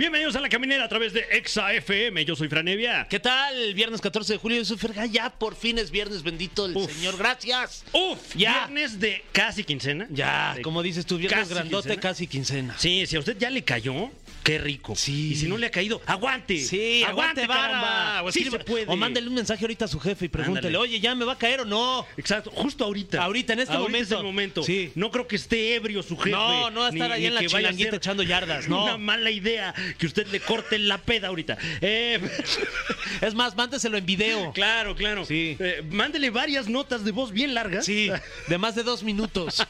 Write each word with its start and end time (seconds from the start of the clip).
Bienvenidos 0.00 0.34
a 0.34 0.40
La 0.40 0.48
Caminera 0.48 0.84
a 0.84 0.88
través 0.88 1.12
de 1.12 1.26
Exa 1.30 1.74
FM. 1.74 2.24
Yo 2.24 2.34
soy 2.34 2.48
Franevia. 2.48 3.06
¿Qué 3.10 3.20
tal? 3.20 3.74
Viernes 3.74 4.00
14 4.00 4.32
de 4.32 4.38
julio, 4.38 4.56
yo 4.56 4.64
soy 4.64 4.78
Fergay. 4.78 5.10
Ya 5.10 5.28
por 5.28 5.54
fin 5.54 5.76
es 5.76 5.90
viernes, 5.90 6.22
bendito 6.22 6.64
el 6.64 6.74
Uf. 6.74 6.90
Señor. 6.90 7.18
Gracias. 7.18 7.84
Uf, 7.92 8.18
Ya. 8.34 8.60
viernes 8.68 8.98
de 8.98 9.22
casi 9.32 9.62
quincena. 9.62 10.06
Ya, 10.08 10.54
De- 10.56 10.62
como 10.62 10.82
dices 10.82 11.04
tú, 11.04 11.18
viernes 11.18 11.40
casi 11.40 11.52
grandote, 11.52 11.88
quincena. 11.88 12.00
casi 12.00 12.26
quincena. 12.26 12.74
Sí, 12.78 13.04
si 13.06 13.16
a 13.16 13.18
usted 13.18 13.36
ya 13.38 13.50
le 13.50 13.62
cayó, 13.62 14.10
qué 14.42 14.56
rico. 14.56 14.96
Sí. 14.96 15.32
Y 15.32 15.36
si 15.36 15.46
no 15.48 15.58
le 15.58 15.66
ha 15.66 15.70
caído, 15.70 16.00
aguante. 16.06 16.56
Sí, 16.60 17.04
aguante, 17.04 17.46
vara. 17.46 18.22
O, 18.24 18.32
sí 18.32 18.44
se 18.44 18.58
puede. 18.60 18.86
o 18.88 18.96
mándele 18.96 19.28
un 19.28 19.34
mensaje 19.34 19.62
ahorita 19.62 19.84
a 19.84 19.88
su 19.88 20.00
jefe 20.00 20.24
y 20.24 20.28
pregúntele, 20.28 20.68
Ándale. 20.68 20.78
oye, 20.78 20.98
¿ya 21.00 21.14
me 21.14 21.26
va 21.26 21.32
a 21.34 21.38
caer 21.38 21.60
o 21.60 21.64
no? 21.66 22.06
Exacto, 22.16 22.50
justo 22.50 22.84
ahorita. 22.86 23.22
Ahorita, 23.22 23.52
en 23.52 23.58
este 23.60 23.74
Ahorita 23.74 23.86
momento. 23.90 24.14
es 24.14 24.18
el 24.18 24.24
momento. 24.26 24.62
Sí. 24.62 24.92
No 24.94 25.10
creo 25.10 25.28
que 25.28 25.36
esté 25.36 25.74
ebrio 25.74 26.02
su 26.02 26.16
jefe. 26.16 26.30
No, 26.30 26.70
no 26.70 26.80
va 26.80 26.86
a 26.86 26.90
estar 26.90 27.08
ni- 27.08 27.14
ahí 27.16 27.20
ni 27.20 27.26
en 27.26 27.34
la 27.34 27.44
chilanguita 27.44 27.96
echando 27.96 28.22
yardas, 28.22 28.66
no. 28.68 28.84
Una 28.84 28.96
mala 28.96 29.30
idea 29.30 29.74
que 29.98 30.06
usted 30.06 30.26
le 30.28 30.40
corte 30.40 30.78
la 30.78 30.98
peda 30.98 31.28
ahorita. 31.28 31.56
Eh, 31.80 32.18
Es 33.20 33.34
más, 33.34 33.54
mándeselo 33.56 33.98
en 33.98 34.06
video. 34.06 34.52
claro, 34.52 34.94
claro. 34.96 35.24
Sí. 35.26 35.56
Eh, 35.58 35.82
mándele 35.90 36.30
varias 36.30 36.68
notas 36.68 37.04
de 37.04 37.10
voz 37.12 37.32
bien 37.32 37.54
largas. 37.54 37.84
Sí, 37.84 38.10
de 38.48 38.58
más 38.58 38.74
de 38.74 38.82
dos 38.82 39.02
minutos. 39.02 39.66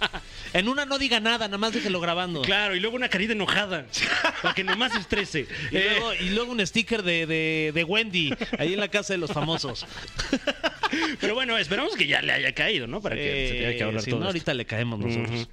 En 0.53 0.69
una 0.69 0.85
no 0.87 0.99
diga 0.99 1.19
nada, 1.21 1.47
nada 1.49 1.59
más 1.59 1.73
déjelo 1.73 2.01
grabando. 2.01 2.43
Claro, 2.43 2.77
y 2.77 2.81
luego 2.81 2.97
una 2.97 3.09
carita 3.09 3.33
enojada. 3.33 3.87
para 4.43 4.55
que 4.55 4.63
nomás 4.65 4.93
se 4.93 4.99
estrese. 4.99 5.47
Y, 5.71 5.77
Eh, 5.77 5.87
luego, 5.91 6.15
y 6.15 6.29
luego 6.31 6.53
un 6.53 6.65
sticker 6.67 7.03
de, 7.03 7.27
de- 7.27 7.73
de 7.75 7.85
Wendy, 7.85 8.33
ahí 8.59 8.75
en 8.75 8.81
la 8.81 8.89
casa 8.89 9.15
de 9.15 9.19
los 9.19 9.33
famosos. 9.33 9.87
Pero 11.21 11.35
bueno, 11.35 11.57
esperamos 11.59 11.95
que 11.97 12.07
ya 12.07 12.23
le 12.23 12.33
haya 12.33 12.53
caído, 12.53 12.87
¿no? 12.87 13.01
Para 13.01 13.17
que 13.17 13.49
se 13.49 13.55
tenga 13.55 13.77
que 13.77 13.83
hablar 13.83 14.01
Eh, 14.01 14.05
si 14.05 14.11
todo 14.11 14.21
no, 14.21 14.27
esto. 14.27 14.29
ahorita 14.29 14.55
le 14.55 14.65
caemos 14.65 14.99
nosotros. 14.99 15.49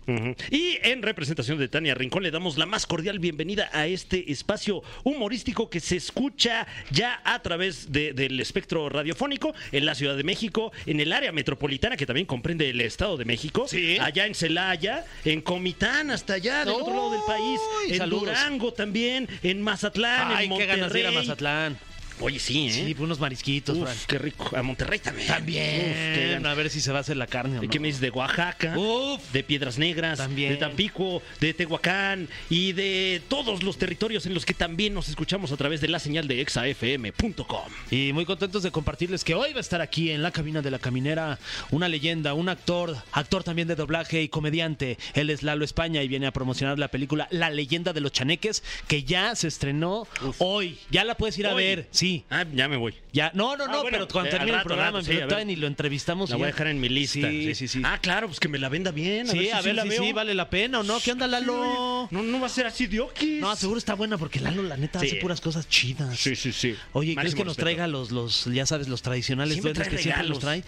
Y 0.51 0.77
en 0.83 1.01
representación 1.01 1.57
de 1.57 1.67
Tania 1.67 1.93
Rincón 1.95 2.23
le 2.23 2.31
damos 2.31 2.57
la 2.57 2.65
más 2.65 2.85
cordial 2.85 3.19
bienvenida 3.19 3.69
a 3.73 3.87
este 3.87 4.31
espacio 4.31 4.81
humorístico 5.03 5.69
que 5.69 5.79
se 5.79 5.95
escucha 5.97 6.67
ya 6.91 7.21
a 7.23 7.41
través 7.41 7.91
de- 7.91 8.13
del 8.13 8.39
espectro 8.39 8.89
radiofónico 8.89 9.53
en 9.71 9.85
la 9.85 9.95
Ciudad 9.95 10.15
de 10.15 10.23
México, 10.23 10.71
en 10.85 10.99
el 10.99 11.11
área 11.13 11.31
metropolitana 11.31 11.97
que 11.97 12.05
también 12.05 12.25
comprende 12.25 12.69
el 12.69 12.81
Estado 12.81 13.17
de 13.17 13.25
México, 13.25 13.67
Sí. 13.67 13.97
allá 13.99 14.25
en 14.25 14.35
Celaya, 14.35 15.05
en 15.25 15.41
Comitán, 15.41 16.11
hasta 16.11 16.33
allá 16.35 16.59
del 16.65 16.69
otro 16.75 16.93
lado 16.93 17.11
del 17.11 17.21
país, 17.27 17.59
en 17.89 17.97
saludos. 17.97 18.27
Durango 18.27 18.73
también, 18.73 19.27
en 19.43 19.61
Mazatlán, 19.61 20.31
Ay, 20.31 20.33
en 20.33 20.39
qué 20.41 20.47
Monterrey. 20.49 20.77
ganas 20.77 20.93
de 20.93 20.99
ir 20.99 21.07
a 21.07 21.11
Mazatlán. 21.11 21.77
Oye, 22.19 22.39
sí, 22.39 22.67
¿eh? 22.67 22.71
Sí, 22.71 22.95
unos 22.99 23.19
marisquitos, 23.19 23.77
Fran. 23.77 23.93
Uf, 23.93 24.05
qué 24.05 24.17
rico. 24.17 24.49
A 24.55 24.63
Monterrey 24.63 24.99
también. 24.99 25.27
También. 25.27 26.39
Uf, 26.39 26.45
a 26.45 26.53
ver 26.53 26.69
si 26.69 26.81
se 26.81 26.91
va 26.91 26.99
a 26.99 27.01
hacer 27.01 27.17
la 27.17 27.27
carne 27.27 27.59
o 27.59 27.63
¿Y 27.63 27.67
no. 27.67 27.71
¿Qué 27.71 27.79
me 27.79 27.87
dices 27.87 28.01
de 28.01 28.09
Oaxaca? 28.09 28.77
Uf. 28.77 29.21
De 29.31 29.43
Piedras 29.43 29.77
Negras, 29.77 30.17
También. 30.17 30.51
de 30.51 30.57
Tampico, 30.57 31.21
de 31.39 31.53
Tehuacán 31.53 32.27
y 32.49 32.71
de 32.73 33.21
todos 33.27 33.63
los 33.63 33.77
territorios 33.77 34.25
en 34.25 34.33
los 34.33 34.45
que 34.45 34.53
también 34.53 34.93
nos 34.93 35.09
escuchamos 35.09 35.51
a 35.51 35.57
través 35.57 35.81
de 35.81 35.87
la 35.89 35.99
señal 35.99 36.27
de 36.27 36.41
exafm.com. 36.41 37.71
Y 37.91 38.13
muy 38.13 38.25
contentos 38.25 38.63
de 38.63 38.71
compartirles 38.71 39.23
que 39.23 39.35
hoy 39.35 39.53
va 39.53 39.59
a 39.59 39.61
estar 39.61 39.81
aquí 39.81 40.11
en 40.11 40.23
la 40.23 40.31
cabina 40.31 40.61
de 40.61 40.71
la 40.71 40.79
caminera 40.79 41.39
una 41.71 41.87
leyenda, 41.87 42.33
un 42.33 42.49
actor, 42.49 42.95
actor 43.11 43.43
también 43.43 43.67
de 43.67 43.75
doblaje 43.75 44.21
y 44.21 44.29
comediante. 44.29 44.97
Él 45.13 45.29
es 45.29 45.43
Lalo 45.43 45.63
España 45.65 46.01
y 46.01 46.07
viene 46.07 46.27
a 46.27 46.31
promocionar 46.31 46.79
la 46.79 46.87
película 46.87 47.27
La 47.31 47.49
leyenda 47.49 47.93
de 47.93 48.01
los 48.01 48.11
chaneques 48.11 48.63
que 48.87 49.03
ya 49.03 49.35
se 49.35 49.47
estrenó 49.47 50.07
hoy. 50.39 50.79
Ya 50.89 51.03
la 51.03 51.15
puedes 51.15 51.37
ir 51.37 51.47
a 51.47 51.53
ver, 51.53 51.87
sí. 51.91 52.06
Ah, 52.29 52.45
ya 52.53 52.67
me 52.67 52.77
voy. 52.77 52.93
Ya, 53.13 53.31
no, 53.33 53.55
no, 53.57 53.65
Ah, 53.65 53.67
no, 53.67 53.81
bueno, 53.81 53.97
pero 53.97 54.07
cuando 54.07 54.29
eh, 54.29 54.31
termine 54.31 54.51
el 54.51 54.57
rato, 54.57 54.67
programa, 54.67 54.99
rato, 54.99 55.11
sí, 55.11 55.19
a 55.19 55.25
ver. 55.25 55.45
ni 55.45 55.55
lo 55.55 55.67
entrevistamos. 55.67 56.29
La 56.29 56.35
y 56.35 56.39
voy 56.39 56.43
a 56.45 56.47
dejar 56.47 56.67
en 56.67 56.79
mi 56.79 56.89
lista. 56.89 57.29
Sí, 57.29 57.55
sí, 57.55 57.67
sí. 57.67 57.81
Ah, 57.83 57.99
claro, 58.01 58.27
pues 58.27 58.39
que 58.39 58.47
me 58.47 58.57
la 58.59 58.69
venda 58.69 58.91
bien. 58.91 59.27
A 59.27 59.31
sí, 59.31 59.37
ver 59.39 59.47
si 59.47 59.51
a 59.53 59.59
sí 59.61 59.65
ver 59.65 59.75
la 59.75 59.83
veo. 59.83 60.03
sí 60.03 60.13
vale 60.13 60.33
la 60.35 60.49
pena 60.49 60.79
o 60.79 60.83
no. 60.83 60.99
¿Qué 60.99 61.11
onda, 61.11 61.27
Lalo? 61.27 62.07
No, 62.11 62.23
no 62.23 62.39
va 62.39 62.47
a 62.47 62.49
ser 62.49 62.65
así 62.67 62.87
de. 62.87 62.97
No, 63.39 63.55
seguro 63.55 63.77
está 63.77 63.93
buena 63.95 64.17
porque 64.17 64.39
Lalo, 64.39 64.63
la 64.63 64.77
neta, 64.77 64.99
hace 64.99 65.15
puras 65.15 65.41
cosas 65.41 65.67
chidas. 65.69 66.17
Sí, 66.19 66.35
sí, 66.35 66.51
sí. 66.51 66.75
Oye, 66.93 67.15
¿crees 67.15 67.35
que 67.35 67.45
nos 67.45 67.57
traiga 67.57 67.87
los, 67.87 68.11
los, 68.11 68.45
ya 68.45 68.65
sabes, 68.65 68.87
los 68.87 69.01
tradicionales 69.01 69.61
duendes 69.61 69.87
que 69.87 69.97
siempre 69.97 70.27
nos 70.27 70.39
trae? 70.39 70.63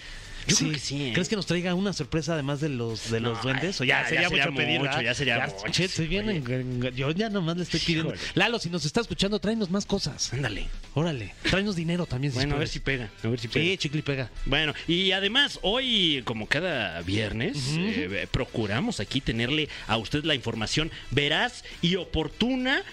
Yo 0.48 0.56
creo 0.58 0.72
que 0.72 0.80
sí, 0.80 1.04
¿eh? 1.08 1.12
¿Crees 1.14 1.30
que 1.30 1.36
nos 1.36 1.46
traiga 1.46 1.74
una 1.76 1.94
sorpresa 1.94 2.34
además 2.34 2.60
de 2.62 2.70
los 2.70 3.12
de 3.12 3.20
los 3.20 3.38
No, 3.38 3.44
duendes? 3.44 3.80
O 3.82 3.84
ya- 3.84 3.98
ya, 3.98 4.02
ya 4.04 4.10
sería 4.10 4.30
sería 4.30 4.46
mucho 4.46 4.58
pedir, 4.58 4.80
mucho, 4.80 5.02
ya 5.02 5.14
sería 5.14 5.46
mucho, 5.48 5.72
che, 5.72 5.86
estoy 5.86 6.06
sí, 6.06 6.10
bien 6.10 6.30
en- 6.30 6.92
yo 6.96 7.12
ya 7.12 7.30
nomás 7.30 7.58
le 7.58 7.64
estoy 7.64 7.80
pidiendo. 7.80 8.14
Híjole. 8.14 8.32
Lalo, 8.36 8.60
si 8.60 8.70
nos 8.70 8.86
está 8.86 9.02
escuchando, 9.02 9.40
tráenos 9.40 9.70
más 9.70 9.86
cosas. 9.86 10.34
Ándale. 10.34 10.68
Órale, 10.96 11.34
tráenos 11.50 11.76
dinero 11.76 12.06
también. 12.06 12.34
Bueno, 12.34 12.56
a 12.56 12.60
ver 12.60 12.68
si 12.68 12.80
pega. 12.80 13.10
A 13.24 13.28
ver 13.28 13.40
si 13.40 13.48
pega. 13.48 13.66
Sí, 13.66 13.78
chicle 13.78 14.02
pega. 14.04 14.30
Bueno, 14.46 14.74
y 14.88 15.12
además 15.12 15.60
hoy, 15.62 16.22
como 16.26 16.48
cada 16.48 17.02
viernes, 17.02 17.58
eh, 17.78 18.28
procuramos 18.32 19.00
aquí 19.00 19.22
tenerle 19.22 19.70
a 19.88 19.98
usted 19.98 20.24
la 20.24 20.36
información 20.36 20.92
veraz 21.12 21.64
y 21.82 21.96
oportuna 21.96 22.84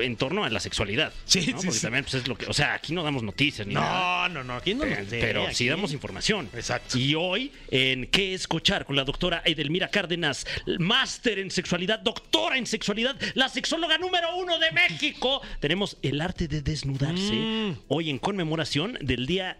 en 0.00 0.16
torno 0.16 0.44
a 0.44 0.50
la 0.50 0.60
sexualidad. 0.60 1.12
Sí, 1.24 1.40
¿no? 1.40 1.44
sí, 1.46 1.52
Porque 1.52 1.70
sí. 1.72 1.80
también 1.82 2.04
pues, 2.04 2.14
es 2.14 2.28
lo 2.28 2.36
que, 2.36 2.46
o 2.46 2.52
sea, 2.52 2.74
aquí 2.74 2.92
no 2.92 3.02
damos 3.02 3.22
noticias 3.22 3.66
ni 3.66 3.74
nada. 3.74 4.28
No, 4.28 4.34
no, 4.34 4.44
no, 4.44 4.54
aquí 4.54 4.74
no 4.74 4.82
Pero, 4.82 5.00
nos 5.00 5.08
pero 5.08 5.46
aquí. 5.46 5.54
sí 5.54 5.68
damos 5.68 5.92
información. 5.92 6.48
Exacto. 6.54 6.98
Y 6.98 7.14
hoy, 7.14 7.52
en 7.70 8.06
¿Qué 8.06 8.34
escuchar? 8.34 8.84
con 8.84 8.96
la 8.96 9.04
doctora 9.04 9.42
Edelmira 9.44 9.88
Cárdenas, 9.88 10.46
máster 10.78 11.38
en 11.38 11.50
sexualidad, 11.50 12.00
doctora 12.00 12.56
en 12.56 12.66
sexualidad, 12.66 13.16
la 13.34 13.48
sexóloga 13.48 13.98
número 13.98 14.36
uno 14.36 14.58
de 14.58 14.70
México, 14.72 15.40
tenemos 15.60 15.96
el 16.02 16.20
arte 16.20 16.48
de 16.48 16.62
desnudarse. 16.62 17.32
Mm. 17.32 17.76
Hoy 17.88 18.10
en 18.10 18.18
conmemoración 18.18 18.98
del 19.00 19.26
Día 19.26 19.58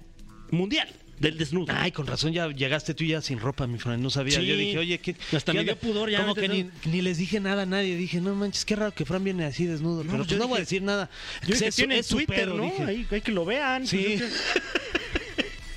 Mundial 0.51 0.89
del 1.21 1.39
Desnudo. 1.39 1.73
Ay, 1.77 1.93
con 1.93 2.07
razón, 2.07 2.33
ya 2.33 2.49
llegaste 2.49 2.95
tú 2.95 3.05
ya 3.05 3.21
sin 3.21 3.39
ropa, 3.39 3.67
mi 3.67 3.79
Fran. 3.79 4.03
No 4.03 4.11
sabía. 4.11 4.41
Sí. 4.41 4.47
Yo 4.47 4.57
dije, 4.57 4.79
oye, 4.79 4.99
¿qué? 4.99 5.15
Hasta 5.37 5.53
qué 5.53 5.59
me 5.59 5.65
dio 5.65 5.77
pudor 5.77 6.11
ya, 6.11 6.23
Como 6.23 6.35
que 6.35 6.49
ni, 6.49 7.03
les 7.03 7.19
dije 7.19 7.39
nada 7.41 7.63
a 7.63 7.67
nadie. 7.67 7.95
Dije, 7.97 8.21
no 8.21 8.35
manches, 8.35 8.65
qué 8.65 8.75
raro 8.75 8.93
que 8.93 9.05
Fran 9.05 9.23
viene 9.23 9.45
así 9.45 9.67
desnudo. 9.67 10.03
pero 10.03 10.19
yo 10.19 10.25
pues 10.27 10.39
no 10.41 10.49
voy 10.49 10.57
a 10.57 10.61
decir 10.61 10.83
nada. 10.83 11.09
Yo 11.47 11.55
dije, 11.55 11.69
Es- 11.69 12.07
su 12.07 12.17
Twitter, 12.17 12.49
¿no? 12.49 12.65
dije. 12.65 12.83
Ahí, 12.85 13.07
hay 13.11 13.21
que 13.21 13.33
lo 13.33 13.45
vean. 13.45 13.87
Sí. 13.87 14.17
Pues, 14.19 14.33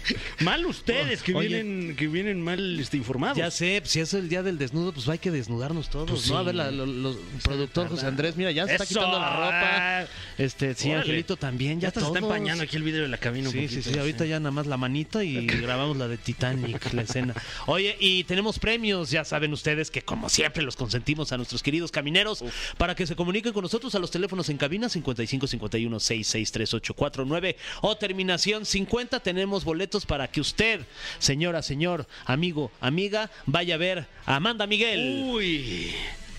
Mal 0.42 0.66
ustedes 0.66 1.22
que 1.24 1.34
Oye. 1.36 1.48
vienen 1.48 1.96
que 1.96 2.08
vienen 2.08 2.42
mal 2.42 2.80
este, 2.80 2.98
informados. 2.98 3.38
Ya 3.38 3.52
sé, 3.52 3.82
si 3.86 4.00
es 4.00 4.14
el 4.14 4.30
día 4.30 4.44
del 4.44 4.58
desnudo, 4.58 4.92
pues 4.94 5.08
hay 5.10 5.20
que 5.20 5.32
desnudarnos 5.32 5.90
todos, 5.90 6.10
Pues 6.10 6.30
¿no? 6.30 6.38
A 6.38 6.42
sí. 6.42 6.46
ver, 6.48 6.56
la, 6.56 6.72
lo- 6.72 6.86
los 6.86 7.18
productor 7.44 7.88
José 7.90 8.06
Andrés, 8.08 8.36
mira, 8.36 8.52
ya 8.52 8.66
se 8.66 8.74
está 8.74 8.84
Eso. 8.84 8.94
quitando 8.96 9.20
la 9.20 9.30
ropa. 9.36 10.08
Este, 10.38 10.74
sí, 10.76 10.90
Órale. 10.90 11.02
Angelito 11.02 11.36
también, 11.38 11.80
ya, 11.80 11.84
Ya 11.84 11.88
hasta 11.90 12.00
se 12.02 12.08
está 12.08 12.20
todos. 12.20 12.32
empañando 12.34 12.64
aquí 12.64 12.76
el 12.76 12.84
video 12.84 13.04
de 13.04 13.08
la 13.08 13.18
cabina 13.18 13.48
un 13.50 13.54
Sí, 13.54 13.68
sí, 13.68 13.76
poquito, 13.78 13.94
sí, 13.94 14.00
ahorita 14.00 14.26
ya 14.26 14.40
nada 14.40 14.52
más 14.52 14.68
la 14.68 14.78
manito 14.78 15.22
y 15.22 15.46
grabamos 15.48 15.98
la 15.98 16.08
de 16.08 16.18
Titanic, 16.18 16.94
la 16.94 17.02
escena. 17.04 17.34
Oye, 17.68 17.96
y 18.00 18.24
tenemos 18.26 18.60
premios, 18.60 19.10
ya 19.12 19.24
saben 19.24 19.54
ustedes 19.54 19.92
que 19.92 20.02
como 20.02 20.30
siempre 20.30 20.64
los 20.64 20.76
consentimos 20.76 21.32
a 21.32 21.38
nuestros 21.38 21.62
queridos 21.64 21.92
camineros 21.92 22.44
para 22.78 22.96
que 22.96 23.06
se 23.08 23.16
comuniquen 23.16 23.54
con 23.54 23.62
nosotros 23.64 23.94
a 23.96 24.00
los 24.00 24.12
teléfonos 24.12 24.50
en 24.50 24.58
cabina 24.58 24.90
55 24.90 25.48
51 25.48 26.00
66 26.00 26.52
3849 26.52 27.58
o 27.82 27.96
terminación 27.98 28.66
50. 28.66 29.20
Tenemos 29.20 29.64
boletos 29.64 29.93
para 30.06 30.28
que 30.30 30.42
usted, 30.42 30.82
señora, 31.20 31.62
señor, 31.62 32.08
amigo, 32.26 32.72
amiga, 32.82 33.30
vaya 33.46 33.76
a 33.76 33.78
ver 33.78 34.08
a 34.26 34.36
Amanda 34.38 34.66
Miguel. 34.68 35.24
Uy. 35.26 35.92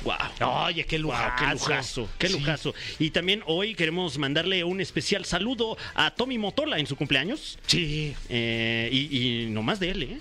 Wow. 0.05 0.67
Oye, 0.67 0.85
qué 0.85 0.99
Wow, 0.99 1.13
lujazo. 1.13 1.35
qué 1.39 1.53
lujazo, 1.55 2.09
qué 2.19 2.27
Sí. 2.29 2.33
lujazo. 2.35 2.75
Y 2.99 3.11
también 3.11 3.43
hoy 3.47 3.75
queremos 3.75 4.19
mandarle 4.19 4.63
un 4.63 4.81
especial 4.83 5.25
saludo 5.25 5.79
a 5.95 6.11
Tommy 6.11 6.37
Motola 6.37 6.79
en 6.79 6.87
su 6.87 6.95
cumpleaños. 6.97 7.59
Sí. 7.67 8.15
Eh, 8.29 8.91
y, 8.93 9.45
y 9.45 9.47
no 9.47 9.63
más 9.63 9.81
de 9.81 9.91
él, 9.93 10.03
¿eh? 10.03 10.19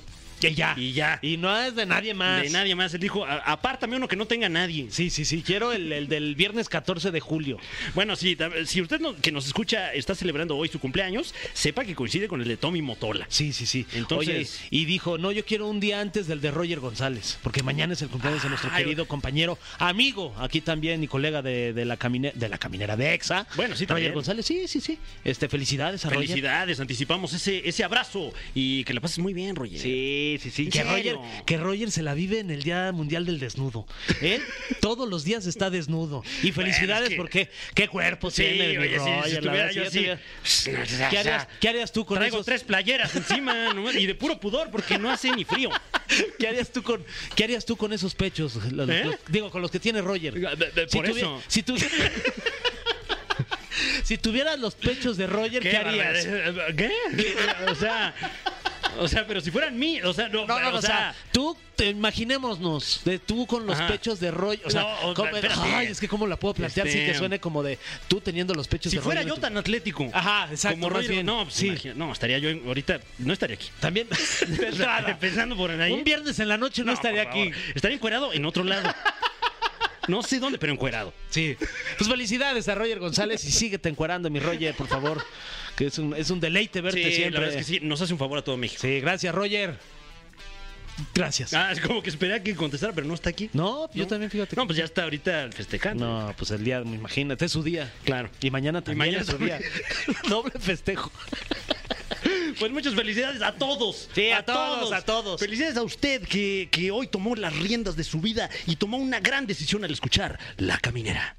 Y 0.49 0.55
ya. 0.55 0.73
Y 0.77 0.91
ya. 0.93 1.19
Y 1.21 1.37
no 1.37 1.57
es 1.59 1.75
de 1.75 1.85
nadie 1.85 2.13
más. 2.13 2.43
De 2.43 2.49
nadie 2.49 2.75
más. 2.75 2.93
Él 2.93 2.99
dijo, 2.99 3.25
"A- 3.25 3.37
apártame 3.51 3.95
uno 3.95 4.07
que 4.07 4.15
no 4.15 4.25
tenga 4.25 4.49
nadie. 4.49 4.87
Sí, 4.89 5.09
sí, 5.09 5.25
sí. 5.25 5.43
Quiero 5.45 5.71
el, 5.73 5.91
el 5.91 6.07
del 6.07 6.35
viernes 6.35 6.69
14 6.69 7.11
de 7.11 7.19
julio. 7.19 7.57
Bueno, 7.95 8.15
sí, 8.15 8.35
tam- 8.35 8.65
si 8.65 8.81
usted 8.81 8.99
no- 8.99 9.15
que 9.15 9.31
nos 9.31 9.45
escucha 9.47 9.93
está 9.93 10.15
celebrando 10.15 10.57
hoy 10.57 10.67
su 10.69 10.79
cumpleaños, 10.79 11.33
sepa 11.53 11.85
que 11.85 11.95
coincide 11.95 12.27
con 12.27 12.41
el 12.41 12.47
de 12.47 12.57
Tommy 12.57 12.81
Motola. 12.81 13.25
Sí, 13.29 13.53
sí, 13.53 13.65
sí. 13.65 13.85
Entonces- 13.93 14.59
Oye, 14.63 14.67
y 14.71 14.85
dijo, 14.85 15.17
no, 15.17 15.31
yo 15.31 15.45
quiero 15.45 15.67
un 15.67 15.79
día 15.79 15.99
antes 16.01 16.27
del 16.27 16.41
de 16.41 16.51
Roger 16.51 16.79
González, 16.79 17.37
porque 17.43 17.63
mañana 17.63 17.93
es 17.93 18.01
el 18.01 18.09
cumpleaños 18.09 18.43
de 18.43 18.49
nuestro 18.49 18.69
Ay, 18.73 18.83
querido 18.83 19.07
compañero, 19.07 19.57
amigo, 19.79 20.33
aquí 20.39 20.61
también 20.61 21.03
y 21.03 21.07
colega 21.07 21.41
de, 21.41 21.73
de 21.73 21.85
la, 21.85 21.97
camine- 21.97 22.33
de 22.33 22.49
la 22.49 22.57
caminera 22.57 22.95
de 22.95 23.13
EXA. 23.13 23.47
Bueno, 23.55 23.75
sí, 23.75 23.83
Roger 23.83 23.87
también. 23.87 24.13
González, 24.13 24.45
sí, 24.45 24.67
sí, 24.67 24.79
sí. 24.81 24.97
Este, 25.23 25.47
felicidades 25.49 26.05
a 26.05 26.09
Roger. 26.09 26.27
Felicidades, 26.27 26.79
anticipamos 26.79 27.33
ese, 27.33 27.67
ese 27.67 27.83
abrazo 27.83 28.33
y 28.55 28.83
que 28.83 28.93
la 28.93 29.01
pases 29.01 29.19
muy 29.19 29.33
bien, 29.33 29.55
Roger. 29.55 29.79
Sí, 29.79 30.32
Sí, 30.37 30.49
sí, 30.49 30.51
sí. 30.51 30.63
¿En 30.65 30.71
Que 30.71 30.83
Roger, 30.83 31.03
serio? 31.03 31.21
que 31.45 31.57
Roger 31.57 31.91
se 31.91 32.03
la 32.03 32.13
vive 32.13 32.39
en 32.39 32.51
el 32.51 32.63
Día 32.63 32.91
Mundial 32.91 33.25
del 33.25 33.39
Desnudo. 33.39 33.85
Él 34.21 34.41
todos 34.81 35.07
los 35.09 35.23
días 35.23 35.45
está 35.45 35.69
desnudo. 35.69 36.23
Y 36.41 36.51
felicidades 36.51 37.09
que- 37.09 37.15
porque 37.15 37.49
qué 37.75 37.87
cuerpo 37.87 38.31
Sí, 38.31 38.43
tiene 38.43 38.69
mi 38.69 38.77
oye, 38.77 38.89
sí, 38.91 38.97
Roger. 38.97 39.05
si 39.05 39.09
la 39.09 39.27
estuviera 39.27 39.53
verdad, 39.53 39.71
yo 39.71 39.81
sí, 39.83 39.87
así, 39.87 40.05
ya 40.05 40.15
te- 40.15 40.21
o 41.05 41.09
¿Qué 41.09 41.17
harías, 41.17 41.47
qué 41.59 41.69
harías 41.69 41.91
tú 41.91 42.05
con 42.05 42.17
Traigo 42.17 42.37
esos 42.37 42.45
tres 42.45 42.63
playeras 42.63 43.15
encima 43.15 43.53
nomás, 43.73 43.95
y 43.95 44.05
de 44.05 44.15
puro 44.15 44.39
pudor 44.39 44.69
porque 44.71 44.97
no 44.97 45.11
hace 45.11 45.31
ni 45.31 45.43
frío. 45.45 45.69
¿Qué 46.39 46.47
harías 46.47 46.71
tú 46.71 46.81
con 46.83 47.03
qué 47.35 47.43
harías 47.43 47.65
tú 47.65 47.75
con 47.77 47.93
esos 47.93 48.15
pechos? 48.15 48.55
Los- 48.71 48.89
¿Eh? 48.89 49.03
los- 49.05 49.15
digo, 49.27 49.49
con 49.51 49.61
los 49.61 49.71
que 49.71 49.79
tiene 49.79 50.01
Roger. 50.01 50.33
Por 50.33 51.05
tuvi- 51.07 51.17
eso. 51.17 51.41
Si, 51.47 51.63
tu- 51.63 51.75
si 54.03 54.17
tuvieras 54.17 54.59
los 54.59 54.75
pechos 54.75 55.17
de 55.17 55.27
Roger, 55.27 55.61
¿qué, 55.61 55.77
harías? 55.77 56.25
barbaridad. 56.27 56.75
¿Qué? 56.75 56.91
O 57.71 57.75
sea, 57.75 58.13
o 58.99 59.07
sea, 59.07 59.25
pero 59.27 59.41
si 59.41 59.51
fueran 59.51 59.77
mí, 59.77 60.01
o 60.01 60.13
sea, 60.13 60.27
no, 60.29 60.45
No, 60.45 60.59
no, 60.59 60.69
o 60.69 60.75
o 60.77 60.81
sea, 60.81 61.15
tú, 61.31 61.57
te, 61.75 61.89
imaginémonos, 61.89 63.01
de 63.05 63.19
tú 63.19 63.45
con 63.47 63.65
los 63.65 63.75
Ajá. 63.77 63.87
pechos 63.87 64.19
de 64.19 64.31
Roger. 64.31 64.61
O 64.65 64.69
sea, 64.69 64.81
No, 64.81 65.09
o- 65.09 65.13
¿cómo- 65.13 65.29
espérate. 65.35 65.59
ay, 65.63 65.87
es 65.87 65.99
que 65.99 66.07
cómo 66.07 66.27
la 66.27 66.37
puedo 66.37 66.53
plantear 66.53 66.87
sin 66.87 66.99
Este- 67.01 67.11
que 67.13 67.17
suene 67.17 67.39
como 67.39 67.63
de 67.63 67.79
tú 68.07 68.21
teniendo 68.21 68.53
los 68.53 68.67
pechos 68.67 68.91
si 68.91 68.97
de 68.97 69.01
fuera 69.03 69.21
Roger. 69.21 69.27
yo 69.29 69.33
en 69.35 69.39
tu- 69.41 69.47
tan 69.47 69.57
atlético. 69.57 70.09
Ajá, 70.13 70.47
exacto, 70.51 70.79
Como 70.81 70.99
bien. 70.99 71.25
no, 71.25 71.43
pues, 71.43 71.55
Sí. 71.55 71.67
imagina- 71.67 71.93
no, 71.95 72.11
estaría 72.11 72.37
yo 72.39 72.49
ahorita, 72.67 72.99
no 73.19 73.33
estaría 73.33 73.55
aquí. 73.55 73.69
También. 73.79 74.07
Pensando 75.19 75.55
por 75.55 75.71
ahí. 75.71 75.91
Un 75.91 76.03
viernes 76.03 76.39
en 76.39 76.47
la 76.49 76.57
noche 76.57 76.83
no, 76.83 76.91
estaría 76.93 77.23
aquí. 77.23 77.51
Estaría 77.75 77.95
encuerado 77.95 78.33
en 78.33 78.45
otro 78.45 78.63
lado. 78.63 78.93
No 80.07 80.21
sé 80.21 80.39
dónde, 80.39 80.57
pero 80.57 80.73
encuerado. 80.73 81.13
Sí. 81.29 81.55
Pues 81.97 82.09
felicidades 82.09 82.67
a 82.67 82.75
Roger 82.75 82.99
González 82.99 83.43
y 83.45 83.51
síguete 83.51 83.87
encuerando, 83.87 84.29
mi 84.29 84.39
Roger, 84.39 84.75
por 84.75 84.87
favor. 84.87 85.25
Que 85.75 85.87
es 85.87 85.97
un, 85.97 86.15
es 86.15 86.29
un 86.29 86.39
deleite 86.39 86.81
verte 86.81 87.03
Sí, 87.03 87.11
siempre. 87.15 87.31
la 87.33 87.39
verdad 87.39 87.59
es 87.59 87.65
que 87.65 87.79
sí, 87.79 87.79
nos 87.81 88.01
hace 88.01 88.13
un 88.13 88.19
favor 88.19 88.37
a 88.37 88.43
todo 88.43 88.57
México. 88.57 88.81
Sí, 88.81 88.99
gracias, 88.99 89.33
Roger. 89.33 89.77
Gracias. 91.15 91.53
Ah, 91.53 91.71
es 91.71 91.79
como 91.79 92.03
que 92.03 92.09
esperé 92.09 92.35
a 92.35 92.43
que 92.43 92.55
contestara, 92.55 92.93
pero 92.93 93.07
no 93.07 93.15
está 93.15 93.29
aquí. 93.29 93.49
No, 93.53 93.89
yo 93.93 94.05
también, 94.05 94.29
fíjate. 94.29 94.55
No, 94.55 94.67
pues 94.67 94.77
ya 94.77 94.85
está 94.85 95.03
ahorita 95.03 95.49
festejando. 95.51 96.05
No, 96.05 96.35
pues 96.37 96.51
el 96.51 96.63
día, 96.63 96.81
imagínate, 96.81 97.45
es 97.45 97.51
su 97.51 97.63
día. 97.63 97.91
Claro. 98.03 98.29
Y 98.41 98.51
mañana 98.51 98.81
también 98.83 98.99
mañana 98.99 99.21
es 99.21 99.27
su 99.27 99.37
día. 99.37 99.59
Doble 100.29 100.53
festejo. 100.59 101.11
Pues 102.59 102.71
muchas 102.71 102.93
felicidades 102.93 103.41
a 103.41 103.53
todos. 103.55 104.07
Sí, 104.13 104.29
a 104.29 104.45
todos, 104.45 104.91
a 104.93 105.01
todos. 105.01 105.39
Felicidades 105.39 105.75
a 105.75 105.81
usted 105.81 106.21
que, 106.21 106.69
que 106.71 106.91
hoy 106.91 107.07
tomó 107.07 107.35
las 107.35 107.53
riendas 107.57 107.95
de 107.95 108.03
su 108.03 108.21
vida 108.21 108.49
y 108.67 108.75
tomó 108.75 108.97
una 108.97 109.19
gran 109.19 109.47
decisión 109.47 109.83
al 109.83 109.91
escuchar 109.91 110.39
La 110.57 110.77
Caminera. 110.77 111.35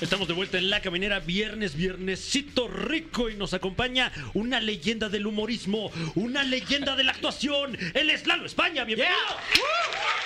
Estamos 0.00 0.26
de 0.28 0.34
vuelta 0.34 0.56
en 0.56 0.70
La 0.70 0.80
Caminera, 0.80 1.20
viernes, 1.20 1.74
viernesito 1.76 2.68
rico 2.68 3.28
y 3.28 3.36
nos 3.36 3.52
acompaña 3.52 4.10
una 4.32 4.58
leyenda 4.60 5.10
del 5.10 5.26
humorismo, 5.26 5.92
una 6.14 6.42
leyenda 6.42 6.96
de 6.96 7.04
la 7.04 7.12
actuación. 7.12 7.76
Él 7.94 8.08
es 8.08 8.26
Lalo 8.26 8.46
España, 8.46 8.84
bienvenido. 8.84 9.14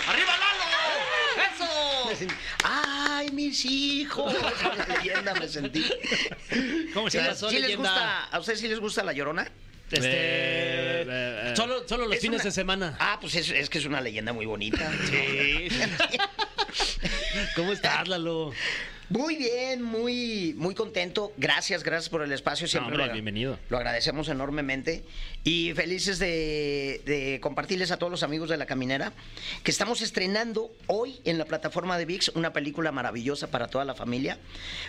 ¡Arriba 0.07 0.33
Lalo! 0.39 2.15
¡Eso! 2.15 2.35
¡Ay, 2.63 3.31
mis 3.33 3.65
hijos! 3.65 4.33
Esa 4.61 4.97
leyenda 4.99 5.35
me 5.35 5.49
sentí. 5.49 5.85
¿Cómo 6.93 7.09
les 7.09 7.77
gusta, 7.77 8.25
¿A 8.27 8.39
ustedes 8.39 8.61
sí 8.61 8.69
les 8.69 8.79
gusta 8.79 9.03
la 9.03 9.13
llorona? 9.13 9.43
Este, 9.91 10.09
Eh, 10.11 11.05
eh, 11.07 11.53
solo, 11.57 11.87
solo 11.87 12.07
los 12.07 12.15
Es 12.17 12.23
fines 12.23 12.37
una- 12.37 12.45
de 12.45 12.51
semana. 12.53 12.97
Ah, 13.01 13.19
pues 13.21 13.35
es, 13.35 13.51
es 13.51 13.69
que 13.69 13.79
es 13.79 13.85
una 13.87 14.01
leyenda 14.01 14.33
muy 14.33 14.47
bonita. 14.47 14.91
Sí. 15.11 15.69
¿Cómo 17.57 17.73
estás, 17.73 18.07
Lalo? 18.09 18.53
Muy 19.11 19.37
bien, 19.37 19.83
muy, 19.83 20.55
muy 20.57 20.75
contento. 20.75 21.33
Gracias, 21.37 21.85
gracias 21.85 22.09
por 22.09 22.23
el 22.23 22.33
espacio. 22.33 22.67
Siempre 22.67 22.87
hombre, 22.87 22.97
lo, 22.99 23.03
agra- 23.05 23.13
bienvenido. 23.13 23.59
Lo 23.69 23.77
agradecemos 23.77 24.29
enormemente. 24.29 25.05
Y 25.45 25.73
felices 25.75 26.19
de, 26.19 27.03
de 27.05 27.39
compartirles 27.43 27.91
a 27.91 27.99
todos 27.99 28.11
los 28.11 28.23
amigos 28.23 28.49
de 28.49 28.57
La 28.57 28.65
Caminera 28.65 29.13
que 29.63 29.71
estamos 29.71 30.01
estrenando 30.01 30.73
hoy 30.87 31.21
en 31.25 31.37
la 31.37 31.45
plataforma 31.45 31.99
de 31.99 32.07
VIX 32.07 32.31
una 32.31 32.55
película 32.55 32.93
maravillosa 32.93 33.49
para 33.51 33.69
toda 33.69 33.85
la 33.85 33.95
familia. 33.95 34.39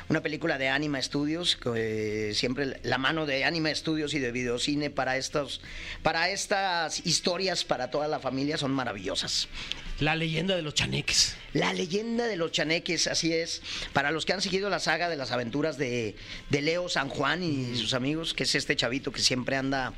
Una 0.08 0.22
película 0.22 0.58
de 0.58 0.70
Anima 0.70 1.02
Studios, 1.02 1.58
que, 1.58 2.30
eh, 2.30 2.34
siempre 2.34 2.80
la 2.84 2.98
mano 2.98 3.26
de 3.26 3.44
Anima 3.44 3.74
Studios 3.76 4.14
y 4.14 4.20
de 4.20 4.32
Videocine 4.32 4.90
para, 4.90 5.18
estos, 5.18 5.60
para 6.04 6.30
estas 6.30 7.06
historias 7.06 7.66
para 7.66 7.90
toda 7.92 8.08
la 8.08 8.20
familia 8.20 8.58
son 8.58 8.72
maravillosas. 8.72 9.50
La 10.00 10.16
leyenda 10.16 10.56
de 10.56 10.62
los 10.62 10.74
chaneques. 10.74 11.36
La 11.54 11.72
leyenda 11.72 12.28
de 12.28 12.36
los 12.36 12.52
chaneques, 12.52 13.08
así 13.08 13.32
es. 13.32 13.62
Para 13.94 14.12
los 14.12 14.26
que 14.26 14.34
han 14.34 14.42
seguido 14.42 14.70
la 14.70 14.80
saga 14.80 15.08
de 15.08 15.16
las 15.16 15.32
aventuras 15.32 15.78
de, 15.78 16.18
de 16.50 16.62
Leo 16.62 16.90
San 16.90 17.08
Juan 17.08 17.42
y 17.44 17.78
sus 17.78 17.94
amigos, 17.94 18.34
que 18.34 18.44
es 18.44 18.56
este 18.56 18.76
chavito 18.76 19.14
que 19.14 19.22
siempre 19.22 19.56
anda, 19.56 19.94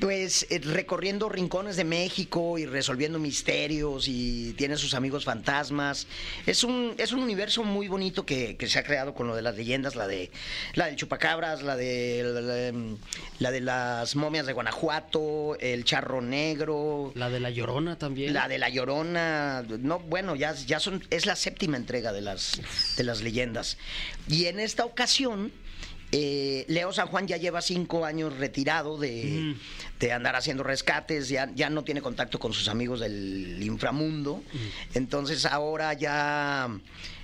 pues, 0.00 0.48
eh, 0.50 0.58
recorriendo 0.64 1.28
rincones 1.28 1.76
de 1.76 1.84
México 1.84 2.58
y 2.58 2.66
resolviendo 2.66 3.20
misterios 3.20 4.06
y 4.08 4.52
tiene 4.54 4.76
sus 4.76 4.94
amigos 4.94 5.24
fantasmas. 5.24 6.08
Es 6.44 6.64
un, 6.64 6.94
es 6.98 7.12
un 7.12 7.20
universo 7.20 7.62
muy 7.62 7.86
bonito 7.86 8.26
que, 8.26 8.56
que 8.56 8.66
se 8.66 8.80
ha 8.80 8.82
creado 8.82 9.14
con 9.14 9.28
lo 9.28 9.36
de 9.36 9.42
las 9.42 9.54
leyendas, 9.54 9.94
la 9.94 10.08
de 10.08 10.32
la 10.74 10.86
del 10.86 10.96
chupacabras, 10.96 11.62
la 11.62 11.76
de 11.76 12.22
la, 12.24 12.40
de- 12.40 12.96
la 13.38 13.50
de 13.52 13.60
las 13.60 14.16
momias 14.16 14.44
de 14.46 14.54
Guanajuato, 14.54 15.56
el 15.60 15.84
charro 15.84 16.20
negro. 16.20 17.12
La 17.14 17.30
de 17.30 17.38
la 17.38 17.50
llorona 17.50 17.96
también. 17.96 18.32
La 18.34 18.48
de 18.48 18.58
la 18.58 18.68
Llorona, 18.70 19.19
no, 19.80 19.98
bueno, 20.00 20.36
ya, 20.36 20.54
ya 20.54 20.80
son, 20.80 21.04
es 21.10 21.26
la 21.26 21.36
séptima 21.36 21.76
entrega 21.76 22.12
de 22.12 22.20
las, 22.20 22.60
de 22.96 23.04
las 23.04 23.22
leyendas. 23.22 23.78
Y 24.28 24.46
en 24.46 24.60
esta 24.60 24.84
ocasión, 24.84 25.52
eh, 26.12 26.64
Leo 26.68 26.92
San 26.92 27.06
Juan 27.06 27.26
ya 27.26 27.36
lleva 27.36 27.62
cinco 27.62 28.04
años 28.04 28.36
retirado 28.36 28.98
de, 28.98 29.54
de 29.98 30.12
andar 30.12 30.34
haciendo 30.34 30.62
rescates, 30.62 31.28
ya, 31.28 31.50
ya 31.54 31.70
no 31.70 31.84
tiene 31.84 32.02
contacto 32.02 32.38
con 32.38 32.52
sus 32.52 32.68
amigos 32.68 33.00
del 33.00 33.62
inframundo. 33.62 34.42
Entonces 34.94 35.46
ahora 35.46 35.92
ya 35.94 36.68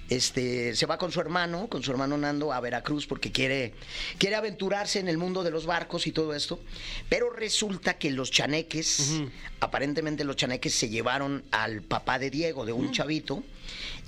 este, 0.08 0.74
se 0.76 0.86
va 0.86 0.98
con 0.98 1.10
su 1.12 1.20
hermano, 1.20 1.68
con 1.68 1.82
su 1.82 1.90
hermano 1.90 2.16
Nando, 2.16 2.52
a 2.52 2.60
Veracruz 2.60 3.06
porque 3.06 3.32
quiere, 3.32 3.74
quiere 4.18 4.36
aventurarse 4.36 5.00
en 5.00 5.08
el 5.08 5.18
mundo 5.18 5.42
de 5.42 5.50
los 5.50 5.66
barcos 5.66 6.06
y 6.06 6.12
todo 6.12 6.34
esto. 6.34 6.60
Pero 7.08 7.30
resulta 7.30 7.98
que 7.98 8.10
los 8.10 8.30
chaneques, 8.30 9.22
aparentemente 9.60 10.24
los 10.24 10.36
chaneques 10.36 10.74
se 10.74 10.88
llevaron 10.88 11.44
al 11.50 11.82
papá 11.82 12.18
de 12.18 12.30
Diego, 12.30 12.64
de 12.64 12.72
un 12.72 12.92
chavito, 12.92 13.42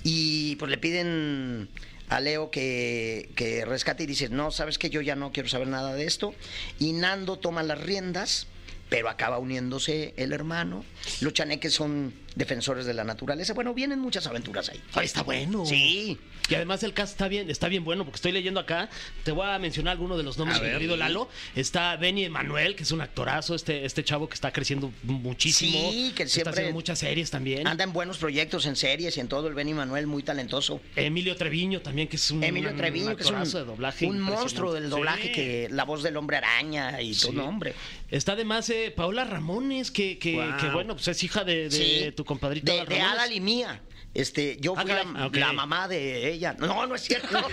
y 0.03 0.55
pues 0.55 0.71
le 0.71 0.77
piden 0.77 1.69
a 2.09 2.19
Leo 2.19 2.49
que, 2.49 3.29
que 3.35 3.65
rescate 3.65 4.03
y 4.03 4.07
dice, 4.07 4.29
no, 4.29 4.51
sabes 4.51 4.77
que 4.77 4.89
yo 4.89 5.01
ya 5.01 5.15
no 5.15 5.31
quiero 5.31 5.49
saber 5.49 5.67
nada 5.67 5.93
de 5.93 6.05
esto. 6.05 6.33
Y 6.79 6.93
Nando 6.93 7.37
toma 7.37 7.61
las 7.61 7.79
riendas, 7.79 8.47
pero 8.89 9.09
acaba 9.09 9.37
uniéndose 9.37 10.13
el 10.17 10.33
hermano. 10.33 10.83
Los 11.21 11.33
chaneques 11.33 11.73
son 11.73 12.13
defensores 12.35 12.85
de 12.85 12.93
la 12.93 13.03
naturaleza. 13.03 13.53
Bueno, 13.53 13.73
vienen 13.73 13.99
muchas 13.99 14.27
aventuras 14.27 14.69
ahí. 14.69 14.81
Ay, 14.93 15.05
está 15.05 15.23
bueno. 15.23 15.65
Sí. 15.65 16.17
Y 16.49 16.55
además 16.55 16.83
el 16.83 16.93
cast 16.93 17.11
está 17.13 17.27
bien, 17.27 17.49
está 17.49 17.67
bien 17.67 17.83
bueno, 17.83 18.05
porque 18.05 18.15
estoy 18.17 18.31
leyendo 18.31 18.59
acá. 18.59 18.89
Te 19.23 19.31
voy 19.31 19.47
a 19.47 19.59
mencionar 19.59 19.91
algunos 19.91 20.17
de 20.17 20.23
los 20.23 20.37
nombres 20.37 20.61
mi 20.61 20.67
querido 20.69 20.97
Lalo. 20.97 21.29
Está 21.55 21.95
Benny 21.97 22.25
Emanuel, 22.25 22.75
que 22.75 22.83
es 22.83 22.91
un 22.91 23.01
actorazo, 23.01 23.55
este, 23.55 23.85
este 23.85 24.03
chavo 24.03 24.27
que 24.27 24.33
está 24.35 24.51
creciendo 24.51 24.91
muchísimo. 25.03 25.91
Sí, 25.91 26.13
que 26.15 26.23
Está 26.23 26.33
siempre 26.33 26.51
haciendo 26.51 26.73
muchas 26.73 26.99
series 26.99 27.29
también. 27.29 27.67
Anda 27.67 27.83
en 27.83 27.93
buenos 27.93 28.17
proyectos, 28.17 28.65
en 28.65 28.75
series 28.75 29.15
y 29.17 29.19
en 29.19 29.27
todo. 29.27 29.47
El 29.47 29.53
Benny 29.53 29.73
Manuel, 29.73 30.07
muy 30.07 30.23
talentoso. 30.23 30.81
Emilio 30.95 31.35
Treviño 31.35 31.81
también, 31.81 32.07
que 32.07 32.15
es 32.15 32.31
un, 32.31 32.43
Emilio 32.43 32.71
un 32.71 32.77
Treviño, 32.77 33.15
que 33.15 33.23
es 33.23 33.29
un, 33.29 33.35
actorazo 33.35 33.59
de 33.59 33.65
doblaje. 33.65 34.05
un 34.07 34.19
monstruo 34.19 34.73
del 34.73 34.89
doblaje, 34.89 35.27
Sí. 35.27 35.31
que 35.33 35.67
la 35.71 35.83
voz 35.83 36.01
del 36.03 36.17
hombre 36.17 36.37
araña 36.37 37.01
y 37.01 37.13
todo, 37.13 37.31
Sí. 37.31 37.37
no, 37.37 37.45
hombre. 37.47 37.73
Está 38.09 38.33
además 38.33 38.69
eh, 38.69 38.91
Paola 38.95 39.23
Ramones, 39.25 39.91
que, 39.91 40.17
que, 40.17 40.31
que, 40.59 40.69
bueno, 40.69 40.95
pues 40.95 41.07
es 41.09 41.23
hija 41.23 41.43
de, 41.43 41.69
de 41.69 41.71
Sí. 41.71 42.11
Tu 42.19 42.25
compadrito. 42.25 42.69
De, 42.71 42.85
de. 42.85 42.99
Adal 42.99 43.31
y 43.31 43.39
mía. 43.39 43.81
Este, 44.13 44.57
yo 44.59 44.75
fui 44.75 44.85
la, 44.85 45.01
Ah, 45.15 45.29
la 45.31 45.53
mamá 45.53 45.87
de 45.87 46.31
ella. 46.31 46.55
No, 46.57 46.87
no 46.87 46.95
es 46.95 47.01
cierto. 47.01 47.27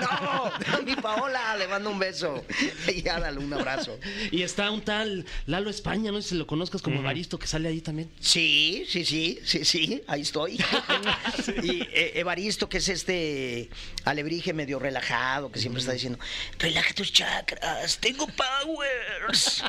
No, 0.00 0.82
mi 0.82 0.96
Paola, 0.96 1.56
le 1.56 1.68
mando 1.68 1.90
un 1.90 1.98
beso. 1.98 2.44
Y 2.94 3.08
Adal, 3.08 3.38
un 3.38 3.52
abrazo. 3.52 3.98
Y 4.30 4.42
está 4.42 4.70
un 4.70 4.82
tal 4.82 5.24
Lalo 5.46 5.70
España, 5.70 6.10
no 6.10 6.20
sé 6.20 6.30
si 6.30 6.34
lo 6.34 6.46
conozcas 6.46 6.82
como 6.82 6.98
Evaristo, 7.00 7.38
que 7.38 7.46
sale 7.46 7.68
ahí 7.68 7.80
también. 7.80 8.10
Sí, 8.20 8.84
sí, 8.88 9.04
sí, 9.04 9.38
sí, 9.44 9.64
sí, 9.64 10.02
ahí 10.06 10.22
estoy. 10.22 10.58
Y 11.62 11.82
eh, 11.82 12.12
Evaristo, 12.16 12.68
que 12.68 12.78
es 12.78 12.88
este 12.88 13.70
alebrije 14.04 14.52
medio 14.52 14.78
relajado, 14.78 15.50
que 15.52 15.60
siempre 15.60 15.80
está 15.80 15.92
diciendo, 15.92 16.18
relaja 16.58 16.92
tus 16.94 17.12
chakras, 17.12 17.98
tengo 17.98 18.26
powers. 18.26 19.62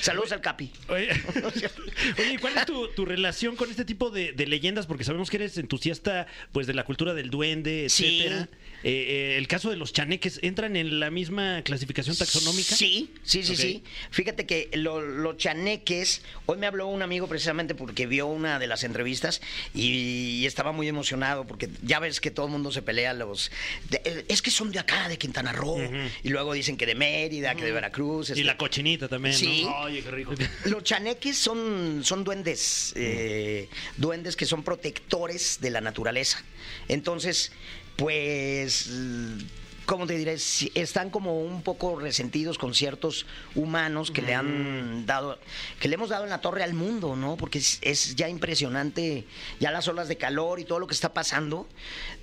Saludos 0.00 0.32
al 0.32 0.40
Capi. 0.40 0.70
Oye, 0.88 1.10
Oye, 1.44 2.32
¿y 2.32 2.36
¿cuál 2.38 2.56
es 2.56 2.66
tu, 2.66 2.88
tu 2.88 3.04
relación 3.04 3.56
con 3.56 3.70
este 3.70 3.84
tipo 3.84 4.10
de, 4.10 4.32
de 4.32 4.46
leyendas? 4.46 4.86
Porque 4.86 5.04
sabemos 5.04 5.30
que 5.30 5.36
eres 5.36 5.56
entusiasta 5.58 5.79
entusiasta 5.80 6.26
pues 6.52 6.66
de 6.66 6.74
la 6.74 6.84
cultura 6.84 7.14
del 7.14 7.30
duende, 7.30 7.86
etcétera. 7.86 8.48
Eh, 8.82 9.36
el 9.38 9.46
caso 9.48 9.70
de 9.70 9.76
los 9.76 9.92
chaneques, 9.92 10.40
¿entran 10.42 10.76
en 10.76 11.00
la 11.00 11.10
misma 11.10 11.62
clasificación 11.62 12.16
taxonómica? 12.16 12.74
Sí, 12.76 13.12
sí, 13.22 13.42
sí, 13.42 13.56
sí. 13.56 13.82
Fíjate 14.10 14.46
que 14.46 14.70
lo- 14.74 15.00
los 15.02 15.36
chaneques, 15.36 16.22
hoy 16.46 16.58
me 16.58 16.66
habló 16.66 16.86
un 16.88 17.02
amigo 17.02 17.26
precisamente 17.28 17.74
porque 17.74 18.06
vio 18.06 18.26
una 18.26 18.58
de 18.58 18.66
las 18.66 18.84
entrevistas 18.84 19.40
y, 19.74 20.40
y 20.40 20.46
estaba 20.46 20.72
muy 20.72 20.88
emocionado 20.88 21.46
porque 21.46 21.68
ya 21.82 21.98
ves 22.00 22.20
que 22.20 22.30
todo 22.30 22.46
el 22.46 22.52
mundo 22.52 22.72
se 22.72 22.82
pelea 22.82 23.12
los... 23.14 23.50
de- 23.90 24.00
eh, 24.04 24.24
es 24.28 24.42
que 24.42 24.50
son 24.50 24.72
de 24.72 24.78
acá, 24.78 25.08
de 25.08 25.18
Quintana 25.18 25.52
Roo, 25.52 25.78
y 26.22 26.28
luego 26.30 26.52
dicen 26.54 26.76
que 26.76 26.86
de 26.86 26.94
Mérida, 26.94 27.54
que 27.54 27.64
de 27.64 27.72
Veracruz. 27.72 28.30
Y 28.30 28.32
este, 28.32 28.44
la 28.44 28.56
cochinita 28.56 29.08
también, 29.08 29.34
Sí. 29.34 29.64
¿no? 29.64 29.76
Oye, 29.80 30.02
qué 30.02 30.10
rico. 30.10 30.34
Los 30.64 30.84
chaneques 30.84 31.36
son, 31.36 32.00
son 32.04 32.24
duendes, 32.24 32.92
eh, 32.96 33.68
duendes 33.96 34.36
que 34.36 34.46
son 34.46 34.62
protectores 34.62 35.58
de 35.60 35.70
la 35.70 35.80
naturaleza. 35.80 36.42
Entonces, 36.88 37.52
pues, 38.00 38.88
¿cómo 39.90 40.06
te 40.06 40.16
diré? 40.16 40.36
Están 40.74 41.10
como 41.10 41.40
un 41.40 41.62
poco 41.62 41.98
resentidos 41.98 42.58
con 42.58 42.74
ciertos 42.74 43.26
humanos 43.56 44.12
que 44.12 44.22
le 44.22 44.36
han 44.36 45.04
dado, 45.04 45.36
que 45.80 45.88
le 45.88 45.96
hemos 45.96 46.10
dado 46.10 46.22
en 46.22 46.30
la 46.30 46.40
torre 46.40 46.62
al 46.62 46.74
mundo, 46.74 47.16
¿no? 47.16 47.36
Porque 47.36 47.58
es, 47.58 47.80
es 47.82 48.14
ya 48.14 48.28
impresionante, 48.28 49.24
ya 49.58 49.72
las 49.72 49.88
olas 49.88 50.06
de 50.06 50.16
calor 50.16 50.60
y 50.60 50.64
todo 50.64 50.78
lo 50.78 50.86
que 50.86 50.94
está 50.94 51.12
pasando. 51.12 51.66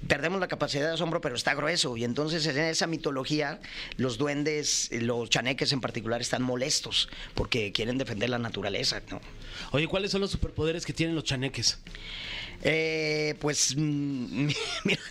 Perdemos 0.07 0.39
la 0.39 0.47
capacidad 0.47 0.87
de 0.87 0.93
asombro, 0.93 1.19
pero 1.19 1.35
está 1.35 1.55
grueso. 1.55 1.97
Y 1.97 2.05
entonces 2.05 2.45
en 2.47 2.57
esa 2.57 2.87
mitología, 2.87 3.59
los 3.97 4.17
duendes, 4.17 4.87
los 4.93 5.29
chaneques 5.29 5.73
en 5.73 5.81
particular, 5.81 6.21
están 6.21 6.43
molestos 6.43 7.09
porque 7.33 7.73
quieren 7.73 7.97
defender 7.97 8.29
la 8.29 8.39
naturaleza, 8.39 9.01
¿no? 9.11 9.19
Oye, 9.71 9.87
¿cuáles 9.87 10.11
son 10.11 10.21
los 10.21 10.31
superpoderes 10.31 10.85
que 10.85 10.93
tienen 10.93 11.15
los 11.15 11.25
chaneques? 11.25 11.79
Eh, 12.63 13.35
pues 13.39 13.75
mm, 13.77 14.47
mira, 14.83 15.01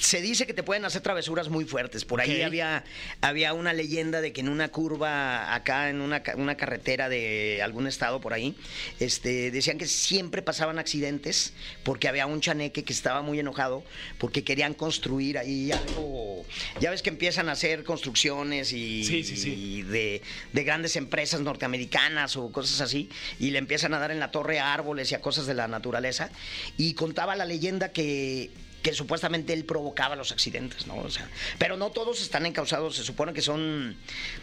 se 0.00 0.20
dice 0.20 0.46
que 0.46 0.54
te 0.54 0.62
pueden 0.62 0.84
hacer 0.84 1.02
travesuras 1.02 1.48
muy 1.48 1.64
fuertes. 1.64 2.01
Por 2.04 2.20
ahí 2.20 2.42
había, 2.42 2.84
había 3.20 3.52
una 3.52 3.72
leyenda 3.72 4.20
de 4.20 4.32
que 4.32 4.40
en 4.40 4.48
una 4.48 4.68
curva 4.68 5.54
acá, 5.54 5.90
en 5.90 6.00
una, 6.00 6.22
una 6.36 6.56
carretera 6.56 7.08
de 7.08 7.60
algún 7.62 7.86
estado 7.86 8.20
por 8.20 8.32
ahí, 8.32 8.54
este, 9.00 9.50
decían 9.50 9.78
que 9.78 9.86
siempre 9.86 10.42
pasaban 10.42 10.78
accidentes 10.78 11.52
porque 11.84 12.08
había 12.08 12.26
un 12.26 12.40
chaneque 12.40 12.84
que 12.84 12.92
estaba 12.92 13.22
muy 13.22 13.38
enojado 13.38 13.84
porque 14.18 14.44
querían 14.44 14.74
construir 14.74 15.38
ahí 15.38 15.72
algo. 15.72 16.44
Ya 16.80 16.90
ves 16.90 17.02
que 17.02 17.10
empiezan 17.10 17.48
a 17.48 17.52
hacer 17.52 17.84
construcciones 17.84 18.72
y, 18.72 19.04
Sí, 19.04 19.24
sí, 19.24 19.36
sí. 19.36 19.54
y 19.54 19.82
de, 19.82 20.22
de 20.52 20.64
grandes 20.64 20.96
empresas 20.96 21.40
norteamericanas 21.40 22.36
o 22.36 22.50
cosas 22.52 22.80
así, 22.80 23.08
y 23.38 23.50
le 23.50 23.58
empiezan 23.58 23.94
a 23.94 23.98
dar 23.98 24.10
en 24.10 24.20
la 24.20 24.30
torre 24.30 24.58
a 24.58 24.72
árboles 24.72 25.10
y 25.12 25.14
a 25.14 25.20
cosas 25.20 25.46
de 25.46 25.54
la 25.54 25.68
naturaleza, 25.68 26.30
y 26.76 26.94
contaba 26.94 27.36
la 27.36 27.44
leyenda 27.44 27.90
que 27.92 28.50
que 28.82 28.92
supuestamente 28.94 29.52
él 29.52 29.64
provocaba 29.64 30.16
los 30.16 30.32
accidentes, 30.32 30.86
¿no? 30.86 30.96
O 30.96 31.10
sea, 31.10 31.28
pero 31.58 31.76
no 31.76 31.90
todos 31.90 32.20
están 32.20 32.46
encausados, 32.46 32.96
se 32.96 33.04
supone 33.04 33.32
que 33.32 33.42
son 33.42 33.96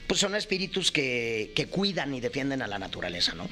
pues 0.07 0.19
son 0.19 0.35
espíritus 0.35 0.91
que, 0.91 1.51
que 1.55 1.67
cuidan 1.67 2.13
y 2.13 2.21
defienden 2.21 2.61
a 2.61 2.67
la 2.67 2.79
naturaleza, 2.79 3.33
¿no? 3.35 3.47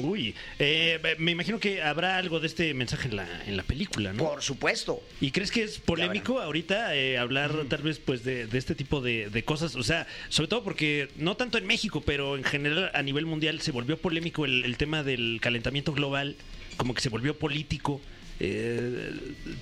Uy, 0.00 0.34
eh, 0.58 1.16
me 1.18 1.32
imagino 1.32 1.58
que 1.58 1.82
habrá 1.82 2.18
algo 2.18 2.40
de 2.40 2.46
este 2.46 2.72
mensaje 2.74 3.08
en 3.08 3.16
la, 3.16 3.44
en 3.46 3.56
la 3.56 3.62
película, 3.62 4.12
¿no? 4.12 4.24
Por 4.24 4.42
supuesto. 4.42 5.02
¿Y 5.20 5.30
crees 5.30 5.50
que 5.50 5.64
es 5.64 5.78
polémico 5.78 6.40
ahorita 6.40 6.94
eh, 6.94 7.18
hablar 7.18 7.64
tal 7.68 7.82
vez 7.82 7.98
pues 7.98 8.22
de, 8.22 8.46
de 8.46 8.58
este 8.58 8.74
tipo 8.74 9.00
de, 9.00 9.28
de 9.30 9.44
cosas? 9.44 9.74
O 9.74 9.82
sea, 9.82 10.06
sobre 10.28 10.48
todo 10.48 10.62
porque 10.62 11.08
no 11.16 11.36
tanto 11.36 11.58
en 11.58 11.66
México, 11.66 12.02
pero 12.04 12.36
en 12.36 12.44
general 12.44 12.90
a 12.94 13.02
nivel 13.02 13.26
mundial 13.26 13.60
se 13.60 13.72
volvió 13.72 13.98
polémico 13.98 14.44
el, 14.44 14.64
el 14.64 14.76
tema 14.76 15.02
del 15.02 15.38
calentamiento 15.42 15.92
global, 15.92 16.36
como 16.76 16.94
que 16.94 17.00
se 17.00 17.08
volvió 17.08 17.36
político. 17.36 18.00
Eh, 18.40 19.12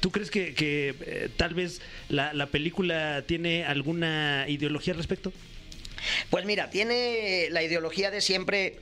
¿Tú 0.01 0.11
crees 0.11 0.31
que, 0.31 0.55
eh, 0.59 1.29
tal 1.37 1.55
vez 1.55 1.81
la, 2.09 2.33
la 2.35 2.47
película 2.47 3.23
tiene 3.27 3.65
alguna 3.65 4.47
ideología 4.49 4.93
al 4.93 4.99
respecto? 4.99 5.33
Pues 6.31 6.45
mira, 6.45 6.71
tiene 6.71 7.49
la 7.51 7.63
ideología 7.63 8.11
de 8.11 8.21
siempre 8.21 8.79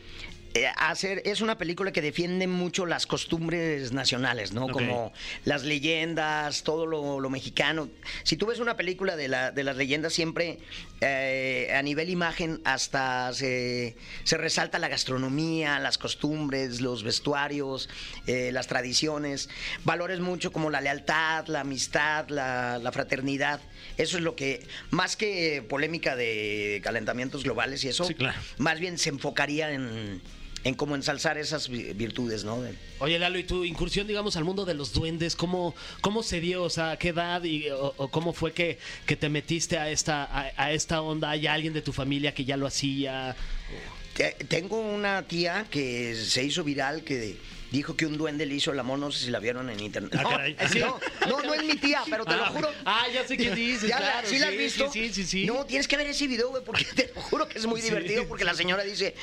hacer, 0.76 1.20
es 1.25 1.40
una 1.40 1.58
película 1.58 1.90
que 1.90 2.00
defiende 2.00 2.46
mucho 2.46 2.87
las 2.87 3.06
costumbres 3.06 3.92
nacionales, 3.92 4.52
¿no? 4.52 4.68
Como 4.68 5.12
las 5.44 5.64
leyendas, 5.64 6.62
todo 6.62 6.87
lo, 6.87 7.18
lo 7.18 7.28
mexicano. 7.30 7.88
Si 8.23 8.37
tú 8.37 8.46
ves 8.46 8.61
una 8.61 8.76
película 8.76 9.16
de, 9.16 9.26
la, 9.28 9.50
de 9.50 9.64
las 9.64 9.76
leyendas, 9.76 10.12
siempre 10.12 10.61
eh, 11.00 11.73
a 11.76 11.82
nivel 11.82 12.08
imagen 12.08 12.61
hasta 12.64 13.32
se, 13.32 13.96
se 14.23 14.37
resalta 14.37 14.78
la 14.78 14.88
gastronomía, 14.88 15.80
las 15.80 15.99
costumbres, 15.99 16.80
los 16.80 17.02
vestuarios, 17.02 17.88
eh, 18.28 18.50
las 18.52 18.68
tradiciones, 18.68 19.49
valores 19.82 20.20
mucho 20.20 20.52
como 20.52 20.70
la 20.70 20.80
lealtad, 20.80 21.49
la 21.49 21.61
amistad, 21.61 22.28
la, 22.28 22.78
la 22.78 22.92
fraternidad. 22.92 23.61
Eso 23.96 24.18
es 24.18 24.23
lo 24.23 24.37
que, 24.37 24.64
más 24.90 25.16
que 25.16 25.64
polémica 25.68 26.14
de 26.14 26.80
calentamientos 26.84 27.42
globales 27.42 27.82
y 27.82 27.88
eso, 27.88 28.04
Sí, 28.04 28.14
claro. 28.14 28.38
más 28.58 28.78
bien 28.78 28.99
se 28.99 29.08
enfocaría 29.11 29.73
en, 29.73 30.23
en 30.64 30.75
cómo 30.75 30.94
ensalzar 30.94 31.37
esas 31.38 31.68
vi- 31.68 31.92
virtudes, 31.92 32.42
¿no? 32.44 32.59
Oye, 32.99 33.18
Lalo, 33.18 33.38
¿y 33.38 33.44
tu 33.44 33.64
incursión, 33.64 34.06
digamos, 34.06 34.37
al 34.37 34.44
mundo 34.44 34.64
de 34.64 34.75
los 34.75 34.92
duendes, 34.94 35.37
cómo, 35.37 35.75
cómo 36.00 36.23
se 36.23 36.40
dio? 36.40 36.62
O 36.62 36.71
sea, 36.71 36.92
¿a 36.92 36.97
qué 36.99 37.09
edad 37.09 37.44
y, 37.44 37.68
o, 37.68 37.94
o 37.97 38.09
cómo 38.09 38.33
fue 38.33 38.52
que, 38.52 38.78
que 39.06 39.14
te 39.16 39.28
metiste 39.28 39.76
a 39.78 39.90
esta, 39.90 40.25
a, 40.25 40.50
a 40.56 40.73
esta 40.73 41.02
onda? 41.02 41.30
¿Hay 41.30 41.47
alguien 41.47 41.75
de 41.75 41.83
tu 41.83 41.92
familia 41.92 42.33
que 42.35 42.44
ya 42.47 42.56
lo 42.56 42.66
hacía? 42.66 43.37
Te- 44.16 44.37
Tengo 44.49 44.80
una 44.80 45.23
tía 45.25 45.66
que 45.71 46.14
se 46.14 46.42
hizo 46.44 46.64
viral 46.64 47.02
que 47.04 47.37
dijo 47.75 47.97
que 47.97 48.07
un 48.07 48.16
duende 48.16 48.47
le 48.47 48.54
hizo 48.54 48.73
el 48.73 48.78
amor, 48.78 48.99
no 48.99 49.11
sé 49.12 49.25
si 49.26 49.31
la 49.31 49.38
vieron 49.40 49.69
en 49.71 49.81
internet. 49.81 50.12
Ah, 50.16 50.23
no, 50.23 51.00
no, 51.26 51.28
no, 51.28 51.43
no 51.43 51.54
es 51.54 51.64
mi 51.64 51.76
tía, 51.76 52.02
pero 52.09 52.25
te 52.25 52.35
lo 52.37 52.45
Ah, 52.45 52.49
juro. 52.49 52.71
Ah, 52.85 53.07
ya 53.12 53.26
sé 53.26 53.37
quién 53.37 53.54
dices, 53.57 53.88
¿Ya 53.88 53.99
la- 54.00 54.12
claro. 54.12 54.28
¿Sí 54.28 54.38
la 54.38 54.49
has 54.49 54.57
visto? 54.57 54.90
Sí, 54.93 55.12
sí, 55.12 55.25
sí. 55.25 55.47
No, 55.47 55.64
tienes 55.66 55.88
que 55.88 55.97
ver 55.97 56.07
ese 56.07 56.26
video, 56.26 56.50
güey, 56.50 56.62
porque 56.64 56.85
te 56.85 57.12
lo 57.14 57.21
juro 57.21 57.49
que 57.49 57.59
es 57.59 57.66
muy 57.66 57.81
divertido, 57.81 58.26
porque 58.28 58.45
la 58.45 58.54
señora 58.54 58.83
dice, 58.85 59.14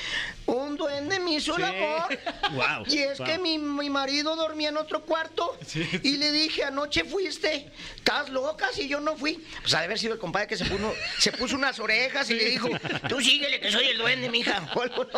un 0.46 0.75
duende 0.77 1.20
me 1.20 1.36
hizo 1.36 1.55
el 1.58 1.63
amor. 1.63 2.20
Wow, 2.51 2.84
Y 2.88 2.98
es 2.98 3.17
wow. 3.20 3.27
que 3.27 3.38
mi, 3.38 3.58
mi 3.58 3.89
marido 3.89 4.36
dormía 4.36 4.70
en 4.70 4.77
otro 4.77 5.03
cuarto. 5.05 5.58
Y 6.03 6.17
le 6.17 6.31
dije, 6.31 6.63
anoche 6.65 7.05
fuiste. 7.05 7.72
Estás 7.96 8.29
loca 8.29 8.67
si 8.74 8.88
yo 8.89 9.00
no 9.00 9.15
fui. 9.15 9.41
Pues 9.62 9.74
ha 9.74 9.79
de 9.79 9.86
haber 9.86 9.98
sido 9.98 10.13
el 10.13 10.20
compadre 10.20 10.48
que 10.48 10.58
se 10.58 10.65
puso, 10.65 10.93
se 11.17 11.31
puso 11.31 11.55
unas 11.55 11.79
orejas 11.79 12.29
y 12.29 12.34
le 12.34 12.46
dijo, 12.46 12.67
tú 13.08 13.22
síguele 13.22 13.60
que 13.62 13.72
soy 13.72 13.88
el 13.88 13.98
duende, 13.98 14.29
mija. 14.29 14.67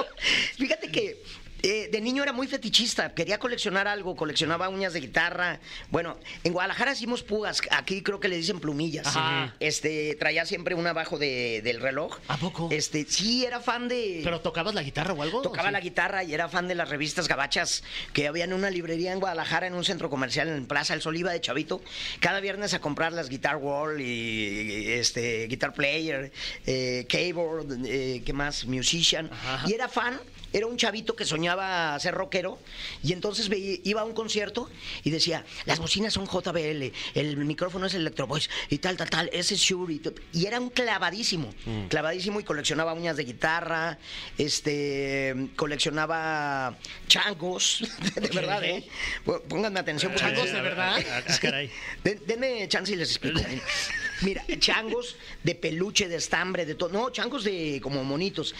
Fíjate 0.57 0.91
que 0.91 1.23
eh, 1.63 1.89
de 1.91 2.01
niño 2.01 2.21
era 2.23 2.33
muy 2.33 2.45
fetichista, 2.47 3.13
quería 3.15 3.39
coleccionar 3.39 3.87
algo, 3.87 4.15
coleccionaba 4.15 4.67
uñas 4.69 4.93
de 4.93 4.99
guitarra. 4.99 5.59
Bueno, 5.89 6.17
en 6.43 6.51
Guadalajara 6.53 6.91
hicimos 6.91 7.23
púas, 7.23 7.61
aquí 7.71 8.03
creo 8.03 8.19
que 8.19 8.27
le 8.27 8.35
dicen 8.37 8.59
plumillas. 8.59 9.07
Ajá. 9.07 9.55
Este, 9.61 10.15
traía 10.19 10.45
siempre 10.45 10.75
una 10.75 10.89
abajo 10.91 11.17
de- 11.17 11.61
del 11.63 11.79
reloj. 11.81 12.19
¿A 12.27 12.37
poco? 12.37 12.67
Este, 12.71 13.05
sí, 13.05 13.45
era 13.45 13.61
fan 13.61 13.87
de. 13.87 14.21
¿Pero 14.23 14.41
tocabas 14.41 14.75
la 14.75 14.83
guitarra 14.83 15.13
o 15.13 15.21
algo? 15.23 15.41
Tocaba 15.41 15.69
Sí. 15.69 15.73
la 15.73 15.79
guitarra 15.79 16.23
y 16.23 16.33
era 16.33 16.49
fan 16.49 16.67
de 16.67 16.75
las 16.75 16.89
revistas 16.89 17.27
gabachas 17.27 17.83
que 18.11 18.27
había 18.27 18.43
en 18.43 18.53
una 18.53 18.69
librería 18.69 19.13
en 19.13 19.19
Guadalajara, 19.19 19.67
en 19.67 19.73
un 19.73 19.85
centro 19.85 20.09
comercial 20.09 20.49
en 20.49 20.65
Plaza 20.65 20.93
El 20.93 21.01
Sol, 21.01 21.15
iba 21.15 21.31
de 21.31 21.39
chavito, 21.39 21.81
cada 22.19 22.41
viernes 22.41 22.73
a 22.73 22.79
comprar 22.81 23.13
las 23.13 23.29
Guitar 23.29 23.55
Wall 23.55 24.01
y, 24.01 24.03
y, 24.03 24.91
este 24.91 25.47
Guitar 25.47 25.73
Player, 25.73 26.31
eh, 26.65 27.05
Keyboard, 27.07 27.85
eh, 27.85 28.21
¿qué 28.25 28.33
más? 28.33 28.65
Musician. 28.65 29.29
Ajá. 29.31 29.65
Y 29.69 29.73
era 29.73 29.87
fan. 29.87 30.19
Era 30.53 30.67
un 30.67 30.77
chavito 30.77 31.15
que 31.15 31.25
soñaba 31.25 31.99
ser 31.99 32.13
rockero 32.13 32.59
y 33.03 33.11
entonces 33.13 33.49
iba 33.83 34.01
a 34.01 34.05
un 34.05 34.13
concierto 34.13 34.69
y 35.03 35.09
decía, 35.09 35.43
las 35.65 35.79
bocinas 35.79 36.13
son 36.13 36.27
JBL, 36.27 36.91
el 37.15 37.37
micrófono 37.37 37.87
es 37.87 37.93
Electro 37.95 38.27
Voice 38.27 38.49
y 38.69 38.77
tal, 38.77 38.95
tal, 38.95 39.09
tal, 39.09 39.29
ese 39.33 39.55
es 39.55 39.59
Shure 39.61 39.99
y, 40.31 40.45
era 40.45 40.59
un 40.59 40.69
clavadísimo, 40.69 41.53
clavadísimo 41.89 42.39
y 42.39 42.43
coleccionaba 42.43 42.93
uñas 42.93 43.17
de 43.17 43.23
guitarra, 43.23 43.97
este, 44.37 45.49
coleccionaba 45.55 46.77
changos, 47.07 47.83
de 48.15 48.29
verdad, 48.29 48.63
¿eh? 48.63 48.87
Pó- 49.25 49.41
Pónganme 49.41 49.79
atención. 49.79 50.13
¿Changos 50.15 50.51
de 50.51 50.61
verdad? 50.61 50.97
Denme 52.03 52.67
chance 52.67 52.91
y 52.93 52.95
les 52.95 53.09
explico. 53.09 53.41
Mira, 54.21 54.43
changos 54.59 55.15
de 55.43 55.55
peluche, 55.55 56.07
de 56.07 56.15
estambre, 56.15 56.65
de 56.65 56.75
todo. 56.75 56.89
No, 56.89 57.09
changos 57.09 57.43
de 57.43 57.79
como 57.81 58.03
monitos. 58.03 58.53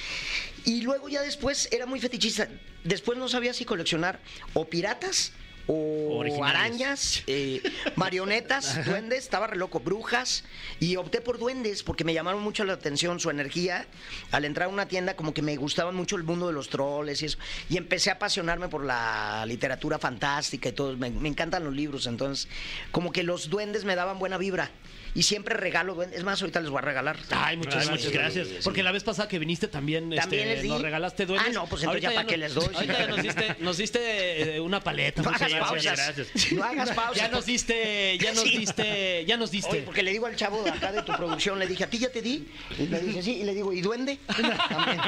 Y 0.66 0.82
luego 0.82 1.10
ya 1.10 1.22
después 1.22 1.70
era 1.72 1.86
muy 1.86 2.00
fetichista. 2.00 2.50
Después 2.84 3.18
no 3.18 3.28
sabía 3.28 3.54
si 3.54 3.66
coleccionar 3.66 4.20
o 4.54 4.66
piratas 4.66 5.32
o 5.68 6.18
Originales. 6.20 6.56
arañas, 6.56 7.24
eh, 7.28 7.62
marionetas, 7.96 8.86
duendes, 8.86 9.20
estaba 9.20 9.48
re 9.48 9.58
loco, 9.58 9.80
brujas. 9.80 10.44
Y 10.80 10.96
opté 10.98 11.22
por 11.22 11.38
duendes 11.40 11.84
porque 11.84 12.04
me 12.04 12.14
llamaron 12.14 12.42
mucho 12.42 12.64
la 12.66 12.74
atención 12.74 13.20
su 13.20 13.30
energía. 13.30 13.88
Al 14.32 14.46
entrar 14.46 14.68
a 14.68 14.70
una 14.70 14.88
tienda, 14.88 15.16
como 15.16 15.34
que 15.34 15.42
me 15.42 15.56
gustaba 15.56 15.92
mucho 15.92 16.16
el 16.16 16.24
mundo 16.24 16.48
de 16.48 16.54
los 16.54 16.70
troles 16.70 17.22
y 17.22 17.26
eso. 17.28 17.38
Y 17.70 17.78
empecé 17.78 18.10
a 18.10 18.14
apasionarme 18.14 18.68
por 18.68 18.84
la 18.84 19.46
literatura 19.48 20.00
fantástica 20.00 20.70
y 20.70 20.74
todo. 20.74 20.98
Me, 20.98 21.10
me 21.10 21.30
encantan 21.30 21.64
los 21.64 21.74
libros, 21.74 22.08
entonces, 22.08 22.48
como 22.92 23.12
que 23.12 23.24
los 23.24 23.50
duendes 23.50 23.86
me 23.86 23.96
daban 23.96 24.20
buena 24.20 24.38
vibra. 24.38 24.70
y 25.16 25.22
siempre 25.24 25.56
regalo 25.56 25.94
duendes. 25.94 26.18
Es 26.18 26.26
más, 26.26 26.42
ahorita 26.42 26.60
les 26.60 26.70
voy 26.72 26.80
a 26.80 26.82
regalar. 26.82 27.18
Ay, 27.30 27.56
muchas 27.56 27.76
Ay, 27.84 27.88
gracias. 27.88 28.06
muchas 28.14 28.34
gracias. 28.36 28.64
Porque 28.64 28.82
la 28.82 28.92
vez 28.92 29.04
pasada 29.04 29.28
que 29.30 29.38
viniste 29.38 29.68
también, 29.68 30.10
También 30.10 30.42
este, 30.50 30.54
les 30.56 30.64
di. 30.64 30.70
nos 30.70 30.82
regalaste 30.82 31.26
duendes. 31.28 31.50
Ah, 31.50 31.54
no, 31.54 31.68
pues 31.68 31.84
entonces 31.84 32.02
ya 32.02 32.12
para 32.16 32.26
qué 32.26 32.36
no- 32.38 32.44
les 32.44 32.54
doy. 32.56 32.66
Ahorita 32.74 32.98
ya 33.00 33.08
nos 33.08 33.22
diste, 33.22 33.56
nos 33.60 33.78
diste 33.78 34.56
eh, 34.56 34.60
una 34.60 34.80
paleta. 34.84 35.22
No 35.22 35.30
muchas 35.32 35.42
hagas 35.42 35.52
gracias. 35.52 35.53
Pausas. 35.60 35.84
gracias. 36.16 36.52
No 36.54 36.64
hagas 36.64 36.92
pausas. 36.92 37.18
Ya 37.18 37.28
nos 37.30 37.46
diste, 37.46 38.18
ya 38.20 38.34
nos 38.34 38.44
Sí. 38.44 38.58
diste, 38.58 39.26
ya 39.26 39.38
nos 39.38 39.52
diste. 39.52 39.70
Oye, 39.72 39.82
porque 39.84 40.04
le 40.04 40.12
digo 40.12 40.26
al 40.26 40.36
chavo 40.36 40.64
de 40.64 40.70
acá 40.72 40.92
de 40.92 41.02
tu 41.04 41.12
producción, 41.14 41.60
le 41.60 41.68
dije, 41.68 41.84
¿a 41.84 41.90
ti 41.90 41.98
ya 41.98 42.12
te 42.12 42.22
di? 42.22 42.48
Y 42.78 42.84
me 42.84 43.00
dice, 43.00 43.24
sí, 43.24 43.32
y 43.42 43.44
le 43.44 43.54
digo, 43.54 43.72
¿y 43.74 43.82
duende? 43.82 44.20
También. 44.28 45.00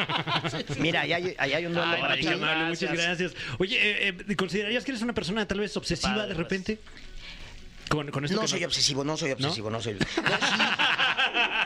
Mira, 0.80 1.02
allá 1.02 1.18
hay, 1.18 1.36
allá 1.38 1.58
hay 1.58 1.66
un 1.66 1.74
duende 1.74 1.96
Ay, 1.96 2.02
para 2.02 2.16
ti. 2.18 2.28
amable, 2.28 2.66
muchas 2.70 2.92
gracias. 2.94 3.32
gracias. 3.34 3.34
Oye, 3.60 3.78
eh, 4.10 4.16
eh, 4.28 4.36
¿considerarías 4.36 4.84
que 4.84 4.92
eres 4.92 5.02
una 5.02 5.14
persona 5.14 5.48
tal 5.48 5.60
vez 5.60 5.76
obsesiva 5.78 6.16
Padre, 6.16 6.28
de 6.30 6.34
repente? 6.36 6.80
Con, 7.90 8.10
con 8.10 8.26
esto 8.26 8.36
No 8.36 8.42
que 8.42 8.48
soy 8.48 8.64
obsesivo, 8.64 9.04
no 9.04 9.16
soy 9.16 9.32
obsesivo, 9.32 9.70
no, 9.70 9.80
soy. 9.82 9.94
Sí. 10.00 10.22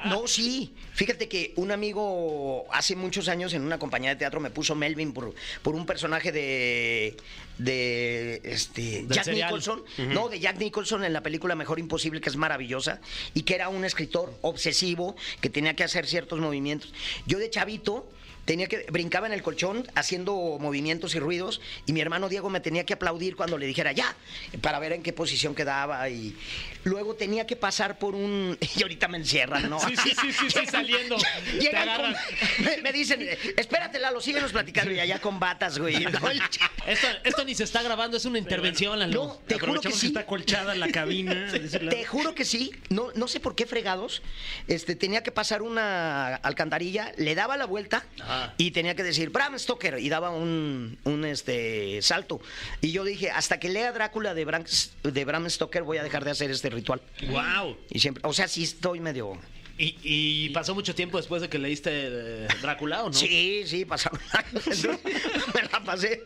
No, 0.06 0.28
sí. 0.28 0.74
Fíjate 0.94 1.28
que 1.28 1.54
un 1.56 1.72
amigo 1.72 2.66
hace 2.72 2.96
muchos 2.96 3.28
años 3.28 3.54
en 3.54 3.62
una 3.64 3.80
compañía 3.80 4.12
de 4.12 4.16
teatro 4.16 4.40
me 4.40 4.50
puso 4.50 4.76
Melvin 4.76 5.14
por, 5.14 5.34
por 5.62 5.76
un 5.76 5.86
personaje 5.86 6.32
de. 6.32 7.18
de. 7.58 8.42
este. 8.44 9.06
Jack 9.08 9.26
serial. 9.26 9.48
Nicholson. 9.50 9.84
No, 10.10 10.30
de 10.30 10.40
Jack 10.40 10.58
Nicholson 10.58 11.04
en 11.04 11.14
la 11.14 11.22
película 11.22 11.56
Mejor 11.56 11.80
Imposible, 11.80 12.22
que 12.22 12.30
es 12.30 12.36
maravillosa. 12.36 13.02
Y 13.34 13.44
que 13.44 13.56
era 13.56 13.70
un 13.70 13.86
escritor 13.86 14.34
obsesivo 14.42 15.16
que 15.42 15.50
tenía 15.50 15.76
que 15.76 15.84
hacer 15.84 16.08
ciertos 16.08 16.40
movimientos. 16.40 16.94
Yo 17.26 17.40
de 17.40 17.50
chavito. 17.50 18.10
Tenía 18.50 18.66
que 18.66 18.88
brincaba 18.92 19.28
en 19.28 19.34
el 19.34 19.44
colchón 19.44 19.86
haciendo 19.94 20.34
movimientos 20.60 21.14
y 21.14 21.20
ruidos 21.20 21.62
y 21.86 21.94
mi 21.94 22.02
hermano 22.02 22.30
Diego 22.30 22.50
me 22.50 22.60
tenía 22.60 22.84
que 22.84 22.94
aplaudir 22.94 23.36
cuando 23.36 23.60
le 23.60 23.68
dijera 23.68 23.92
ya 23.92 24.16
para 24.62 24.80
ver 24.80 24.92
en 24.94 25.04
qué 25.04 25.14
posición 25.14 25.54
quedaba 25.54 26.10
y 26.10 26.36
luego 26.84 27.14
tenía 27.14 27.46
que 27.46 27.56
pasar 27.56 28.00
por 28.00 28.16
un 28.16 28.58
y 28.76 28.82
ahorita 28.82 29.08
me 29.08 29.20
encierran, 29.20 29.70
¿no? 29.70 29.80
Sí, 29.80 29.96
sí, 29.96 30.14
sí, 30.20 30.34
sí, 30.34 30.50
sí, 30.50 30.66
saliendo. 30.72 31.16
Te 31.60 31.78
agarran. 31.78 32.14
con- 32.16 32.66
me, 32.66 32.78
me 32.82 32.92
dicen, 32.92 33.22
espérate 33.56 34.00
Lalo, 34.00 34.20
síguenos 34.20 34.52
platicando 34.52 34.92
y 34.94 35.00
allá 35.00 35.20
con 35.20 35.40
batas, 35.40 35.78
güey. 35.78 36.04
No, 36.06 36.32
el- 36.32 36.42
Esto, 36.88 37.08
esto 37.26 37.46
ni 37.46 37.54
se 37.54 37.66
está 37.66 37.84
grabando, 37.84 38.18
es 38.18 38.26
una 38.26 38.40
intervención, 38.40 38.98
Lalo. 38.98 39.26
No, 39.26 39.34
te 39.46 39.60
juro 39.60 39.80
que 39.80 39.92
sí. 39.92 40.08
está 40.08 40.26
colchada 40.26 40.74
la 40.74 40.88
cabina. 40.90 41.52
Te 41.92 42.04
juro 42.04 42.34
que 42.34 42.46
sí, 42.46 42.72
no, 42.90 43.10
no 43.14 43.28
sé 43.28 43.40
por 43.40 43.54
qué 43.54 43.68
fregados, 43.68 44.24
este, 44.68 44.96
tenía 44.96 45.22
que 45.22 45.32
pasar 45.32 45.62
una 45.62 46.34
alcantarilla, 46.38 47.12
le 47.18 47.36
daba 47.36 47.56
la 47.56 47.66
vuelta 47.66 48.04
Ajá. 48.44 48.54
y 48.58 48.72
tenía 48.72 48.96
que 48.96 49.04
decir 49.04 49.30
Bram 49.30 49.58
Stoker 49.58 50.00
y 50.00 50.10
daba 50.10 50.30
un, 50.30 50.98
un 51.04 51.26
este, 51.26 52.02
salto. 52.02 52.42
Y 52.82 52.92
yo 52.92 53.04
dije, 53.04 53.32
hasta 53.32 53.60
que 53.60 53.70
lea 53.70 53.92
Drácula 53.92 54.34
de 54.34 54.46
Bram, 54.46 54.64
de 55.04 55.26
Bram 55.26 55.50
Stoker 55.50 55.84
voy 55.84 55.98
a 55.98 56.04
dejar 56.04 56.26
de 56.26 56.32
hacer 56.32 56.52
este 56.52 56.70
ritual. 56.70 57.02
Wow. 57.28 57.78
Y 57.90 58.00
siempre, 58.00 58.22
o 58.26 58.34
sea, 58.34 58.48
sí 58.48 58.64
estoy 58.64 59.00
medio... 59.00 59.38
¿Y, 59.82 59.96
y 60.04 60.50
pasó 60.50 60.76
mucho 60.76 60.94
tiempo 60.94 61.16
después 61.18 61.42
de 61.42 61.48
que 61.48 61.58
leíste 61.58 61.90
eh, 61.94 62.48
Drácula 62.62 63.04
o 63.04 63.08
no? 63.08 63.14
Sí, 63.14 63.64
sí, 63.66 63.86
pasaron 63.86 64.20
años. 64.34 64.68
Me 65.56 65.62
la 65.72 65.82
pasé 65.86 66.22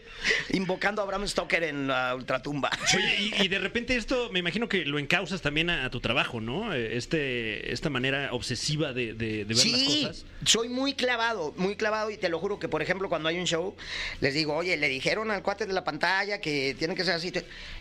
invocando 0.53 1.03
a 1.03 1.05
Bram 1.05 1.27
Stoker 1.27 1.61
en 1.63 1.87
la 1.87 2.15
ultratumba. 2.15 2.71
Oye, 2.95 3.15
y, 3.37 3.43
y 3.43 3.47
de 3.49 3.59
repente 3.59 3.95
esto, 3.95 4.31
me 4.31 4.39
imagino 4.39 4.67
que 4.67 4.85
lo 4.85 4.97
encausas 4.97 5.43
también 5.43 5.69
a, 5.69 5.85
a 5.85 5.91
tu 5.91 5.99
trabajo, 5.99 6.41
¿no? 6.41 6.73
Eh, 6.73 6.97
Este, 6.97 7.71
esta 7.71 7.91
manera 7.91 8.29
obsesiva 8.33 8.91
de, 8.91 9.13
de- 9.13 9.45
de 9.45 9.53
ver 9.53 9.55
las 9.55 9.61
Sí, 9.61 10.01
cosas. 10.03 10.25
soy 10.45 10.69
muy 10.69 10.93
clavado, 10.95 11.53
muy 11.55 11.75
clavado 11.75 12.09
y 12.09 12.17
te 12.17 12.29
lo 12.29 12.39
juro 12.39 12.57
que, 12.57 12.67
por 12.67 12.81
ejemplo, 12.81 13.07
cuando 13.07 13.29
hay 13.29 13.37
un 13.37 13.45
show, 13.45 13.75
les 14.19 14.33
digo, 14.33 14.55
oye, 14.55 14.77
le 14.77 14.89
dijeron 14.89 15.29
al 15.29 15.43
cuate 15.43 15.67
de 15.67 15.73
la 15.73 15.83
pantalla 15.83 16.41
que 16.41 16.75
tiene 16.79 16.95
que 16.95 17.03
ser 17.03 17.13
así. 17.13 17.31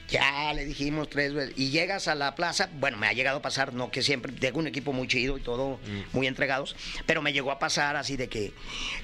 Ya 0.08 0.52
le 0.52 0.66
dijimos 0.66 1.08
tres 1.08 1.32
veces. 1.32 1.54
Y 1.56 1.70
llegas 1.70 2.08
a 2.08 2.14
la 2.14 2.34
plaza, 2.34 2.68
bueno, 2.74 2.98
me 2.98 3.06
ha 3.06 3.12
llegado 3.14 3.38
a 3.38 3.42
pasar, 3.42 3.72
no 3.72 3.90
que 3.90 4.02
siempre 4.02 4.32
tengo 4.32 4.58
un 4.58 4.66
equipo 4.66 4.92
muy 4.92 5.08
chido 5.08 5.38
y 5.38 5.40
todo, 5.40 5.61
muy 6.12 6.26
entregados, 6.26 6.76
pero 7.06 7.22
me 7.22 7.32
llegó 7.32 7.50
a 7.50 7.58
pasar 7.58 7.96
así 7.96 8.16
de 8.16 8.28
que, 8.28 8.52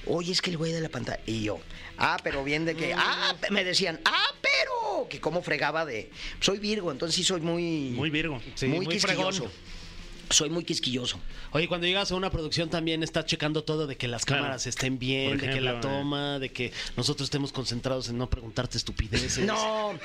oye, 0.05 0.31
es 0.31 0.41
que 0.41 0.51
el 0.51 0.57
güey 0.57 0.71
de 0.71 0.81
la 0.81 0.89
pantalla. 0.89 1.21
Y 1.25 1.43
yo, 1.43 1.59
ah, 1.97 2.17
pero 2.23 2.43
bien 2.43 2.65
de 2.65 2.75
que, 2.75 2.93
ah, 2.93 3.35
me 3.51 3.63
decían, 3.63 3.99
ah, 4.05 4.33
pero, 4.41 5.07
que 5.09 5.19
cómo 5.19 5.41
fregaba 5.41 5.85
de. 5.85 6.09
Soy 6.39 6.59
Virgo, 6.59 6.91
entonces 6.91 7.15
sí 7.15 7.23
soy 7.23 7.41
muy. 7.41 7.91
Muy 7.95 8.09
Virgo. 8.09 8.41
Sí, 8.55 8.67
muy, 8.67 8.85
muy 8.85 8.99
fregón. 8.99 9.27
quisquilloso. 9.29 9.51
Soy 10.31 10.49
muy 10.51 10.63
quisquilloso. 10.63 11.19
Oye, 11.53 11.67
cuando 11.67 11.87
llegas 11.87 12.11
a 12.11 12.15
una 12.15 12.29
producción 12.29 12.69
también 12.69 13.01
estás 13.01 13.25
checando 13.25 13.63
todo 13.63 13.87
de 13.87 13.97
que 13.97 14.07
las 14.07 14.25
Claro. 14.25 14.43
cámaras 14.43 14.67
estén 14.67 14.99
bien, 14.99 15.39
de 15.39 15.49
que 15.49 15.59
la 15.59 15.71
eh. 15.71 15.79
toma, 15.81 16.37
de 16.37 16.49
que 16.49 16.71
nosotros 16.95 17.25
estemos 17.25 17.51
concentrados 17.51 18.09
en 18.09 18.19
no 18.19 18.29
preguntarte 18.29 18.77
estupideces. 18.77 19.39
No, 19.39 19.97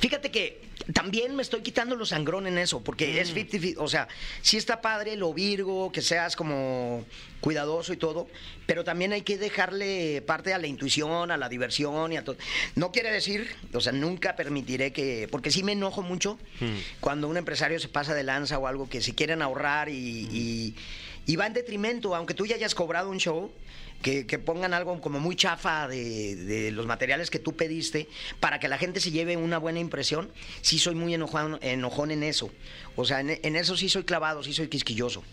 fíjate 0.00 0.30
que 0.30 0.60
también 0.92 1.34
me 1.36 1.42
estoy 1.42 1.62
quitando 1.62 1.96
los 1.96 2.10
sangrón 2.10 2.46
en 2.46 2.58
eso, 2.58 2.82
porque 2.82 3.20
es 3.20 3.28
50 3.28 3.82
o 3.82 3.88
sea, 3.88 4.08
sí 4.42 4.56
está 4.56 4.80
padre 4.80 5.16
lo 5.16 5.32
virgo, 5.34 5.90
que 5.92 6.02
seas 6.02 6.36
como 6.36 7.04
cuidadoso 7.40 7.92
y 7.92 7.96
todo, 7.96 8.26
pero 8.66 8.84
también 8.84 9.12
hay 9.12 9.22
que 9.22 9.36
dejarle 9.38 10.22
parte 10.22 10.54
a 10.54 10.58
la 10.58 10.66
intuición, 10.66 11.30
a 11.30 11.36
la 11.36 11.48
diversión 11.48 12.12
y 12.12 12.16
a 12.16 12.24
todo. 12.24 12.36
No 12.74 12.90
quiere 12.92 13.10
decir, 13.10 13.48
o 13.72 13.80
sea, 13.80 13.92
nunca 13.92 14.34
permitiré 14.36 14.92
que, 14.92 15.28
porque 15.30 15.50
sí 15.50 15.62
me 15.62 15.72
enojo 15.72 16.02
mucho 16.02 16.38
cuando 17.00 17.28
un 17.28 17.36
empresario 17.36 17.78
se 17.78 17.88
pasa 17.88 18.14
de 18.14 18.22
lanza 18.22 18.58
o 18.58 18.66
algo 18.66 18.88
que 18.88 19.00
si 19.02 19.12
quieren 19.12 19.42
ahorrar 19.42 19.88
y, 19.88 19.94
y- 20.30 20.74
y 21.26 21.36
va 21.36 21.46
en 21.46 21.54
detrimento, 21.54 22.14
aunque 22.14 22.34
tú 22.34 22.44
ya 22.46 22.54
hayas 22.56 22.74
cobrado 22.74 23.08
un 23.08 23.18
show, 23.18 23.50
que, 24.04 24.26
que 24.26 24.38
pongan 24.38 24.74
algo 24.74 25.00
como 25.00 25.18
muy 25.18 25.34
chafa 25.34 25.88
de, 25.88 26.36
de 26.36 26.70
los 26.70 26.86
materiales 26.86 27.30
que 27.30 27.38
tú 27.38 27.56
pediste 27.56 28.06
para 28.38 28.60
que 28.60 28.68
la 28.68 28.76
gente 28.78 29.00
se 29.00 29.10
lleve 29.10 29.36
una 29.36 29.56
buena 29.58 29.80
impresión, 29.80 30.30
sí 30.60 30.78
soy 30.78 30.94
muy 30.94 31.14
enojón, 31.14 31.58
enojón 31.62 32.10
en 32.12 32.22
eso. 32.22 32.52
O 32.96 33.04
sea, 33.06 33.20
en, 33.20 33.40
en 33.42 33.56
eso 33.56 33.76
sí 33.76 33.88
soy 33.88 34.04
clavado, 34.04 34.42
sí 34.44 34.52
soy 34.52 34.68
quisquilloso. 34.68 35.24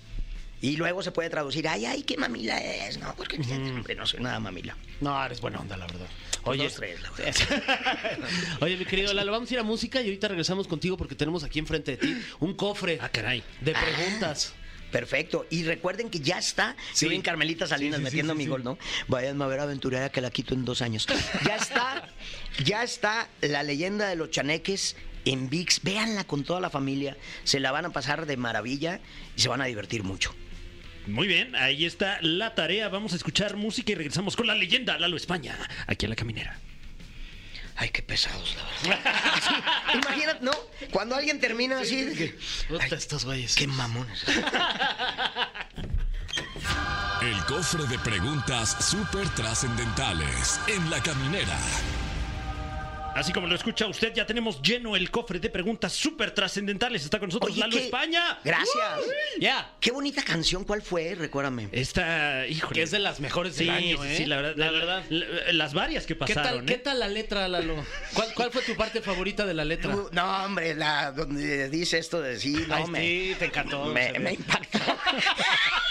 Y 0.62 0.78
luego 0.78 1.01
se 1.04 1.12
puede 1.12 1.30
traducir, 1.30 1.68
ay, 1.68 1.86
ay, 1.86 2.04
qué 2.04 2.18
mamila 2.18 2.60
es. 2.60 2.98
No, 3.00 3.13
porque 3.16 3.38
hombre, 3.38 3.96
no 3.96 4.05
soy 4.05 4.20
nada 4.22 4.40
mamila. 4.40 4.77
No, 5.01 5.24
eres 5.25 5.42
buena 5.42 5.60
onda, 5.60 5.75
la 5.75 5.88
verdad. 5.88 6.07
Oye, 6.44 6.62
Oye, 6.62 6.64
dos, 6.64 6.75
tres, 6.75 7.01
la 7.01 7.12
verdad. 7.12 8.20
Oye, 8.62 8.77
mi 8.77 8.86
querido 8.86 9.14
Lalo, 9.14 9.31
vamos 9.31 9.50
a 9.51 9.53
ir 9.55 9.60
a 9.60 9.64
música 9.64 10.01
y 10.01 10.05
ahorita 10.05 10.27
regresamos 10.27 10.68
contigo 10.68 10.98
porque 10.98 11.16
tenemos 11.16 11.44
aquí 11.44 11.60
enfrente 11.60 11.92
de 11.92 11.98
ti 11.98 12.18
un 12.40 12.53
cofre 12.53 13.00
Ah, 13.01 13.10
caray. 13.10 13.44
de 13.60 13.74
preguntas. 13.74 14.53
Perfecto. 14.92 15.46
Y 15.50 15.64
recuerden 15.64 16.10
que 16.10 16.20
ya 16.20 16.38
está. 16.38 16.75
Sí. 16.94 17.06
Sí. 17.06 17.08
ven 17.08 17.22
Carmelita 17.22 17.68
Salinas 17.68 18.00
Sí, 18.00 18.06
sí, 18.06 18.10
sí, 18.10 18.16
metiendo 18.16 18.36
mi 18.36 18.46
gol, 18.46 18.64
¿no? 18.64 18.77
Vayan 19.08 19.42
a 19.42 19.48
ver 19.48 19.60
aventurera 19.60 20.10
que 20.10 20.22
la 20.22 20.30
quito 20.30 20.54
en 20.54 20.66
dos 20.66 20.82
años. 20.82 21.08
Ya 21.46 21.56
está. 21.56 22.10
ya 22.64 22.84
está 22.84 23.30
la 23.42 23.64
leyenda 23.64 24.08
de 24.08 24.16
los 24.16 24.30
chaneques 24.30 24.96
en 25.25 25.50
VIX. 25.50 25.82
Véanla 25.84 26.24
con 26.25 26.44
toda 26.44 26.60
la 26.60 26.70
familia. 26.70 27.18
Se 27.44 27.60
la 27.60 27.72
van 27.72 27.86
a 27.86 27.90
pasar 27.92 28.25
de 28.25 28.38
maravilla 28.38 29.00
y 29.36 29.42
se 29.42 29.50
van 29.50 29.62
a 29.62 29.66
divertir 29.66 30.04
mucho. 30.04 30.34
Muy 31.08 31.27
bien, 31.27 31.56
ahí 31.56 31.86
está 31.86 32.20
la 32.22 32.54
tarea. 32.54 32.88
Vamos 32.90 33.14
a 33.14 33.16
escuchar 33.16 33.56
música 33.56 33.92
y 33.92 33.96
regresamos 33.96 34.36
con 34.36 34.46
la 34.46 34.54
leyenda 34.54 35.00
Lalo 35.00 35.18
España, 35.18 35.58
aquí 35.88 36.06
en 36.06 36.12
la 36.12 36.16
caminera. 36.16 36.60
Ay, 37.75 37.90
qué 37.90 38.01
pesados, 38.01 38.55
la 38.55 38.94
verdad. 38.96 39.12
Sí, 39.42 39.98
Imagínate, 39.98 40.40
¿no? 40.46 40.51
Cuando 40.92 41.16
alguien 41.16 41.40
termina 41.40 41.79
así, 41.79 42.03
de 42.03 42.14
que, 42.16 42.38
ay, 42.79 42.90
estos 42.92 43.25
güeyes. 43.25 43.55
qué 43.55 43.68
mamones. 43.68 44.24
El 47.22 47.46
cofre 47.46 47.86
de 47.86 48.00
preguntas 48.00 48.77
súper 48.79 49.27
trascendentales 49.36 50.60
en 50.68 50.90
la 50.90 51.01
caminera. 51.03 51.57
Así 53.14 53.34
como 53.34 53.46
lo 53.46 53.56
escucha 53.56 53.88
usted, 53.88 54.14
ya 54.14 54.26
tenemos 54.26 54.62
lleno 54.62 54.96
el 54.96 55.12
cofre 55.12 55.38
de 55.40 55.50
preguntas 55.50 55.92
súper 55.94 56.32
trascendentales. 56.32 57.04
Está 57.04 57.20
con 57.20 57.28
nosotros 57.28 57.52
Oye, 57.52 57.60
Lalo 57.60 57.76
qué- 57.78 57.84
España. 57.86 58.40
Gracias. 58.44 58.72
Ya. 59.40 59.74
Qué 59.82 59.92
bonita 59.92 60.24
canción. 60.24 60.64
¿Cuál 60.64 60.82
fue? 60.82 61.14
Recuérdame. 61.16 61.68
Esta, 61.74 62.48
híjole. 62.48 62.74
Que 62.74 62.84
es 62.84 62.92
de 62.92 63.00
las 63.00 63.20
mejores 63.20 63.58
del 63.58 63.68
Sí, 63.68 63.70
año, 63.74 64.02
sí, 64.02 64.08
¿eh? 64.08 64.16
sí, 64.18 64.26
la 64.26 64.38
verdad. 64.38 64.54
La 64.56 64.72
verdad. 64.72 65.04
la- 65.10 65.52
las 65.52 65.74
varias 65.74 66.06
que 66.06 66.14
¿Qué 66.16 66.20
pasaron. 66.20 66.44
tal, 66.60 66.66
¿Qué 66.66 66.74
¿eh? 66.76 66.78
tal 66.78 67.00
la 67.00 67.10
letra, 67.10 67.48
Lalo? 67.50 67.86
¿Cuál, 68.14 68.34
cuál 68.34 68.52
fue 68.52 68.62
tu 68.64 68.76
parte 68.76 69.02
favorita 69.02 69.46
de 69.46 69.54
la 69.56 69.66
letra? 69.66 69.94
Uh, 69.96 70.10
No, 70.14 70.46
hombre, 70.46 70.74
la, 70.74 71.12
donde 71.12 71.70
dice 71.70 71.98
esto 71.98 72.22
de 72.22 72.40
sí, 72.40 72.54
no, 72.68 72.76
Ay, 72.76 72.86
me, 72.88 73.00
sí, 73.02 73.36
te 73.38 73.46
encantó. 73.46 73.86
me, 73.86 74.18
me 74.20 74.34
impactó. 74.34 74.80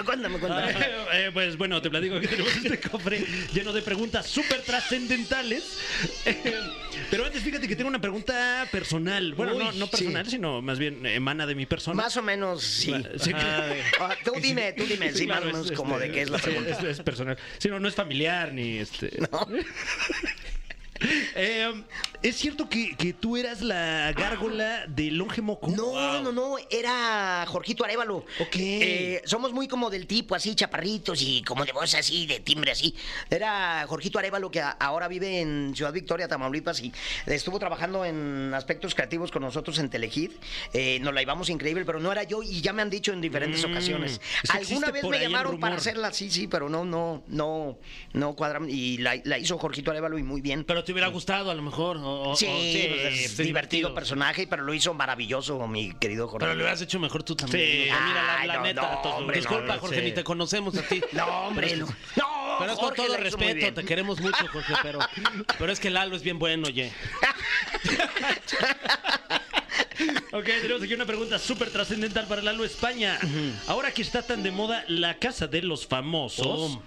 cuéntame, 0.04 0.38
cuéntame, 0.38 0.72
cuéntame. 0.72 0.94
Eh, 1.12 1.30
pues 1.32 1.56
bueno, 1.56 1.80
te 1.82 1.90
platico 1.90 2.20
que 2.20 2.28
tenemos 2.28 2.54
este 2.56 2.80
cofre 2.80 3.24
lleno 3.52 3.72
de 3.72 3.82
preguntas 3.82 4.26
súper 4.26 4.62
trascendentales. 4.62 5.78
Eh, 6.24 6.54
pero 7.10 7.26
antes, 7.26 7.42
fíjate 7.42 7.66
que 7.66 7.76
tengo 7.76 7.88
una 7.88 8.00
pregunta 8.00 8.66
personal. 8.70 9.34
Bueno, 9.34 9.54
Uy, 9.54 9.64
no, 9.64 9.72
no 9.72 9.86
personal, 9.86 10.28
sino 10.28 10.62
más 10.62 10.78
bien 10.78 11.04
emana 11.06 11.46
de 11.46 11.54
mi 11.54 11.66
persona. 11.66 11.94
Más 11.96 12.16
o 12.16 12.22
menos, 12.22 12.62
sí. 12.62 12.94
Sí, 13.18 13.32
Ah, 13.34 14.14
tú 14.24 14.32
dime, 14.40 14.72
tú 14.72 14.84
dime, 14.84 15.12
sí, 15.12 15.26
más 15.26 15.42
o 15.42 15.46
menos 15.46 15.72
como 15.72 15.96
este, 15.96 16.08
de 16.08 16.14
qué 16.14 16.22
es 16.22 16.30
la 16.30 16.38
pregunta. 16.38 16.70
es, 16.70 16.82
es 16.82 17.00
personal. 17.00 17.38
Sí, 17.58 17.68
no, 17.68 17.80
no 17.80 17.88
es 17.88 17.94
familiar 17.94 18.52
ni 18.52 18.78
este. 18.78 19.10
Eh, 21.34 21.84
¿Es 22.22 22.36
cierto 22.36 22.68
que, 22.68 22.94
que 22.96 23.12
tú 23.14 23.36
eras 23.36 23.62
la 23.62 24.12
gárgola 24.12 24.84
de 24.86 25.10
Longe 25.10 25.40
Moco? 25.40 25.68
No, 25.68 26.20
no, 26.22 26.32
no, 26.32 26.56
era 26.70 27.44
Jorgito 27.48 27.84
Arevalo. 27.84 28.18
Ok. 28.38 28.56
Eh, 28.56 29.22
somos 29.24 29.52
muy 29.52 29.66
como 29.68 29.88
del 29.88 30.06
tipo 30.06 30.34
así, 30.34 30.54
chaparritos 30.54 31.22
y 31.22 31.42
como 31.42 31.64
de 31.64 31.72
voz 31.72 31.94
así, 31.94 32.26
de 32.26 32.40
timbre 32.40 32.72
así. 32.72 32.94
Era 33.30 33.84
Jorgito 33.88 34.18
Arevalo 34.18 34.50
que 34.50 34.60
a- 34.60 34.70
ahora 34.72 35.08
vive 35.08 35.40
en 35.40 35.72
Ciudad 35.74 35.92
Victoria, 35.92 36.28
Tamaulipas 36.28 36.80
y 36.82 36.92
estuvo 37.26 37.58
trabajando 37.58 38.04
en 38.04 38.52
aspectos 38.54 38.94
creativos 38.94 39.30
con 39.30 39.42
nosotros 39.42 39.78
en 39.78 39.88
Telehit. 39.88 40.32
Eh, 40.74 40.98
nos 41.00 41.14
la 41.14 41.20
llevamos 41.20 41.48
increíble, 41.48 41.84
pero 41.86 42.00
no 42.00 42.12
era 42.12 42.24
yo 42.24 42.42
y 42.42 42.60
ya 42.60 42.72
me 42.74 42.82
han 42.82 42.90
dicho 42.90 43.12
en 43.12 43.20
diferentes 43.22 43.64
Mm, 43.66 43.70
ocasiones. 43.70 44.20
Alguna 44.50 44.90
vez 44.90 45.04
me 45.04 45.18
llamaron 45.20 45.58
para 45.58 45.76
hacerla, 45.76 46.12
sí, 46.12 46.30
sí, 46.30 46.46
pero 46.48 46.68
no, 46.68 46.84
no, 46.84 47.22
no, 47.28 47.78
no 48.12 48.34
cuadramos. 48.36 48.68
Y 48.70 48.98
la, 48.98 49.18
la 49.24 49.38
hizo 49.38 49.56
Jorgito 49.58 49.90
Arevalo 49.90 50.18
y 50.18 50.22
muy 50.22 50.40
bien. 50.42 50.64
Pero 50.64 50.84
te 50.90 50.92
hubiera 50.92 51.06
gustado 51.08 51.52
a 51.52 51.54
lo 51.54 51.62
mejor. 51.62 51.98
o- 51.98 52.30
o- 52.30 52.36
Sí, 52.36 52.46
o- 52.46 52.50
pues, 52.50 53.20
es 53.26 53.36
divertido 53.36 53.94
personaje, 53.94 54.48
pero 54.48 54.64
lo 54.64 54.74
hizo 54.74 54.92
maravilloso, 54.92 55.64
mi 55.68 55.92
querido 55.94 56.26
Jorge. 56.26 56.44
Pero 56.44 56.54
lo 56.56 56.62
hubieras 56.64 56.82
hecho 56.82 56.98
mejor 56.98 57.22
tú 57.22 57.36
también. 57.36 57.64
Sí. 57.64 57.84
Mira, 57.84 58.24
la, 58.40 58.46
la 58.46 58.54
no, 58.56 58.62
neta. 58.64 58.82
no, 58.82 59.02
to- 59.02 59.08
hombre, 59.16 59.36
disculpa, 59.36 59.74
no, 59.76 59.80
Jorge, 59.80 59.96
sí. 59.96 60.02
ni 60.02 60.12
te 60.12 60.24
conocemos 60.24 60.76
a 60.76 60.82
ti. 60.82 61.00
No, 61.12 61.26
hombre, 61.46 61.76
no. 61.76 61.86
No, 61.86 62.56
Pero 62.58 62.72
es 62.72 62.78
con 62.78 62.94
todo 62.94 63.16
respeto, 63.16 63.72
te 63.74 63.84
queremos 63.86 64.20
mucho, 64.20 64.44
Jorge, 64.52 64.74
pero, 64.82 64.98
pero 65.60 65.72
es 65.72 65.78
que 65.78 65.90
Lalo 65.90 66.16
es 66.16 66.22
bien 66.22 66.38
bueno, 66.40 66.66
oye. 66.66 66.92
Ok, 70.32 70.44
tenemos 70.44 70.82
aquí 70.82 70.94
una 70.94 71.04
pregunta 71.06 71.38
súper 71.38 71.70
trascendental 71.70 72.26
para 72.26 72.40
Lalo 72.42 72.64
España. 72.64 73.18
Ahora 73.66 73.90
que 73.92 74.00
está 74.02 74.22
tan 74.22 74.42
de 74.42 74.50
moda 74.50 74.84
la 74.88 75.18
casa 75.18 75.46
de 75.46 75.62
los 75.62 75.86
famosos, 75.86 76.46
Pum. 76.46 76.80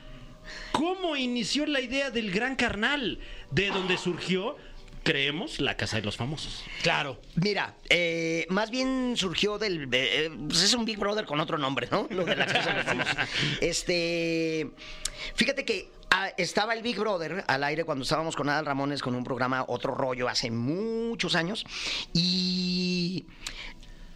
¿Cómo 0.72 1.16
inició 1.16 1.66
la 1.66 1.82
idea 1.82 2.10
del 2.12 2.32
gran 2.32 2.56
carnal? 2.56 3.20
De 3.52 3.70
donde 3.70 3.98
surgió, 3.98 4.58
creemos, 5.04 5.60
la 5.60 5.78
casa 5.78 5.98
de 5.98 6.04
los 6.04 6.18
famosos. 6.18 6.64
Claro. 6.82 7.20
Mira, 7.36 7.76
eh, 7.90 8.46
más 8.50 8.72
bien 8.72 9.14
surgió 9.16 9.58
del. 9.58 9.88
eh, 9.92 10.32
pues 10.48 10.64
es 10.64 10.74
un 10.74 10.86
Big 10.86 10.98
Brother 10.98 11.26
con 11.26 11.40
otro 11.40 11.58
nombre, 11.58 11.88
¿no? 11.92 12.08
Lo 12.10 12.26
de 12.26 12.36
la 12.36 12.46
casa 12.46 12.70
de 12.70 12.76
los 12.78 12.86
famosos. 12.86 13.18
Este. 13.62 14.72
Fíjate 15.36 15.66
que 15.66 15.90
ah, 16.10 16.30
estaba 16.38 16.74
el 16.74 16.82
Big 16.82 16.98
Brother 16.98 17.44
al 17.48 17.64
aire 17.64 17.84
cuando 17.84 18.04
estábamos 18.04 18.36
con 18.36 18.50
Adal 18.50 18.66
Ramones 18.66 19.02
con 19.02 19.16
un 19.16 19.24
programa 19.24 19.66
Otro 19.68 19.94
Rollo 19.94 20.28
hace 20.28 20.50
muchos 20.50 21.36
años. 21.36 21.66
Y. 22.14 23.26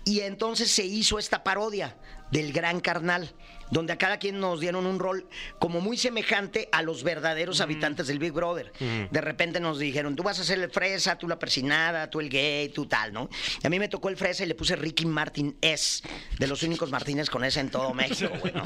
Y 0.06 0.22
entonces 0.22 0.72
se 0.72 0.86
hizo 0.86 1.20
esta 1.20 1.44
parodia 1.44 1.98
del 2.32 2.54
Gran 2.54 2.80
Carnal, 2.80 3.34
donde 3.72 3.94
a 3.94 3.98
cada 3.98 4.18
quien 4.18 4.40
nos 4.40 4.60
dieron 4.60 4.86
un 4.86 5.00
rol 5.00 5.28
como 5.60 5.82
muy 5.82 5.98
semejante 5.98 6.70
a 6.72 6.82
los 6.82 7.04
verdaderos 7.04 7.62
habitantes 7.62 8.08
del 8.08 8.20
Big 8.20 8.32
Brother. 8.32 8.72
De 8.80 9.22
repente 9.22 9.60
nos 9.60 9.80
dijeron, 9.80 10.16
tú 10.16 10.24
vas 10.24 10.40
a 10.40 10.44
ser 10.44 10.60
el 10.60 10.70
fresa, 10.70 11.18
tú 11.18 11.28
la 11.28 11.40
persinada, 11.40 12.10
tú 12.10 12.20
el 12.20 12.30
gay, 12.30 12.70
tú 12.70 12.86
tal, 12.86 13.14
¿no? 13.14 13.30
Y 13.62 13.68
a 13.68 13.70
mí 13.70 13.80
me 13.80 13.88
tocó 13.88 14.10
el 14.10 14.18
fresa 14.18 14.44
y 14.44 14.48
le 14.48 14.56
puse 14.56 14.76
Ricky 14.76 15.06
Martin 15.06 15.58
S, 15.62 16.04
de 16.38 16.48
los 16.48 16.64
únicos 16.64 16.92
Martínez 16.92 17.30
con 17.30 17.44
S 17.44 17.60
en 17.60 17.70
todo 17.70 17.94
México, 17.94 18.32
güey, 18.40 18.54
¿no? 18.54 18.64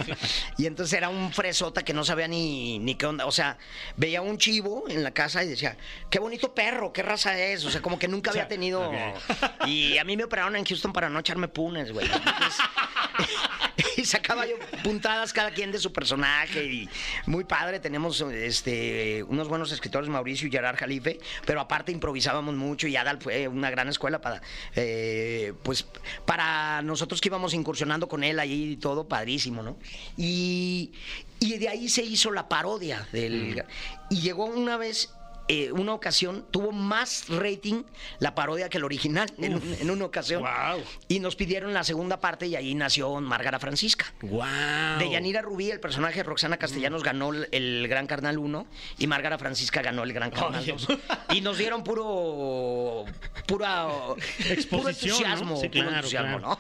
Y 0.58 0.66
entonces 0.66 0.98
era 0.98 1.10
un 1.10 1.32
fresota 1.34 1.84
que 1.84 1.94
no 1.94 2.04
sabía 2.04 2.28
ni, 2.28 2.80
ni 2.80 2.96
qué 2.96 3.06
onda, 3.06 3.26
o 3.26 3.32
sea, 3.32 3.58
veía 3.98 4.22
un 4.22 4.38
chivo 4.38 4.86
en 4.90 5.04
la 5.04 5.12
casa 5.12 5.44
y 5.44 5.48
decía, 5.48 5.78
qué 6.10 6.20
bonito 6.20 6.54
perro, 6.54 6.94
qué 6.94 7.02
raza 7.02 7.38
es, 7.38 7.66
o 7.66 7.72
sea, 7.72 7.82
como 7.82 8.00
que 8.00 8.08
nunca 8.08 8.32
había 8.32 8.48
tenido... 8.52 8.92
Y 9.66 9.98
a 9.98 10.04
mí 10.04 10.18
me 10.18 10.24
operaron 10.24 10.56
en 10.56 10.66
Houston 10.66 10.94
para 10.94 11.10
no 11.10 11.20
echarme 11.20 11.48
punes, 11.48 11.92
güey. 11.92 12.06
Entonces, 12.06 12.58
y 14.02 14.06
sacaba 14.12 14.46
yo 14.46 14.56
puntadas 14.84 15.34
cada 15.34 15.52
quien 15.52 15.72
de 15.72 15.80
su 15.80 15.94
personaje 15.94 16.66
y 16.66 16.90
muy 17.26 17.44
padre. 17.44 17.80
Tenemos 17.80 18.22
este 18.22 19.24
unos 19.24 19.48
buenos 19.48 19.72
escritores 19.72 20.10
Mauricio 20.10 20.48
y 20.48 20.52
Gerard 20.52 20.78
Jalife 20.78 21.20
pero 21.46 21.62
aparte 21.62 21.92
improvisábamos 21.92 22.56
mucho 22.56 22.88
y 22.88 22.96
Adal 22.96 23.22
fue 23.22 23.48
una 23.48 23.70
gran 23.70 23.88
escuela 23.88 24.22
para 24.22 24.42
eh, 24.76 25.54
pues 25.64 25.86
para 26.26 26.82
nosotros 26.82 27.22
que 27.22 27.30
íbamos 27.30 27.54
incursionando 27.54 28.08
con 28.08 28.24
él 28.24 28.40
ahí 28.40 28.74
y 28.74 28.78
todo 28.78 29.08
padrísimo 29.08 29.64
no 29.64 29.78
y 30.18 30.92
y 31.40 31.58
de 31.58 31.70
ahí 31.70 31.90
se 31.90 32.04
hizo 32.04 32.32
la 32.32 32.48
parodia 32.48 33.08
del 33.12 33.64
y 34.10 34.22
llegó 34.22 34.46
una 34.46 34.78
vez 34.78 35.10
eh, 35.54 35.70
una 35.74 35.94
ocasión 35.94 36.46
tuvo 36.50 36.72
más 36.72 37.26
rating 37.28 37.84
la 38.20 38.34
parodia 38.36 38.70
que 38.70 38.78
el 38.78 38.86
original 38.86 39.30
en, 39.38 39.56
un- 39.56 39.76
en 39.82 39.92
una 39.92 40.06
ocasión 40.06 40.44
y 41.10 41.20
nos 41.20 41.36
pidieron 41.36 41.74
la 41.74 41.84
segunda 41.84 42.22
parte 42.22 42.48
y 42.48 42.56
ahí 42.56 42.74
nació 42.74 43.20
Márgara 43.20 43.60
Francisca. 43.60 44.14
¡Wow! 44.22 44.98
De 45.00 45.10
Yanira 45.12 45.42
Rubí, 45.42 45.70
el 45.70 45.82
personaje 45.82 46.18
de 46.20 46.24
Roxana 46.24 46.56
Castellanos 46.56 47.04
ganó 47.04 47.34
el, 47.34 47.88
Gran 47.90 48.08
Carnal 48.08 48.38
1 48.38 48.66
y 49.00 49.08
Márgara 49.08 49.38
Francisca 49.38 49.82
ganó 49.82 50.04
el 50.04 50.14
Gran 50.14 50.32
Carnal 50.32 50.62
Oye. 50.62 50.72
2. 50.72 50.88
Y 51.34 51.42
nos 51.42 51.58
dieron 51.58 51.84
puro 51.84 53.04
pura 53.46 53.88
Exposición, 54.50 54.70
puro 54.70 54.90
entusiasmo, 54.90 55.56
¿no? 55.56 55.58
Sí, 55.62 55.68
puro 55.70 55.90
entusiasmo, 55.90 56.40
claro. 56.40 56.60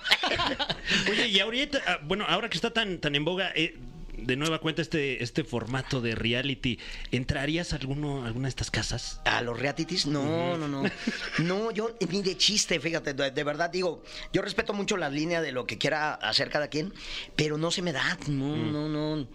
¿no? 1.08 1.12
Oye, 1.12 1.28
y 1.30 1.40
ahorita, 1.40 1.80
ah, 1.88 2.00
bueno, 2.04 2.26
ahora 2.28 2.50
que 2.50 2.58
está 2.58 2.72
tan, 2.72 3.00
tan 3.00 3.16
en 3.16 3.24
boga, 3.24 3.52
eh, 3.56 3.78
de 4.22 4.36
nueva 4.36 4.60
cuenta 4.60 4.82
este, 4.82 5.24
este 5.24 5.44
formato 5.44 6.02
de 6.02 6.16
reality, 6.16 6.80
¿entrarías 7.12 7.74
a 7.74 7.78
alguno, 7.78 8.26
alguna 8.26 8.46
de 8.46 8.50
estas 8.50 8.72
casas? 8.72 9.22
A 9.26 9.42
los 9.42 9.60
realities, 9.60 10.06
no, 10.06 10.58
no, 10.58 10.68
no. 10.68 10.84
No, 11.40 11.72
yo 11.72 11.96
ni 12.10 12.22
de 12.22 12.38
chiste, 12.38 12.80
fíjate, 12.80 13.14
de, 13.14 13.32
de 13.32 13.44
verdad 13.44 13.70
digo, 13.70 14.04
yo 14.32 14.42
respeto 14.42 14.74
mucho 14.74 14.98
la 14.98 15.10
línea 15.10 15.42
de 15.42 15.52
lo 15.52 15.66
que 15.66 15.78
quiera 15.78 16.14
hacer 16.14 16.50
cada 16.50 16.68
quien, 16.68 16.94
pero 17.36 17.58
no 17.58 17.72
se 17.72 17.82
me 17.82 17.92
da, 17.92 18.18
no, 18.28 18.56
no, 18.56 18.88
no. 18.90 19.28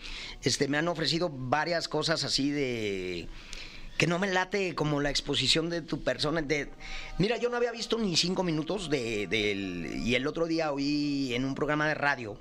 Este, 0.42 0.68
me 0.68 0.78
han 0.78 0.88
ofrecido 0.88 1.30
varias 1.30 1.88
cosas 1.88 2.24
así 2.24 2.50
de 2.50 3.28
que 3.96 4.06
no 4.06 4.18
me 4.18 4.26
late 4.26 4.74
como 4.74 5.00
la 5.00 5.10
exposición 5.10 5.70
de 5.70 5.80
tu 5.82 6.02
persona. 6.02 6.42
De, 6.42 6.68
mira, 7.18 7.36
yo 7.38 7.48
no 7.48 7.56
había 7.56 7.72
visto 7.72 7.98
ni 7.98 8.16
cinco 8.16 8.42
minutos 8.42 8.90
de, 8.90 9.26
del- 9.26 10.02
y 10.04 10.14
el 10.14 10.26
otro 10.26 10.46
día 10.46 10.72
oí 10.72 11.34
en 11.34 11.44
un 11.44 11.54
programa 11.54 11.88
de 11.88 11.94
radio 11.94 12.38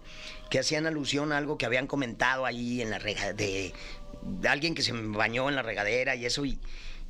que 0.49 0.59
hacían 0.59 0.85
alusión 0.85 1.31
a 1.31 1.37
algo 1.37 1.57
que 1.57 1.65
habían 1.65 1.87
comentado 1.87 2.45
ahí 2.45 2.81
en 2.81 2.89
la 2.89 2.99
rega 2.99 3.33
de, 3.33 3.73
de 4.21 4.47
alguien 4.49 4.75
que 4.75 4.81
se 4.83 4.91
bañó 4.91 5.49
en 5.49 5.55
la 5.55 5.61
regadera 5.61 6.15
y 6.15 6.25
eso 6.25 6.45
y, 6.45 6.59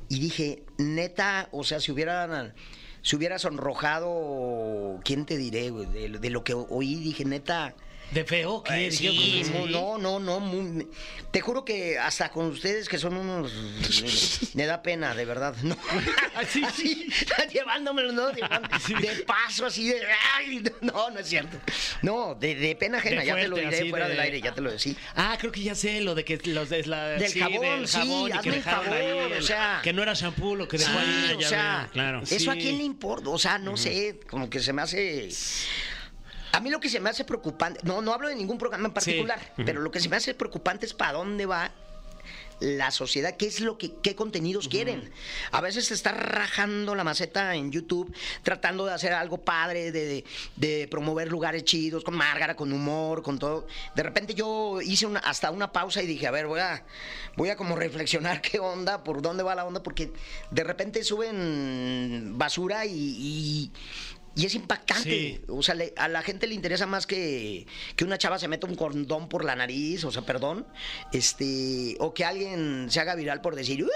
dije, 0.08 0.62
neta, 0.78 1.48
o 1.52 1.64
sea, 1.64 1.80
si 1.80 1.90
hubieran 1.92 2.54
si 3.02 3.14
hubiera 3.14 3.38
sonrojado, 3.38 5.00
¿quién 5.04 5.26
te 5.26 5.36
diré? 5.36 5.70
De, 5.70 6.08
de 6.08 6.30
lo 6.30 6.42
que 6.44 6.54
oí, 6.54 6.96
dije, 6.96 7.24
neta, 7.24 7.74
¿De 8.10 8.24
feo? 8.24 8.62
¿Qué? 8.62 8.86
eh, 8.86 8.90
¿Qué 8.90 8.96
sí, 8.96 9.42
no, 9.70 9.98
no, 9.98 10.18
no. 10.20 10.40
muy- 10.40 10.86
te 11.32 11.40
juro 11.40 11.64
que 11.64 11.98
hasta 11.98 12.30
con 12.30 12.46
ustedes 12.46 12.88
que 12.88 12.98
son 12.98 13.16
unos. 13.16 13.52
me 14.54 14.64
da 14.64 14.80
pena, 14.80 15.14
de 15.14 15.24
verdad. 15.24 15.54
No. 15.62 15.76
Así, 16.36 16.62
Así, 16.64 17.08
llevándomelo, 17.52 18.12
¿no? 18.12 18.28
De 18.28 18.42
paso, 19.26 19.66
así 19.66 19.88
de. 19.88 20.00
ay, 20.34 20.62
no, 20.80 21.10
no 21.10 21.18
es 21.18 21.26
cierto. 21.28 21.58
No, 22.02 22.34
de, 22.34 22.54
de 22.54 22.76
pena 22.76 22.98
ajena, 22.98 23.20
De 23.22 23.26
ya 23.26 23.34
te 23.36 23.48
lo 23.48 23.56
diré 23.56 23.90
fuera 23.90 24.06
de- 24.06 24.12
del 24.12 24.20
aire, 24.20 24.40
ya 24.40 24.54
te 24.54 24.60
lo 24.60 24.70
decía. 24.70 24.94
Ah, 25.14 25.36
creo 25.38 25.50
que 25.52 25.62
ya 25.62 25.74
sé 25.74 26.00
lo 26.00 26.14
de 26.14 26.24
que 26.24 26.38
los 26.44 26.68
de 26.70 26.84
la, 26.86 27.08
Del 27.08 27.30
sí, 27.30 27.40
jabón, 27.40 27.60
del 27.80 27.88
sí, 27.88 27.98
jabón 27.98 28.30
que 28.30 28.38
hazme 28.38 28.54
el 28.56 28.62
favor, 28.62 28.92
ahí 28.92 29.32
o 29.38 29.42
sea. 29.42 29.80
que 29.82 29.92
no 29.92 30.02
era 30.02 30.14
shampoo 30.14 30.54
lo 30.54 30.68
que 30.68 30.78
dejó 30.78 30.92
Sí, 30.92 30.96
ahí. 31.30 31.34
o 31.34 31.42
sea, 31.48 31.88
claro. 31.92 32.22
eso 32.22 32.50
a 32.50 32.54
Sí. 32.54 32.60
quién 32.60 32.78
le 32.78 32.84
importa, 32.84 33.28
o 33.30 33.38
sea, 33.38 33.58
no 33.58 33.76
sé, 33.76 34.20
como 34.30 34.48
que 34.48 34.60
se 34.60 34.72
me 34.72 34.82
hace. 34.82 35.28
A 36.52 36.60
mí 36.60 36.70
lo 36.70 36.80
que 36.80 36.88
se 36.88 37.00
me 37.00 37.10
hace 37.10 37.24
preocupante, 37.24 37.80
no, 37.84 38.00
no 38.02 38.12
hablo 38.14 38.28
de 38.28 38.34
ningún 38.36 38.58
programa 38.58 38.86
en 38.88 38.94
particular, 38.94 39.52
pero 39.64 39.80
lo 39.80 39.90
que 39.90 40.00
se 40.00 40.08
me 40.08 40.16
hace 40.16 40.34
preocupante 40.34 40.86
es 40.86 40.94
para 40.94 41.12
dónde 41.12 41.44
va 41.46 41.70
la 42.58 42.90
sociedad, 42.90 43.36
qué 43.36 43.46
es 43.46 43.60
lo 43.60 43.76
que, 43.76 43.92
qué 44.02 44.14
contenidos 44.16 44.66
quieren. 44.68 45.12
A 45.52 45.60
veces 45.60 45.84
se 45.88 45.92
está 45.92 46.12
rajando 46.12 46.94
la 46.94 47.04
maceta 47.04 47.54
en 47.54 47.70
YouTube, 47.70 48.10
tratando 48.42 48.86
de 48.86 48.94
hacer 48.94 49.12
algo 49.12 49.36
padre, 49.36 49.92
de, 49.92 50.06
de- 50.06 50.24
de 50.56 50.88
promover 50.88 51.28
lugares 51.30 51.64
chidos, 51.64 52.02
con 52.02 52.16
márgara, 52.16 52.56
con 52.56 52.72
humor, 52.72 53.22
con 53.22 53.38
todo. 53.38 53.66
De 53.94 54.02
repente 54.02 54.32
yo 54.32 54.80
hice 54.80 55.04
una, 55.04 55.20
hasta 55.20 55.50
una 55.50 55.70
pausa 55.70 56.02
y 56.02 56.06
dije, 56.06 56.26
a 56.26 56.30
ver, 56.30 56.46
voy 56.46 56.60
a, 56.60 56.82
voy 57.36 57.50
a 57.50 57.56
como 57.56 57.76
reflexionar 57.76 58.40
qué 58.40 58.58
onda, 58.58 59.04
por 59.04 59.20
dónde 59.20 59.42
va 59.42 59.54
la 59.54 59.66
onda, 59.66 59.82
porque 59.82 60.10
de 60.50 60.64
repente 60.64 61.04
suben 61.04 62.38
basura 62.38 62.86
y- 62.86 62.90
y 63.18 63.70
y 64.36 64.46
es 64.46 64.54
impactante. 64.54 65.02
Sí. 65.10 65.40
O 65.48 65.62
sea, 65.62 65.74
le- 65.74 65.92
a 65.96 66.06
la 66.08 66.22
gente 66.22 66.46
le 66.46 66.54
interesa 66.54 66.86
más 66.86 67.06
que, 67.06 67.66
que 67.96 68.04
una 68.04 68.18
chava 68.18 68.38
se 68.38 68.46
meta 68.48 68.66
un 68.66 68.74
condón 68.76 69.28
por 69.28 69.44
la 69.44 69.56
nariz, 69.56 70.04
o 70.04 70.12
sea, 70.12 70.22
perdón, 70.22 70.66
este, 71.12 71.96
o 71.98 72.12
que 72.14 72.24
alguien 72.24 72.86
se 72.90 73.00
haga 73.00 73.14
viral 73.14 73.40
por 73.40 73.56
decir, 73.56 73.82
"Uh", 73.84 73.88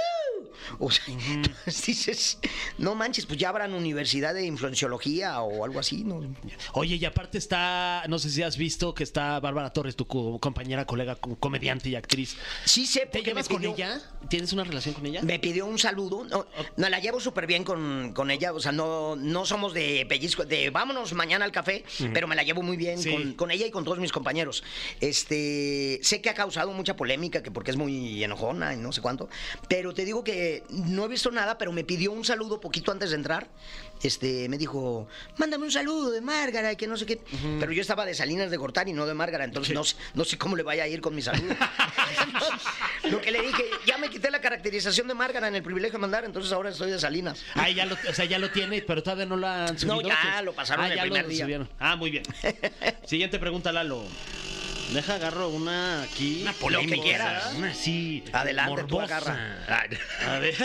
O 0.79 0.91
sea, 0.91 1.05
entonces 1.09 1.87
dices, 1.87 2.39
no 2.79 2.95
manches, 2.95 3.27
pues 3.27 3.39
ya 3.39 3.49
habrán 3.51 3.75
universidad 3.75 4.35
de 4.35 4.45
influenciología 4.47 5.41
o 5.41 5.65
algo 5.65 5.79
así, 5.81 6.05
¿no? 6.05 6.23
Oye, 6.73 6.97
y 6.97 7.05
aparte 7.05 7.39
está, 7.39 8.03
no 8.09 8.19
sé 8.19 8.31
si 8.31 8.43
has 8.43 8.57
visto 8.57 8.95
que 8.95 9.03
está 9.05 9.39
Bárbara 9.41 9.73
Torres, 9.73 9.97
tu 9.97 10.07
co- 10.07 10.39
compañera, 10.39 10.85
colega, 10.87 11.17
co- 11.17 11.37
comediante 11.37 11.89
y 11.89 11.95
actriz. 11.97 12.37
Sí 12.65 12.87
sé, 12.87 13.07
¿Te 13.07 13.23
llevas 13.23 13.49
con 13.49 13.65
ella? 13.65 14.01
¿Tienes 14.29 14.53
una 14.53 14.65
relación 14.65 14.95
con 14.95 15.07
ella? 15.07 15.23
Me 15.23 15.39
pidió 15.39 15.67
un 15.67 15.79
saludo. 15.79 16.25
No, 16.25 16.47
no, 16.77 16.89
la 16.89 16.99
llevo 17.01 17.21
súper 17.21 17.47
bien 17.47 17.65
con, 17.65 18.13
con 18.15 18.31
ella. 18.31 18.53
O 18.53 18.61
sea, 18.61 18.73
no, 18.73 19.17
no 19.17 19.45
somos 19.47 19.73
de 19.75 20.07
pellizco, 20.09 20.45
de 20.45 20.71
vámonos 20.71 21.13
mañana 21.13 21.45
al 21.45 21.53
café, 21.53 21.85
pero 22.13 22.27
me 22.29 22.37
la 22.37 22.43
llevo 22.43 22.63
muy 22.63 22.77
bien 22.77 22.99
Sí. 22.99 23.11
con, 23.11 23.33
con 23.35 23.51
ella 23.51 23.67
y 23.67 23.71
con 23.71 23.85
todos 23.85 23.99
mis 23.99 24.13
compañeros. 24.13 24.63
Este, 25.01 26.01
sé 26.03 26.21
que 26.21 26.31
ha 26.31 26.35
causado 26.35 26.73
mucha 26.73 26.97
polémica, 26.97 27.43
que 27.43 27.51
porque 27.51 27.71
es 27.71 27.77
muy 27.77 28.23
enojona 28.23 28.75
y 28.75 28.77
no 28.79 28.93
sé 28.93 29.01
cuánto. 29.01 29.29
Pero 29.69 29.93
te 29.95 30.05
digo 30.05 30.23
que 30.25 30.50
Eh, 30.51 30.63
no 30.71 31.05
he 31.05 31.09
visto 31.09 31.31
nada, 31.31 31.57
pero 31.59 31.71
me 31.73 31.85
pidió 31.85 32.11
un 32.11 32.25
saludo 32.25 32.61
poquito 32.61 32.91
antes 32.91 33.11
de 33.11 33.17
entrar. 33.17 33.47
Este, 34.03 34.49
me 34.49 34.57
dijo, 34.57 35.07
mándame 35.37 35.65
un 35.67 35.71
saludo 35.71 36.11
de 36.11 36.21
Márgara 36.23 36.73
y 36.73 36.77
que 36.77 36.87
no 36.87 36.97
sé 36.97 37.05
qué. 37.07 37.21
Pero 37.61 37.71
yo 37.71 37.83
estaba 37.83 38.05
de 38.07 38.15
Salinas 38.15 38.51
de 38.51 38.57
Gortari, 38.57 38.93
no 38.95 39.05
de 39.07 39.13
Márgara, 39.15 39.45
entonces 39.45 39.75
no, 39.75 39.85
sé- 39.85 39.97
no 40.15 40.25
sé 40.25 40.39
cómo 40.39 40.57
le 40.57 40.63
vaya 40.63 40.85
a 40.85 40.89
ir 40.89 41.01
con 41.03 41.15
mi 41.15 41.21
saludo. 41.23 41.55
Lo 43.11 43.21
que 43.21 43.31
le 43.31 43.43
dije, 43.43 43.63
ya 43.87 43.99
me 43.99 44.09
quité 44.09 44.31
la 44.31 44.41
caracterización 44.41 45.07
de 45.09 45.15
Márgara 45.15 45.49
en 45.49 45.55
el 45.55 45.63
privilegio 45.63 45.99
de 45.99 46.03
mandar, 46.03 46.25
entonces 46.25 46.51
ahora 46.53 46.71
estoy 46.71 46.91
de 46.91 46.99
Salinas. 46.99 47.43
Ah, 47.55 47.69
ya 47.71 47.85
lo, 47.87 47.95
o 48.09 48.15
sea, 48.15 48.25
ya 48.25 48.39
lo 48.39 48.51
tiene, 48.51 48.83
pero 48.83 49.03
todavía 49.03 49.27
no 49.27 49.37
lo 49.37 49.47
han 49.47 49.79
subido. 49.79 50.01
ya 50.09 50.43
lo 50.43 50.53
pasaron 50.55 50.85
ah, 50.87 50.89
el 50.95 51.01
primer 51.01 51.27
día. 51.29 51.45
subieron. 51.45 51.69
Ah, 51.79 51.97
muy 51.97 52.11
bien. 52.11 52.25
Siguiente 53.07 53.39
pregunta, 53.39 53.71
Lalo. 53.73 54.05
Deja, 54.93 55.15
agarro 55.15 55.49
una 55.51 56.03
aquí. 56.03 56.43
Una 56.43 56.55
Lo 56.69 56.81
que 56.81 56.99
quieras. 57.01 57.55
Una 57.57 57.71
así. 57.71 58.25
Adelante, 58.33 58.85
tú 58.85 59.01
agarra. 59.01 59.59
A 60.27 60.39
ver. 60.39 60.55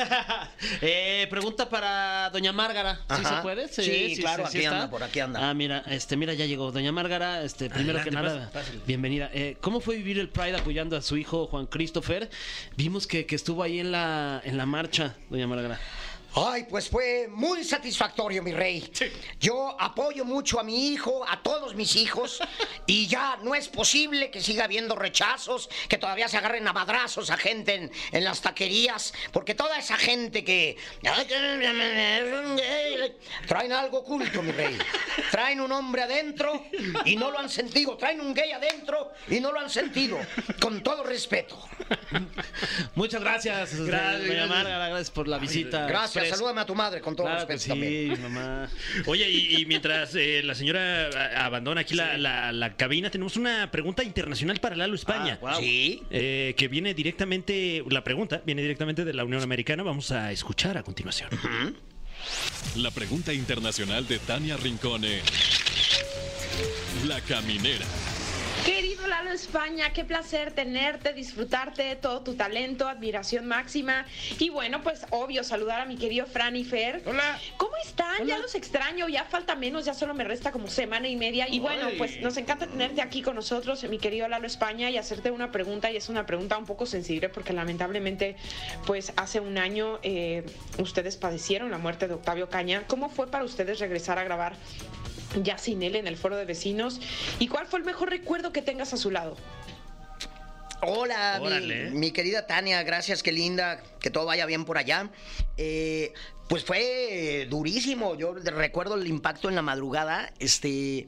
Eh, 0.82 1.28
pregunta 1.30 1.70
para 1.70 2.30
doña 2.32 2.52
Márgara. 2.52 2.96
¿Sí 2.96 3.02
Ajá. 3.10 3.36
se 3.38 3.42
puede? 3.42 3.68
Sí, 3.68 4.18
claro, 4.20 4.46
aquí 4.46 4.60
está? 4.60 4.90
por 4.90 5.04
aquí 5.04 5.20
anda. 5.20 5.50
Ah, 5.50 5.54
mira, 5.54 5.84
este, 5.88 6.18
mira, 6.18 6.34
ya 6.34 6.46
llegó. 6.46 6.72
Doña 6.72 6.92
Márgara, 6.92 7.44
este, 7.44 7.70
primero 7.70 8.00
Adelante, 8.00 8.10
que 8.10 8.16
nada, 8.16 8.50
pásale. 8.52 8.80
bienvenida. 8.86 9.30
Eh, 9.34 9.58
¿Cómo 9.62 9.80
fue 9.80 9.96
vivir 9.96 10.20
el 10.20 10.30
Pride 10.30 10.58
apoyando 10.58 10.98
a 10.98 11.02
su 11.02 11.18
hijo 11.18 11.48
Juan 11.48 11.68
Christopher? 11.68 12.30
Vimos 12.76 13.06
que, 13.08 13.26
que 13.26 13.36
estuvo 13.36 13.64
ahí 13.64 13.80
en 13.80 13.92
la, 13.92 14.42
en 14.44 14.58
la 14.58 14.66
marcha, 14.66 15.16
doña 15.30 15.48
Márgara. 15.48 15.80
Ay, 16.38 16.66
pues 16.70 16.90
fue 16.90 17.30
muy 17.30 17.64
satisfactorio, 17.64 18.44
mi 18.44 18.52
rey. 18.52 18.92
Yo 19.40 19.80
apoyo 19.80 20.26
mucho 20.26 20.60
a 20.60 20.64
mi 20.64 20.90
hijo, 20.90 21.26
a 21.28 21.42
todos 21.42 21.76
mis 21.76 21.96
hijos, 21.96 22.42
y 22.86 23.08
ya 23.08 23.38
no 23.42 23.56
es 23.56 23.70
posible 23.70 24.30
que 24.32 24.42
siga 24.42 24.66
habiendo 24.66 24.96
rechazos, 24.96 25.70
que 25.88 25.98
todavía 25.98 26.28
se 26.28 26.38
agarren 26.38 26.68
a 26.68 26.74
madrazos 26.74 27.30
a 27.30 27.38
gente 27.38 27.76
en, 27.76 27.92
en 28.12 28.24
las 28.26 28.42
taquerías, 28.42 29.14
porque 29.32 29.56
toda 29.56 29.80
esa 29.80 29.96
gente 29.96 30.44
que... 30.44 30.78
Traen 33.48 33.72
algo 33.72 34.00
oculto, 34.00 34.42
mi 34.42 34.52
rey. 34.52 34.78
Traen 35.32 35.62
un 35.62 35.72
hombre 35.72 36.04
adentro 36.04 36.66
y 37.06 37.16
no 37.16 37.32
lo 37.32 37.40
han 37.40 37.50
sentido. 37.50 37.96
Traen 37.96 38.20
un 38.20 38.34
gay 38.34 38.52
adentro 38.52 39.14
y 39.30 39.40
no 39.40 39.52
lo 39.52 39.60
han 39.60 39.70
sentido. 39.70 40.18
Con 40.60 40.84
todo 40.84 41.04
respeto. 41.04 41.58
Muchas 42.96 43.22
gracias, 43.22 43.76
Gracias, 43.76 44.28
gracias. 44.28 44.66
Gracias 44.66 45.12
por 45.12 45.28
la 45.28 45.38
visita. 45.38 45.88
Gracias, 45.88 46.25
express. 46.26 46.40
salúdame 46.40 46.62
a 46.62 46.66
tu 46.66 46.76
madre 46.76 47.02
con 47.02 47.16
todo 47.16 47.28
Claro 47.28 47.40
respeto 47.40 47.60
sí, 47.62 47.70
también. 47.70 48.22
mamá. 48.22 48.70
Oye, 49.06 49.30
y, 49.30 49.58
y 49.62 49.66
mientras 49.66 50.14
eh, 50.16 50.42
la 50.44 50.56
señora 50.56 51.10
a- 51.10 51.46
abandona 51.46 51.82
aquí 51.82 51.96
la, 51.96 52.18
la- 52.18 52.52
la 52.52 52.76
cabina, 52.76 53.10
tenemos 53.10 53.38
una 53.38 53.72
pregunta 53.72 54.04
internacional 54.04 54.60
para 54.60 54.76
Lalo 54.76 54.96
España. 54.96 55.34
Ah, 55.36 55.38
guau. 55.42 55.60
Sí. 55.62 56.02
Eh, 56.12 56.54
que 56.58 56.68
viene 56.68 56.94
directamente, 56.94 57.84
la 57.90 58.04
pregunta 58.04 58.42
viene 58.46 58.62
directamente 58.62 59.06
de 59.06 59.14
la 59.14 59.24
Unión 59.24 59.42
Americana. 59.42 59.84
Vamos 59.84 60.12
a 60.12 60.32
escuchar 60.32 60.78
a 60.78 60.84
continuación. 60.84 61.30
La 62.78 62.92
pregunta 62.92 63.34
internacional 63.34 64.08
de 64.08 64.20
Tania 64.20 64.58
Rincone. 64.58 65.22
La 67.08 67.22
caminera. 67.22 67.86
Querido 68.66 69.06
Lalo 69.06 69.30
España, 69.30 69.94
qué 69.94 70.04
placer 70.04 70.52
tenerte, 70.52 71.14
disfrutarte 71.14 71.96
todo 71.98 72.22
tu 72.22 72.34
talento, 72.34 72.88
admiración 72.88 73.46
máxima. 73.46 74.08
Y 74.40 74.50
bueno, 74.50 74.82
pues 74.82 75.06
obvio, 75.12 75.44
saludar 75.44 75.82
a 75.82 75.86
mi 75.86 75.98
querido 75.98 76.26
Fran 76.26 76.56
y 76.56 76.64
Fer. 76.64 77.04
Hola. 77.06 77.40
¿Cómo 77.58 77.74
están? 77.86 78.26
Ya 78.26 78.40
los 78.40 78.56
extraño, 78.56 79.08
ya 79.08 79.24
falta 79.26 79.54
menos, 79.54 79.86
ya 79.86 79.94
solo 79.94 80.16
me 80.16 80.24
resta 80.24 80.52
como 80.52 80.68
semana 80.68 81.08
y 81.08 81.16
media. 81.16 81.48
Y 81.48 81.60
bueno, 81.60 81.90
Ay. 81.90 81.96
pues 82.00 82.20
nos 82.22 82.38
encanta 82.38 82.66
tenerte 82.66 83.04
aquí 83.04 83.22
con 83.22 83.36
nosotros, 83.36 83.84
mi 83.84 84.00
querido 84.00 84.28
Lalo 84.28 84.48
España, 84.48 84.90
y 84.90 84.98
hacerte 84.98 85.30
una 85.30 85.52
pregunta. 85.52 85.92
Y 85.92 85.98
es 85.98 86.10
una 86.10 86.26
pregunta 86.26 86.58
un 86.58 86.66
poco 86.66 86.88
sensible 86.88 87.30
porque 87.30 87.54
lamentablemente, 87.54 88.36
pues 88.88 89.14
hace 89.16 89.42
un 89.42 89.60
año 89.60 90.00
eh, 90.02 90.44
ustedes 90.80 91.18
padecieron 91.18 91.70
la 91.70 91.78
muerte 91.78 92.08
de 92.08 92.16
Octavio 92.16 92.50
Caña. 92.50 92.86
¿Cómo 92.88 93.10
fue 93.10 93.28
para 93.28 93.44
ustedes 93.44 93.78
regresar 93.78 94.18
a 94.18 94.24
grabar? 94.24 94.56
Ya 95.44 95.58
sin 95.58 95.84
él 95.84 95.96
en 95.96 96.08
el 96.08 96.18
foro 96.18 96.38
de 96.38 96.46
vecinos. 96.46 97.00
¿Y 97.40 97.48
cuál 97.48 97.68
fue 97.68 97.80
el 97.80 97.86
mejor 97.86 98.10
recuerdo 98.10 98.52
que 98.52 98.62
tengas 98.62 98.94
a 98.94 98.98
su 98.98 99.12
lado? 99.12 99.36
Hola, 100.82 101.42
mi, 101.92 102.12
querida 102.12 102.46
Tania, 102.46 102.84
gracias, 102.84 103.24
qué 103.24 103.32
linda, 103.32 103.82
que 104.00 104.12
todo 104.12 104.26
vaya 104.26 104.46
bien 104.46 104.66
por 104.66 104.78
allá. 104.78 105.10
Eh, 105.58 106.14
pues 106.48 106.64
fue 106.64 107.48
durísimo, 107.50 108.16
yo 108.16 108.34
recuerdo 108.36 108.96
el 108.96 109.08
impacto 109.08 109.50
en 109.50 109.56
la 109.56 109.64
madrugada, 109.64 110.32
este, 110.38 111.08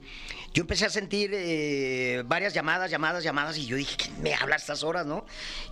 yo 0.54 0.62
empecé 0.62 0.86
a 0.86 0.90
sentir 0.90 1.32
eh, 1.34 2.24
varias 2.26 2.56
llamadas, 2.56 2.90
llamadas, 2.90 3.24
llamadas, 3.24 3.58
y 3.58 3.68
yo 3.68 3.76
dije, 3.76 3.96
¿quién 3.98 4.22
me 4.24 4.34
habla 4.34 4.56
a 4.56 4.58
estas 4.58 4.84
horas, 4.84 5.06
no? 5.06 5.26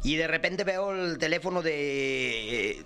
Y 0.04 0.18
de 0.18 0.28
repente 0.28 0.64
veo 0.64 0.92
el 0.94 1.18
teléfono 1.18 1.64
de 1.64 2.86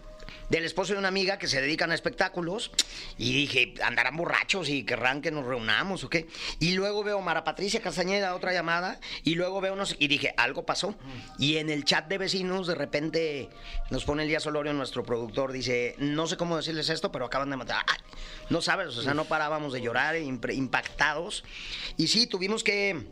del 0.49 0.65
esposo 0.65 0.93
de 0.93 0.99
una 0.99 1.07
amiga 1.07 1.37
que 1.37 1.47
se 1.47 1.61
dedican 1.61 1.91
a 1.91 1.95
espectáculos 1.95 2.71
y 3.17 3.33
dije, 3.33 3.73
andarán 3.83 4.17
borrachos 4.17 4.69
y 4.69 4.83
querrán 4.83 5.21
que 5.21 5.31
nos 5.31 5.45
reunamos 5.45 6.03
o 6.03 6.09
qué. 6.09 6.27
Y 6.59 6.71
luego 6.73 7.03
veo 7.03 7.21
Mara 7.21 7.43
Patricia 7.43 7.81
Castañeda, 7.81 8.35
otra 8.35 8.53
llamada, 8.53 8.99
y 9.23 9.35
luego 9.35 9.61
veo 9.61 9.73
unos, 9.73 9.95
y 9.99 10.07
dije, 10.07 10.33
algo 10.37 10.65
pasó. 10.65 10.95
Y 11.37 11.57
en 11.57 11.69
el 11.69 11.85
chat 11.85 12.07
de 12.07 12.17
vecinos, 12.17 12.67
de 12.67 12.75
repente 12.75 13.49
nos 13.89 14.05
pone 14.05 14.23
Elías 14.23 14.43
Solorio, 14.43 14.73
nuestro 14.73 15.03
productor, 15.03 15.51
dice, 15.51 15.95
no 15.99 16.27
sé 16.27 16.37
cómo 16.37 16.57
decirles 16.57 16.89
esto, 16.89 17.11
pero 17.11 17.25
acaban 17.25 17.49
de 17.49 17.57
matar. 17.57 17.83
Ay, 17.87 17.99
no 18.49 18.61
sabes, 18.61 18.97
o 18.97 19.01
sea, 19.01 19.13
no 19.13 19.25
parábamos 19.25 19.73
de 19.73 19.81
llorar, 19.81 20.15
impactados. 20.17 21.43
Y 21.97 22.07
sí, 22.07 22.27
tuvimos 22.27 22.63
que 22.63 23.05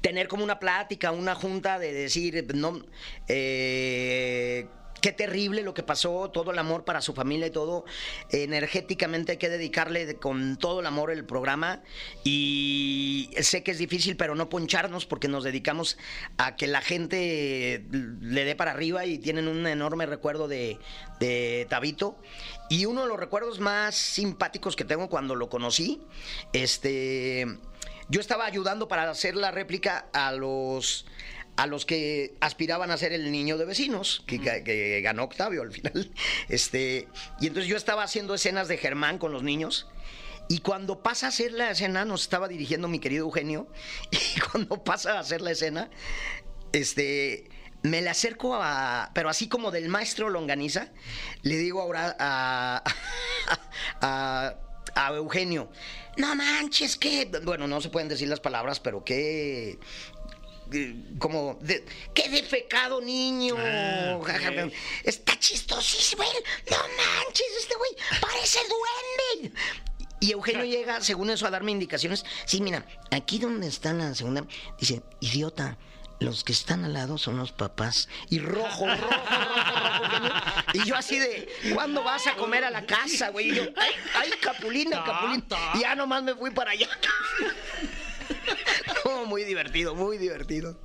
tener 0.00 0.28
como 0.28 0.44
una 0.44 0.58
plática, 0.58 1.12
una 1.12 1.34
junta 1.34 1.78
de 1.78 1.92
decir, 1.92 2.46
no, 2.54 2.82
eh, 3.28 4.66
qué 5.02 5.12
terrible 5.12 5.62
lo 5.62 5.74
que 5.74 5.82
pasó, 5.82 6.30
todo 6.30 6.52
el 6.52 6.58
amor 6.58 6.84
para 6.84 7.02
su 7.02 7.12
familia 7.12 7.48
y 7.48 7.50
todo. 7.50 7.84
Energéticamente 8.30 9.32
hay 9.32 9.38
que 9.38 9.50
dedicarle 9.50 10.06
de- 10.06 10.14
con 10.16 10.56
todo 10.56 10.80
el 10.80 10.86
amor 10.86 11.10
el 11.10 11.24
programa 11.26 11.82
y 12.24 13.28
sé 13.40 13.62
que 13.62 13.72
es 13.72 13.78
difícil, 13.78 14.16
pero 14.16 14.34
no 14.34 14.48
poncharnos 14.48 15.04
porque 15.04 15.28
nos 15.28 15.44
dedicamos 15.44 15.98
a 16.38 16.56
que 16.56 16.66
la 16.66 16.80
gente 16.80 17.84
le 17.90 18.44
dé 18.44 18.54
para 18.56 18.70
arriba 18.70 19.04
y 19.04 19.18
tienen 19.18 19.48
un 19.48 19.66
enorme 19.66 20.06
recuerdo 20.06 20.48
de, 20.48 20.78
de 21.20 21.66
Tabito. 21.68 22.16
Y 22.70 22.86
uno 22.86 23.02
de 23.02 23.08
los 23.08 23.18
recuerdos 23.20 23.60
más 23.60 23.94
simpáticos 23.94 24.76
que 24.76 24.84
tengo 24.84 25.10
cuando 25.10 25.34
lo 25.34 25.50
conocí, 25.50 26.00
este, 26.52 27.46
yo 28.08 28.20
estaba 28.20 28.46
ayudando 28.46 28.88
para 28.88 29.10
hacer 29.10 29.34
la 29.36 29.50
réplica 29.50 30.06
a 30.12 30.32
los 30.32 31.06
a 31.62 31.66
los 31.68 31.86
que 31.86 32.34
aspiraban 32.40 32.90
a 32.90 32.96
ser 32.96 33.12
el 33.12 33.30
niño 33.30 33.56
de 33.56 33.64
vecinos, 33.64 34.24
que, 34.26 34.40
que- 34.40 34.64
que 34.64 35.00
ganó 35.00 35.22
Octavio 35.24 35.62
al 35.62 35.70
final. 35.70 36.10
Este, 36.48 37.06
y 37.40 37.46
entonces 37.46 37.68
yo 37.70 37.76
estaba 37.76 38.02
haciendo 38.02 38.34
escenas 38.34 38.66
de 38.66 38.78
Germán 38.78 39.18
con 39.18 39.30
los 39.32 39.42
niños. 39.44 39.86
Y 40.48 40.58
cuando 40.58 41.02
pasa 41.02 41.26
a 41.26 41.28
hacer 41.28 41.52
la 41.52 41.70
escena, 41.70 42.04
nos 42.04 42.22
estaba 42.22 42.48
dirigiendo 42.48 42.88
mi 42.88 42.98
querido 42.98 43.24
Eugenio. 43.26 43.68
Y 44.10 44.40
cuando 44.40 44.82
pasa 44.82 45.12
a 45.12 45.20
hacer 45.20 45.40
la 45.40 45.52
escena, 45.52 45.88
este, 46.72 47.48
me 47.82 48.02
le 48.02 48.10
acerco 48.10 48.56
a, 48.56 49.10
pero 49.14 49.28
así 49.28 49.48
como 49.48 49.70
del 49.70 49.88
maestro 49.88 50.30
Longaniza, 50.30 50.88
le 51.42 51.56
digo 51.56 51.80
ahora 51.80 52.16
a, 52.18 52.82
a, 54.00 54.54
a 54.96 55.14
Eugenio, 55.14 55.70
no 56.16 56.34
manches, 56.34 56.96
que, 56.96 57.30
bueno, 57.44 57.66
no 57.68 57.80
se 57.80 57.88
pueden 57.88 58.08
decir 58.08 58.28
las 58.28 58.40
palabras, 58.40 58.80
pero 58.80 59.02
eh, 59.06 59.78
como 61.18 61.58
de, 61.60 61.84
qué 62.14 62.28
defecado 62.28 63.00
niño 63.00 63.56
Ah, 63.58 64.16
ok. 64.18 64.26
Ja, 64.26 64.38
ja, 64.38 64.52
ja. 64.52 64.68
está 65.04 65.38
chistosísimo 65.38 66.22
no 66.70 66.76
manches 66.76 67.46
este 67.60 67.74
güey 67.74 67.90
parece 68.20 68.58
duende 68.68 69.58
y 70.20 70.32
Eugenio 70.32 70.64
llega 70.64 71.00
según 71.00 71.30
eso 71.30 71.46
a 71.46 71.50
darme 71.50 71.72
indicaciones 71.72 72.24
sí 72.44 72.60
mira 72.60 72.86
aquí 73.10 73.38
donde 73.38 73.66
está 73.66 73.92
la 73.92 74.14
segunda 74.14 74.44
dice 74.78 75.02
idiota 75.20 75.76
los 76.22 76.44
que 76.44 76.52
están 76.52 76.84
al 76.84 76.92
lado 76.92 77.18
son 77.18 77.36
los 77.36 77.52
papás. 77.52 78.08
Y 78.30 78.38
rojo, 78.38 78.86
rojo, 78.86 78.96
rojo, 78.96 80.18
rojo. 80.18 80.42
Y 80.72 80.84
yo 80.84 80.96
así 80.96 81.18
de, 81.18 81.48
¿cuándo 81.74 82.02
vas 82.02 82.26
a 82.26 82.34
comer 82.34 82.64
a 82.64 82.70
la 82.70 82.86
casa, 82.86 83.30
güey? 83.30 83.50
Y 83.50 83.54
yo, 83.56 83.62
ay, 83.76 83.90
ay, 84.14 84.30
Capulina, 84.40 85.04
Capulina. 85.04 85.44
Y 85.74 85.80
ya 85.80 85.94
nomás 85.94 86.22
me 86.22 86.34
fui 86.34 86.50
para 86.50 86.70
allá. 86.70 86.88
Muy 89.26 89.44
divertido, 89.44 89.94
muy 89.94 90.18
divertido. 90.18 90.76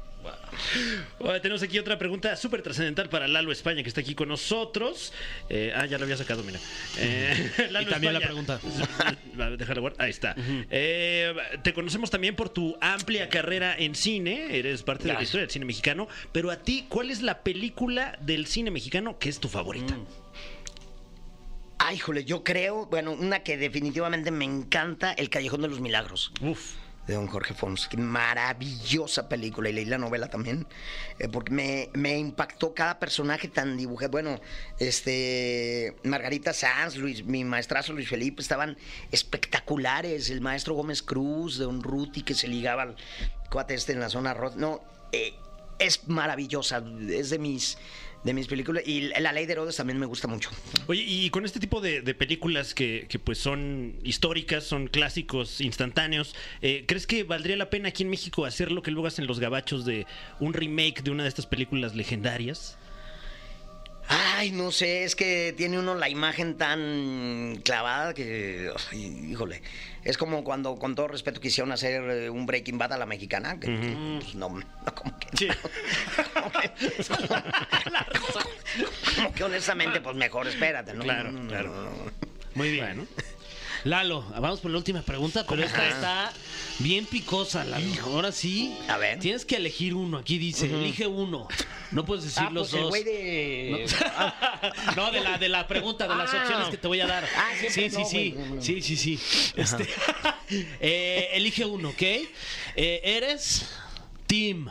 Oye, 1.20 1.40
tenemos 1.40 1.62
aquí 1.64 1.80
otra 1.80 1.98
pregunta 1.98 2.36
súper 2.36 2.62
trascendental 2.62 3.08
para 3.08 3.28
Lalo 3.30 3.52
España, 3.52 3.82
que 3.82 3.88
está 3.88 4.02
aquí 4.02 4.14
con 4.14 4.28
nosotros. 4.28 5.14
Eh, 5.50 5.72
ah, 5.74 5.86
ya 5.86 5.98
lo 5.98 6.04
había 6.04 6.18
sacado, 6.18 6.44
mira. 6.44 6.60
Eh, 6.98 7.52
Lalo 7.72 7.88
Y 7.88 7.92
también 7.92 8.14
la 8.14 8.20
España. 8.20 8.60
pregunta. 8.60 8.60
Va, 9.40 9.52
Déjala 9.52 9.80
guardar. 9.80 10.02
Ahí 10.02 10.10
está. 10.10 10.36
Eh, 10.70 11.34
te 11.64 11.74
conocemos 11.74 12.10
también 12.10 12.36
por 12.36 12.50
tu 12.50 12.76
amplia 12.82 13.30
carrera 13.30 13.76
en 13.78 13.96
cine. 13.96 14.58
Eres 14.58 14.84
parte 14.84 15.08
de 15.08 15.14
la 15.14 15.22
historia 15.22 15.42
del 15.44 15.52
cine 15.52 15.66
mexicano. 15.66 16.08
Pero 16.34 16.52
a 16.52 16.58
ti, 16.58 16.86
¿cuál 16.90 17.10
es 17.10 17.22
la 17.22 17.44
película 17.44 18.18
del 18.22 18.48
cine 18.48 18.70
mexicano 18.72 19.20
que 19.20 19.30
es 19.30 19.40
tu 19.40 19.48
favorita? 19.48 19.98
Ay, 21.78 21.98
híjole, 21.98 22.26
yo 22.26 22.44
creo, 22.44 22.88
bueno, 22.88 23.12
una 23.14 23.44
que 23.44 23.56
definitivamente 23.56 24.32
me 24.32 24.44
encanta, 24.46 25.14
El 25.14 25.30
Callejón 25.30 25.62
de 25.62 25.70
los 25.70 25.80
Milagros. 25.80 26.34
Uf. 26.42 26.74
De 27.08 27.16
don 27.16 27.28
Jorge 27.28 27.54
Fons. 27.54 27.88
Qué 27.88 27.98
Maravillosa 27.98 29.30
película. 29.30 29.70
Y 29.70 29.74
leí 29.74 29.86
la 29.86 29.98
novela 29.98 30.30
también. 30.30 30.68
eh, 31.20 31.28
porque 31.30 31.52
me, 31.52 31.90
me 31.94 32.18
impactó 32.18 32.74
cada 32.74 33.00
personaje 33.00 33.48
tan 33.48 33.78
dibujado. 33.78 34.12
Bueno, 34.12 34.40
este 34.80 35.96
Margarita 36.04 36.54
Sanz, 36.54 36.98
Luis, 36.98 37.24
mi 37.26 37.44
maestrazo 37.44 37.94
Luis 37.94 38.10
Felipe, 38.10 38.42
estaban 38.42 38.78
espectaculares. 39.12 40.30
El 40.30 40.42
maestro 40.42 40.76
Gómez 40.76 41.02
Cruz, 41.02 41.58
de 41.58 41.66
don 41.66 41.82
Ruti, 41.82 42.22
que 42.24 42.34
se 42.34 42.48
ligaba 42.48 42.84
al 42.84 42.96
cuate 43.50 43.74
este 43.74 43.94
en 43.94 44.00
la 44.00 44.10
zona 44.10 44.34
roja. 44.34 44.56
No, 44.58 44.84
eh, 45.12 45.34
es 45.80 46.08
maravillosa. 46.08 46.84
Es 47.10 47.30
de 47.30 47.40
mis, 47.40 47.78
de 48.24 48.34
mis 48.34 48.48
películas. 48.48 48.84
Y 48.86 49.10
La 49.20 49.32
Ley 49.32 49.46
de 49.46 49.54
Herodes 49.54 49.76
también 49.76 50.00
me 50.00 50.06
gusta 50.06 50.28
mucho. 50.28 50.50
Oye, 50.88 51.04
y 51.06 51.30
con 51.30 51.46
este 51.46 51.60
tipo 51.60 51.82
de, 51.82 52.02
películas 52.14 52.74
que, 52.74 53.06
que, 53.10 53.20
pues 53.20 53.38
son 53.38 53.96
históricas, 54.04 54.64
son 54.64 54.88
clásicos 54.88 55.62
instantáneos, 55.62 56.36
eh, 56.62 56.86
¿crees 56.88 57.08
que 57.08 57.24
valdría 57.24 57.56
la 57.56 57.70
pena 57.70 57.90
aquí 57.90 58.04
en 58.04 58.10
México 58.10 58.46
hacer 58.46 58.72
lo 58.72 58.82
que 58.82 58.92
luego 58.92 59.08
hacen 59.08 59.28
los 59.28 59.40
gabachos 59.40 59.86
de 59.86 60.06
un 60.40 60.54
remake 60.54 61.04
de 61.04 61.12
una 61.12 61.24
de 61.24 61.30
estas 61.30 61.46
películas 61.46 61.96
legendarias? 61.96 62.78
Ay, 64.10 64.52
no 64.52 64.72
sé, 64.72 65.04
es 65.04 65.16
que 65.16 65.54
tiene 65.58 65.78
uno 65.80 65.96
la 65.96 66.10
imagen 66.10 66.58
tan 66.58 67.60
clavada 67.64 68.14
que, 68.14 68.72
ay, 68.92 69.28
híjole, 69.32 69.62
es 70.04 70.18
como 70.18 70.44
cuando, 70.46 70.78
con 70.80 70.96
todo 70.96 71.10
respeto, 71.10 71.42
quisieron 71.42 71.72
hacer 71.74 72.02
eh, 72.10 72.30
un 72.30 72.46
Breaking 72.46 72.78
Bad 72.78 72.94
a 72.94 72.98
la 72.98 73.06
mexicana. 73.06 73.60
Que, 73.60 73.68
pues, 73.68 74.36
no, 74.36 74.48
no, 74.50 74.62
como 74.96 75.18
que, 75.20 75.28
Sí. 75.38 75.48
como 76.34 76.52
que, 76.52 76.72
como 79.16 79.34
que 79.34 79.44
honestamente, 79.44 80.00
pues 80.02 80.16
mejor 80.16 80.48
espérate, 80.48 80.94
¿no? 80.94 81.04
Claro, 81.04 81.32
no, 81.32 81.48
claro. 81.50 81.90
Muy 82.56 82.72
bien. 82.72 82.86
Bueno. 82.86 83.08
Lalo, 83.88 84.26
vamos 84.38 84.60
por 84.60 84.70
la 84.70 84.78
última 84.78 85.02
pregunta, 85.02 85.46
pero 85.48 85.64
esta 85.64 85.88
está 85.88 86.34
bien 86.80 87.06
picosa, 87.06 87.64
Lalo. 87.64 87.86
Ahora 88.04 88.34
sí. 88.34 88.78
A 88.90 88.98
ver. 88.98 89.18
Tienes 89.20 89.46
que 89.46 89.56
elegir 89.56 89.94
uno. 89.96 90.18
Aquí 90.18 90.38
dice, 90.38 90.66
elige 90.66 91.08
uno. 91.08 91.48
No 91.92 92.04
puedes 92.04 92.26
decir 92.26 92.44
Ah, 92.48 92.50
los 92.52 92.70
pues 92.70 92.74
el 92.74 92.82
dos. 92.82 92.90
güey 92.90 93.04
de... 93.06 93.88
No, 94.98 95.10
de 95.12 95.22
la, 95.22 95.38
de 95.38 95.48
la 95.48 95.68
pregunta, 95.68 96.06
de 96.06 96.16
las 96.16 96.34
Ah. 96.34 96.42
opciones 96.42 96.68
que 96.68 96.78
te 96.78 96.88
voy 96.88 97.00
a 97.00 97.08
dar. 97.08 97.24
Ah, 97.38 97.52
sí, 97.62 97.70
siempre 97.70 97.90
sí, 97.90 98.02
no, 98.04 98.10
sí. 98.10 98.32
güey. 98.50 98.62
Sí, 98.62 98.82
sí, 98.82 98.98
sí. 98.98 99.20
Este, 99.56 99.88
eh, 100.82 101.30
elige 101.34 101.64
uno, 101.66 101.90
¿ok? 101.90 102.02
Eh, 102.02 102.28
¿Eres 102.76 103.70
Team 104.28 104.70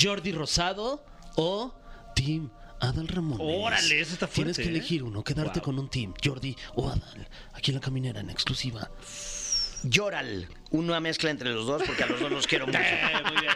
Jordi 0.00 0.32
Rosado 0.32 1.04
o 1.36 1.74
Team 2.14 2.48
Adal 2.80 3.08
Ramón? 3.08 3.38
Órale, 3.40 4.00
eso 4.00 4.12
está 4.14 4.26
Tienes 4.26 4.56
fuerte, 4.56 4.62
que 4.62 4.68
¿eh? 4.68 4.78
elegir 4.78 5.02
uno, 5.02 5.22
quedarte 5.24 5.60
Wow. 5.60 5.64
con 5.64 5.78
un 5.78 5.88
Team, 5.88 6.14
Jordi 6.22 6.54
o 6.74 6.88
Adal. 6.88 7.28
Aquí 7.54 7.70
en 7.70 7.76
la 7.76 7.80
caminera, 7.80 8.20
en 8.20 8.30
exclusiva. 8.30 8.90
Lloral, 9.82 10.48
una 10.70 11.00
mezcla 11.00 11.30
entre 11.30 11.52
los 11.52 11.66
dos 11.66 11.82
porque 11.86 12.02
a 12.02 12.06
los 12.06 12.18
dos 12.20 12.30
los 12.30 12.46
quiero 12.46 12.66
mucho. 12.66 12.78
Eh, 12.82 13.22
muy 13.30 13.40
bien. 13.40 13.52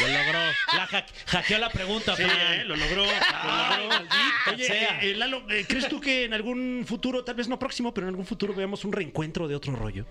Lo 0.00 0.08
logró. 0.08 0.38
La 0.76 0.86
hack- 0.88 1.06
hackeó 1.26 1.58
la 1.58 1.70
pregunta, 1.70 2.16
Sí, 2.16 2.22
eh, 2.24 2.64
lo 2.64 2.76
logró. 2.76 3.04
Lo 3.04 4.52
Oye, 4.52 4.64
sea. 4.66 5.00
eh, 5.02 5.10
eh, 5.10 5.14
Lalo, 5.14 5.42
eh, 5.50 5.64
¿crees 5.68 5.88
tú 5.88 6.00
que 6.00 6.24
en 6.24 6.34
algún 6.34 6.84
futuro, 6.86 7.24
tal 7.24 7.34
vez 7.34 7.48
no 7.48 7.58
próximo, 7.58 7.92
pero 7.92 8.06
en 8.06 8.10
algún 8.10 8.26
futuro 8.26 8.54
veamos 8.54 8.84
un 8.84 8.92
reencuentro 8.92 9.48
de 9.48 9.54
otro 9.54 9.74
rollo? 9.76 10.06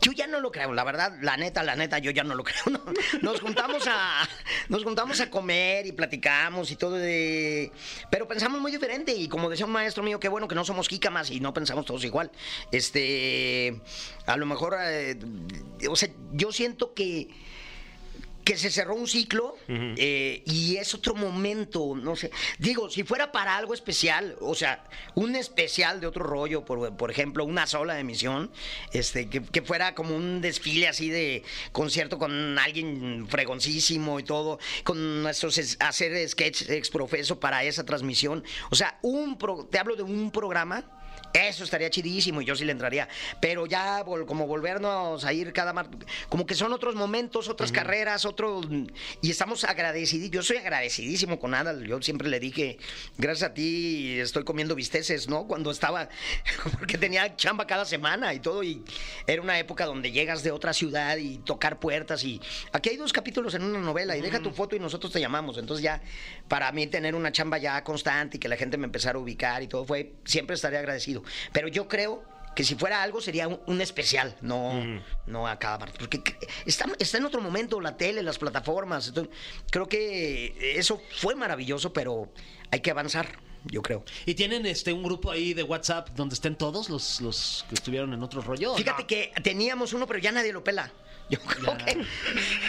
Yo 0.00 0.12
ya 0.12 0.26
no 0.26 0.40
lo 0.40 0.50
creo, 0.50 0.72
la 0.74 0.82
verdad, 0.84 1.12
la 1.20 1.36
neta, 1.36 1.62
la 1.62 1.76
neta, 1.76 1.98
yo 1.98 2.10
ya 2.10 2.24
no 2.24 2.34
lo 2.34 2.42
creo. 2.44 2.62
no. 2.70 2.80
Nos 3.20 3.40
juntamos 3.40 3.86
a 3.86 4.28
nos 4.68 4.82
juntamos 4.84 5.20
a 5.20 5.30
comer 5.30 5.86
y 5.86 5.92
platicamos 5.92 6.70
y 6.70 6.76
todo 6.76 6.96
de 6.96 7.70
pero 8.10 8.26
pensamos 8.26 8.60
muy 8.60 8.72
diferente 8.72 9.12
y 9.14 9.28
como 9.28 9.48
decía 9.50 9.66
un 9.66 9.72
maestro 9.72 10.02
mío, 10.02 10.18
qué 10.18 10.28
bueno 10.28 10.48
que 10.48 10.54
no 10.54 10.64
somos 10.64 10.88
jícamas 10.88 11.30
y 11.30 11.40
no 11.40 11.52
pensamos 11.54 11.84
todos 11.86 12.04
igual. 12.04 12.30
Este, 12.72 13.80
a 14.26 14.36
lo 14.36 14.46
mejor 14.46 14.76
eh, 14.80 15.16
o 15.88 15.96
sea, 15.96 16.08
yo 16.32 16.50
siento 16.52 16.94
que 16.94 17.28
que 18.44 18.56
se 18.56 18.70
cerró 18.70 18.94
un 18.94 19.06
ciclo 19.06 19.56
eh, 19.68 20.42
y 20.46 20.76
es 20.76 20.94
otro 20.94 21.14
momento, 21.14 21.94
no 21.96 22.16
sé. 22.16 22.30
Digo, 22.58 22.90
si 22.90 23.04
fuera 23.04 23.30
para 23.32 23.56
algo 23.56 23.74
especial, 23.74 24.36
o 24.40 24.54
sea, 24.54 24.84
un 25.14 25.36
especial 25.36 26.00
de 26.00 26.06
otro 26.06 26.24
rollo, 26.24 26.64
por, 26.64 26.96
por 26.96 27.10
ejemplo, 27.10 27.44
una 27.44 27.66
sola 27.66 27.98
emisión, 28.00 28.50
este, 28.92 29.28
que, 29.28 29.42
que 29.42 29.62
fuera 29.62 29.94
como 29.94 30.16
un 30.16 30.40
desfile 30.40 30.88
así 30.88 31.08
de 31.10 31.42
concierto 31.72 32.18
con 32.18 32.58
alguien 32.58 33.26
fregoncísimo 33.28 34.18
y 34.20 34.24
todo, 34.24 34.58
con 34.84 35.22
nuestros 35.22 35.58
es- 35.58 35.76
hacer 35.80 36.28
sketch 36.28 36.68
exprofeso 36.70 37.38
para 37.38 37.64
esa 37.64 37.84
transmisión. 37.84 38.42
O 38.70 38.74
sea, 38.74 38.98
un 39.02 39.38
pro- 39.38 39.66
te 39.70 39.78
hablo 39.78 39.96
de 39.96 40.02
un 40.02 40.30
programa. 40.30 40.84
Eso 41.32 41.64
estaría 41.64 41.88
chidísimo 41.88 42.42
y 42.42 42.44
yo 42.44 42.54
sí 42.54 42.64
le 42.64 42.72
entraría. 42.72 43.08
Pero 43.40 43.66
ya 43.66 44.04
vol- 44.04 44.26
como 44.26 44.46
volvernos 44.46 45.24
a 45.24 45.32
ir 45.32 45.52
cada 45.52 45.72
mar... 45.72 45.88
Como 46.28 46.44
que 46.46 46.54
son 46.54 46.72
otros 46.72 46.94
momentos, 46.94 47.48
otras 47.48 47.72
carreras, 47.72 48.24
otro... 48.24 48.60
Y 49.22 49.30
estamos 49.30 49.64
agradecidos. 49.64 50.30
Yo 50.30 50.42
soy 50.42 50.58
agradecidísimo 50.58 51.38
con 51.40 51.54
Adal. 51.54 51.86
Yo 51.86 52.02
siempre 52.02 52.28
le 52.28 52.38
dije, 52.38 52.76
gracias 53.16 53.50
a 53.50 53.54
ti 53.54 54.18
estoy 54.20 54.44
comiendo 54.44 54.74
bisteces, 54.74 55.28
¿no? 55.28 55.46
Cuando 55.46 55.70
estaba... 55.70 56.08
Porque 56.78 56.98
tenía 56.98 57.34
chamba 57.36 57.66
cada 57.66 57.84
semana 57.86 58.34
y 58.34 58.40
todo. 58.40 58.62
Y 58.62 58.82
era 59.26 59.40
una 59.40 59.58
época 59.58 59.86
donde 59.86 60.12
llegas 60.12 60.42
de 60.42 60.50
otra 60.50 60.72
ciudad 60.72 61.16
y 61.16 61.38
tocar 61.38 61.78
puertas. 61.80 62.24
Y 62.24 62.40
aquí 62.72 62.90
hay 62.90 62.96
dos 62.96 63.12
capítulos 63.12 63.54
en 63.54 63.62
una 63.62 63.78
novela 63.78 64.16
y 64.16 64.20
deja 64.20 64.40
tu 64.40 64.50
foto 64.50 64.76
y 64.76 64.80
nosotros 64.80 65.12
te 65.12 65.20
llamamos. 65.20 65.56
Entonces 65.56 65.82
ya, 65.82 66.02
para 66.48 66.70
mí 66.72 66.86
tener 66.86 67.14
una 67.14 67.32
chamba 67.32 67.58
ya 67.58 67.82
constante 67.84 68.36
y 68.36 68.40
que 68.40 68.48
la 68.48 68.56
gente 68.56 68.76
me 68.76 68.84
empezara 68.84 69.18
a 69.18 69.22
ubicar 69.22 69.62
y 69.62 69.66
todo 69.68 69.84
fue... 69.84 70.12
Siempre 70.24 70.56
estaré 70.56 70.76
agradecido. 70.78 71.21
Pero 71.52 71.68
yo 71.68 71.88
creo 71.88 72.22
que 72.54 72.64
si 72.64 72.74
fuera 72.74 73.02
algo 73.02 73.20
sería 73.20 73.48
un, 73.48 73.60
un 73.66 73.80
especial, 73.80 74.36
no, 74.40 74.82
no 75.26 75.46
a 75.46 75.58
cada 75.58 75.78
parte. 75.78 75.98
Porque 75.98 76.22
está, 76.66 76.86
está 76.98 77.18
en 77.18 77.24
otro 77.24 77.40
momento 77.40 77.80
la 77.80 77.96
tele, 77.96 78.22
las 78.22 78.38
plataformas. 78.38 79.08
entonces, 79.08 79.34
creo 79.70 79.88
que 79.88 80.78
eso 80.78 81.00
fue 81.16 81.34
maravilloso, 81.34 81.92
pero 81.92 82.32
hay 82.70 82.80
que 82.80 82.90
avanzar, 82.90 83.38
yo 83.64 83.82
creo. 83.82 84.04
¿Y 84.26 84.34
tienen 84.34 84.66
este 84.66 84.92
un 84.92 85.02
grupo 85.02 85.30
ahí 85.30 85.54
de 85.54 85.62
WhatsApp 85.62 86.10
donde 86.10 86.34
estén 86.34 86.56
todos 86.56 86.90
los, 86.90 87.20
los 87.20 87.64
que 87.68 87.74
estuvieron 87.74 88.12
en 88.12 88.22
otro 88.22 88.42
rollo? 88.42 88.74
Fíjate 88.74 89.02
no? 89.02 89.06
que 89.06 89.32
teníamos 89.42 89.92
uno, 89.92 90.06
pero 90.06 90.18
ya 90.18 90.32
nadie 90.32 90.52
lo 90.52 90.62
pela. 90.62 90.92
Yo 91.30 91.38
creo 91.40 91.78
Ya. 91.78 91.84
que, 91.84 91.90
Hay 91.92 91.96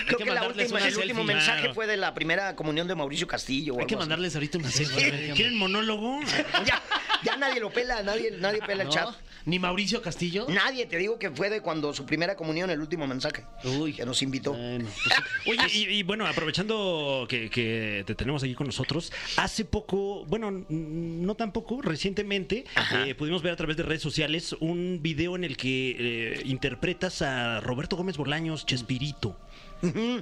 creo 0.05 0.17
que 0.19 0.23
que, 0.23 0.31
la 0.31 0.47
última- 0.47 0.79
el 0.79 0.97
último 0.97 1.23
mensaje 1.23 1.59
Claro. 1.61 1.73
fue 1.73 1.87
de 1.87 1.97
la 1.97 2.13
primera 2.13 2.55
comunión 2.55 2.87
de 2.87 2.95
Mauricio 2.95 3.27
Castillo. 3.27 3.75
o 3.75 3.79
Hay 3.79 3.85
que 3.87 3.95
así. 3.95 3.99
mandarles 3.99 4.35
ahorita 4.35 4.57
una 4.57 4.69
selfie. 4.71 5.33
¿Quieren 5.35 5.57
monólogo? 5.57 6.19
Ya, 6.65 6.81
ya 7.23 7.35
nadie 7.37 7.59
lo 7.59 7.71
pela, 7.71 8.03
nadie, 8.03 8.31
nadie 8.39 8.59
pela 8.61 8.83
el 8.83 8.89
chat. 8.89 9.09
¿Ni 9.45 9.59
Mauricio 9.59 10.01
Castillo? 10.01 10.47
Nadie, 10.49 10.85
te 10.85 10.97
digo 10.97 11.19
que 11.19 11.29
fue 11.29 11.49
de 11.49 11.61
cuando 11.61 11.93
su 11.93 12.05
primera 12.05 12.35
comunión, 12.35 12.69
el 12.69 12.79
último 12.79 13.07
mensaje. 13.07 13.45
Uy. 13.63 13.93
Que 13.93 14.05
nos 14.05 14.21
invitó. 14.21 14.53
Bueno, 14.53 14.87
pues, 15.45 15.59
Oye, 15.59 15.67
y, 15.73 15.83
y 15.99 16.03
bueno, 16.03 16.25
aprovechando 16.25 17.25
que, 17.27 17.49
que 17.49 18.03
te 18.05 18.15
tenemos 18.15 18.43
aquí 18.43 18.55
con 18.55 18.67
nosotros, 18.67 19.11
hace 19.37 19.65
poco, 19.65 20.25
bueno, 20.25 20.65
no 20.69 21.35
tan 21.35 21.51
poco, 21.51 21.81
recientemente 21.81 22.65
eh, 23.05 23.15
pudimos 23.15 23.41
ver 23.41 23.53
a 23.53 23.55
través 23.55 23.75
de 23.77 23.83
redes 23.83 24.01
sociales 24.01 24.55
un 24.59 24.99
video 25.01 25.35
en 25.35 25.43
el 25.43 25.57
que 25.57 25.95
eh, 25.99 26.41
interpretas 26.45 27.21
a 27.21 27.59
Roberto 27.59 27.97
Gómez 27.97 28.17
Bolaños, 28.17 28.65
Chespirito. 28.65 29.37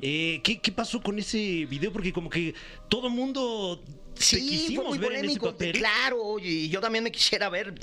Eh, 0.01 0.41
¿qué, 0.43 0.59
qué 0.59 0.71
pasó 0.71 1.03
con 1.03 1.19
ese 1.19 1.67
video? 1.67 1.93
Porque 1.93 2.11
como 2.11 2.31
que 2.31 2.55
todo 2.89 3.11
mundo 3.11 3.83
Sí, 4.15 4.73
fue 4.75 4.85
muy 4.85 4.97
ver 4.97 5.09
polémico. 5.09 5.55
Claro, 5.55 6.39
y 6.39 6.69
yo 6.69 6.79
también 6.81 7.03
me 7.03 7.11
quisiera 7.11 7.49
ver. 7.49 7.73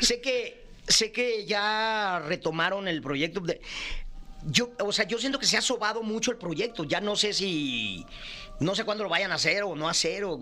sé 0.00 0.20
que 0.20 0.65
sé 0.88 1.12
que 1.12 1.44
ya 1.46 2.22
retomaron 2.26 2.88
el 2.88 3.00
proyecto. 3.02 3.40
de- 3.40 3.60
yo, 4.48 4.70
o 4.78 4.92
sea, 4.92 5.06
yo 5.08 5.18
siento 5.18 5.38
que 5.40 5.46
se 5.46 5.56
ha 5.56 5.62
sobado 5.62 6.02
mucho 6.02 6.30
el 6.30 6.36
proyecto. 6.36 6.84
Ya 6.84 7.00
no 7.00 7.16
sé 7.16 7.32
si. 7.32 8.06
No 8.58 8.74
sé 8.74 8.84
cuándo 8.84 9.04
lo 9.04 9.10
vayan 9.10 9.32
a 9.32 9.34
hacer 9.34 9.64
o 9.64 9.74
no 9.74 9.88
hacer. 9.88 10.24
o- 10.24 10.38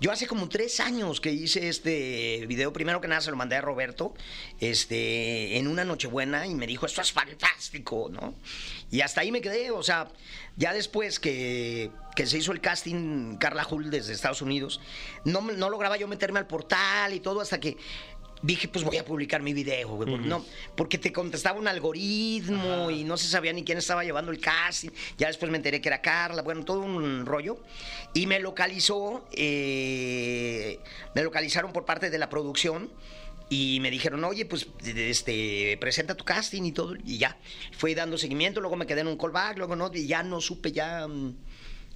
yo 0.00 0.10
hace 0.10 0.26
como 0.26 0.48
tres 0.48 0.80
años 0.80 1.20
que 1.20 1.30
hice 1.32 1.68
este 1.68 2.44
video. 2.48 2.72
Primero 2.72 3.00
que 3.00 3.08
nada 3.08 3.20
se 3.20 3.30
lo 3.30 3.36
mandé 3.36 3.56
a 3.56 3.60
Roberto 3.60 4.14
este, 4.58 5.58
en 5.58 5.68
una 5.68 5.84
Nochebuena 5.84 6.46
y 6.46 6.54
me 6.54 6.66
dijo, 6.66 6.86
esto 6.86 7.02
es 7.02 7.12
fantástico, 7.12 8.08
¿no? 8.10 8.34
Y 8.90 9.00
hasta 9.02 9.20
ahí 9.20 9.30
me 9.30 9.40
quedé. 9.40 9.70
O 9.70 9.82
sea, 9.82 10.08
ya 10.56 10.72
después 10.72 11.20
que, 11.20 11.90
que 12.16 12.26
se 12.26 12.38
hizo 12.38 12.50
el 12.52 12.60
casting 12.60 13.36
Carla 13.36 13.66
Hull 13.70 13.90
desde 13.90 14.12
Estados 14.12 14.42
Unidos, 14.42 14.80
no, 15.24 15.40
no 15.42 15.70
lograba 15.70 15.96
yo 15.98 16.08
meterme 16.08 16.38
al 16.40 16.46
portal 16.46 17.12
y 17.14 17.20
todo 17.20 17.40
hasta 17.42 17.60
que 17.60 17.76
dije, 18.46 18.68
pues 18.68 18.84
voy 18.84 18.96
a 18.96 19.04
publicar 19.04 19.42
mi 19.42 19.52
video, 19.52 19.88
güey, 19.88 20.10
porque, 20.10 20.26
no, 20.26 20.44
porque 20.74 20.98
te 20.98 21.12
contestaba 21.12 21.58
un 21.58 21.68
algoritmo 21.68 22.90
y 22.90 23.04
no 23.04 23.16
se 23.16 23.28
sabía 23.28 23.52
ni 23.52 23.64
quién 23.64 23.78
estaba 23.78 24.04
llevando 24.04 24.30
el 24.30 24.38
casting. 24.38 24.90
Ya 25.18 25.26
después 25.26 25.50
me 25.50 25.56
enteré 25.56 25.80
que 25.80 25.88
era 25.88 26.00
Carla, 26.00 26.42
bueno, 26.42 26.64
todo 26.64 26.80
un 26.80 27.26
rollo. 27.26 27.58
Y 28.14 28.26
me 28.26 28.38
localizó, 28.38 29.26
eh, 29.32 30.78
me 31.14 31.22
localizaron 31.22 31.72
por 31.72 31.84
parte 31.84 32.10
de 32.10 32.18
la 32.18 32.28
producción. 32.28 32.90
Y 33.48 33.78
me 33.80 33.92
dijeron, 33.92 34.24
oye, 34.24 34.44
pues 34.44 34.66
este, 34.84 35.76
presenta 35.80 36.16
tu 36.16 36.24
casting 36.24 36.62
y 36.64 36.72
todo. 36.72 36.96
Y 37.04 37.18
ya, 37.18 37.38
fui 37.76 37.94
dando 37.94 38.18
seguimiento, 38.18 38.60
luego 38.60 38.74
me 38.74 38.86
quedé 38.86 39.02
en 39.02 39.06
un 39.06 39.16
callback, 39.16 39.58
luego 39.58 39.76
no, 39.76 39.90
y 39.94 40.06
ya 40.06 40.24
no 40.24 40.40
supe, 40.40 40.72
ya 40.72 41.06
mm, 41.06 41.36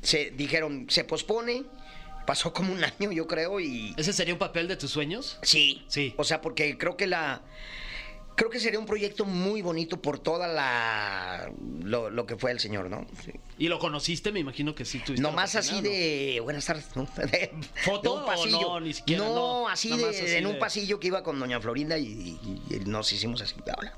se 0.00 0.30
dijeron, 0.30 0.86
se 0.88 1.02
pospone. 1.02 1.64
Pasó 2.26 2.52
como 2.52 2.72
un 2.72 2.82
año, 2.84 3.10
yo 3.12 3.26
creo, 3.26 3.58
y 3.60 3.94
¿Ese 3.96 4.12
sería 4.12 4.34
un 4.34 4.38
papel 4.38 4.68
de 4.68 4.76
tus 4.76 4.90
sueños? 4.90 5.38
Sí. 5.42 5.84
Sí. 5.88 6.14
O 6.16 6.24
sea, 6.24 6.40
porque 6.40 6.76
creo 6.78 6.96
que 6.96 7.06
la. 7.06 7.42
creo 8.36 8.50
que 8.50 8.60
sería 8.60 8.78
un 8.78 8.86
proyecto 8.86 9.24
muy 9.24 9.62
bonito 9.62 10.00
por 10.00 10.18
toda 10.18 10.46
la 10.48 11.50
lo, 11.82 12.08
lo 12.10 12.26
que 12.26 12.36
fue 12.36 12.52
el 12.52 12.60
señor, 12.60 12.88
¿no? 12.88 13.06
Sí. 13.24 13.32
Y 13.58 13.68
lo 13.68 13.78
conociste, 13.78 14.32
me 14.32 14.40
imagino 14.40 14.74
que 14.74 14.84
sí. 14.84 14.98
tuviste 15.00 15.20
No 15.22 15.30
la 15.30 15.34
más 15.36 15.56
así 15.56 15.80
de 15.80 16.40
buenas 16.42 16.64
tardes, 16.66 16.86
¿no? 16.94 17.02
De, 17.16 17.50
¿Foto 17.84 18.02
de 18.12 18.16
un 18.18 18.22
o 18.22 18.26
pasillo. 18.26 18.60
no? 18.60 18.80
Ni 18.80 18.92
siquiera, 18.94 19.24
No, 19.24 19.34
no. 19.34 19.68
así 19.68 19.88
de, 19.96 20.08
así 20.08 20.24
en 20.36 20.46
un 20.46 20.58
pasillo 20.58 21.00
que 21.00 21.08
iba 21.08 21.22
con 21.22 21.38
Doña 21.40 21.60
Florinda 21.60 21.98
y, 21.98 22.04
y- 22.06 22.74
y 22.76 22.80
nos 22.86 23.12
hicimos 23.12 23.42
así. 23.42 23.54
Hola. 23.76 23.94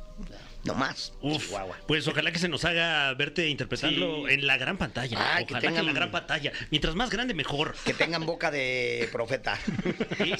No 0.64 0.75
más. 0.75 1.12
Uf, 1.20 1.46
Chihuahua. 1.46 1.77
pues 1.88 2.07
ojalá 2.07 2.31
que 2.31 2.38
se 2.38 2.48
nos 2.48 2.64
haga 2.64 3.12
verte 3.14 3.48
interpretarlo 3.48 4.27
Sí. 4.29 4.35
en 4.35 4.46
la 4.46 4.57
gran 4.59 4.79
pantalla. 4.79 5.35
Ay, 5.35 5.44
que 5.44 5.55
ojalá 5.55 5.72
que, 5.72 5.79
en 5.79 5.87
la 5.87 5.92
gran 5.92 6.11
pantalla. 6.11 6.53
Mientras 6.70 6.94
más 6.94 7.11
grande, 7.11 7.35
mejor. 7.35 7.75
Que 7.85 7.94
tengan 7.94 8.25
boca 8.27 8.51
de 8.51 9.09
profeta. 9.12 9.59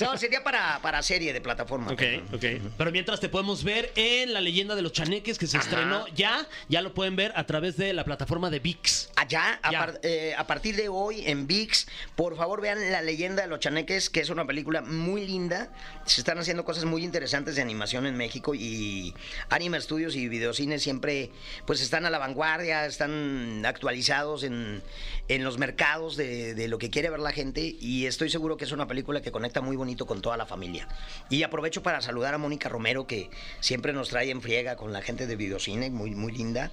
No, 0.01 0.17
sería 0.17 0.45
para, 0.45 0.81
para 0.83 1.03
serie 1.03 1.33
de 1.33 1.41
plataforma. 1.41 1.91
Ok, 1.93 2.03
ok. 2.33 2.45
Pero 2.79 2.93
mientras 2.93 3.19
te 3.21 3.29
podemos 3.29 3.65
ver 3.65 3.91
en 3.97 4.33
La 4.33 4.41
leyenda 4.41 4.75
de 4.77 4.83
los 4.83 4.93
chaneques 4.93 5.39
que 5.39 5.47
se 5.47 5.57
Ajá. 5.59 5.67
estrenó 5.69 6.07
ya, 6.15 6.47
ya 6.69 6.83
lo 6.83 6.95
pueden 6.95 7.17
ver 7.17 7.33
a 7.35 7.45
través 7.47 7.77
de 7.77 7.93
la 7.93 8.05
plataforma 8.05 8.51
de 8.51 8.61
VIX. 8.61 9.11
Allá, 9.17 9.59
a, 9.63 9.73
Ya. 9.73 9.79
par- 9.81 10.01
eh, 10.05 10.35
a 10.37 10.47
partir 10.47 10.77
de 10.77 10.89
hoy 10.89 11.25
en 11.27 11.47
VIX, 11.47 11.87
por 12.17 12.37
favor 12.37 12.61
vean 12.61 12.93
La 12.93 13.03
leyenda 13.03 13.43
de 13.43 13.49
los 13.49 13.61
chaneques, 13.61 14.09
que 14.11 14.21
es 14.21 14.31
una 14.31 14.47
película 14.47 14.81
muy 14.83 15.27
linda. 15.27 15.71
Se 16.07 16.21
están 16.21 16.39
haciendo 16.39 16.65
cosas 16.65 16.85
muy 16.85 17.03
interesantes 17.05 17.57
de 17.57 17.63
animación 17.63 18.07
en 18.07 18.17
México 18.17 18.55
y 18.55 19.15
Anima 19.51 19.81
Studios 19.81 20.12
y 20.17 20.29
Videocines 20.29 20.83
siempre 20.83 21.31
pues 21.67 21.81
están 21.81 22.07
a 22.07 22.11
la 22.11 22.19
vanguardia, 22.19 22.87
están 22.87 23.65
actualizados 23.67 24.43
en, 24.43 24.83
en 25.29 25.45
los 25.45 25.59
mercados 25.59 26.17
de, 26.17 26.55
de 26.55 26.69
lo 26.69 26.79
que 26.79 26.91
quiere 26.91 27.11
ver 27.11 27.21
la 27.21 27.33
gente 27.33 27.77
y 27.81 28.07
estoy 28.07 28.31
seguro 28.31 28.57
que 28.57 28.65
es 28.65 28.73
una 28.73 28.87
película 28.87 29.23
que 29.23 29.33
conecta 29.33 29.61
muy 29.61 29.77
bonito 29.77 30.07
con 30.07 30.23
toda 30.23 30.37
la 30.37 30.47
familia. 30.47 30.89
Y 31.31 31.43
aprovecho 31.43 31.83
para 31.83 32.01
saludar 32.01 32.35
a 32.35 32.39
Mónica 32.39 32.69
Romero, 32.69 33.07
que 33.07 33.31
siempre 33.61 33.93
nos 33.93 34.11
trae 34.11 34.31
en 34.31 34.43
friega 34.43 34.77
con 34.77 34.93
la 34.93 35.03
gente 35.03 35.27
de 35.27 35.37
Videocine, 35.37 35.91
muy, 35.91 36.13
muy 36.13 36.33
linda. 36.33 36.71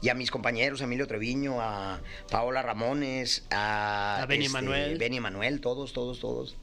Y 0.00 0.08
a 0.08 0.14
mis 0.14 0.32
compañeros, 0.32 0.80
Emilio 0.80 1.06
Treviño, 1.06 1.60
a 1.60 2.00
Paola 2.28 2.60
Ramones, 2.60 3.44
a, 3.50 4.20
A 4.22 4.26
Benny 4.26 4.48
Manuel. 4.48 4.98
Benny 4.98 5.20
Manuel, 5.20 5.60
todos, 5.60 5.92
todos, 5.92 6.18
todos. 6.18 6.56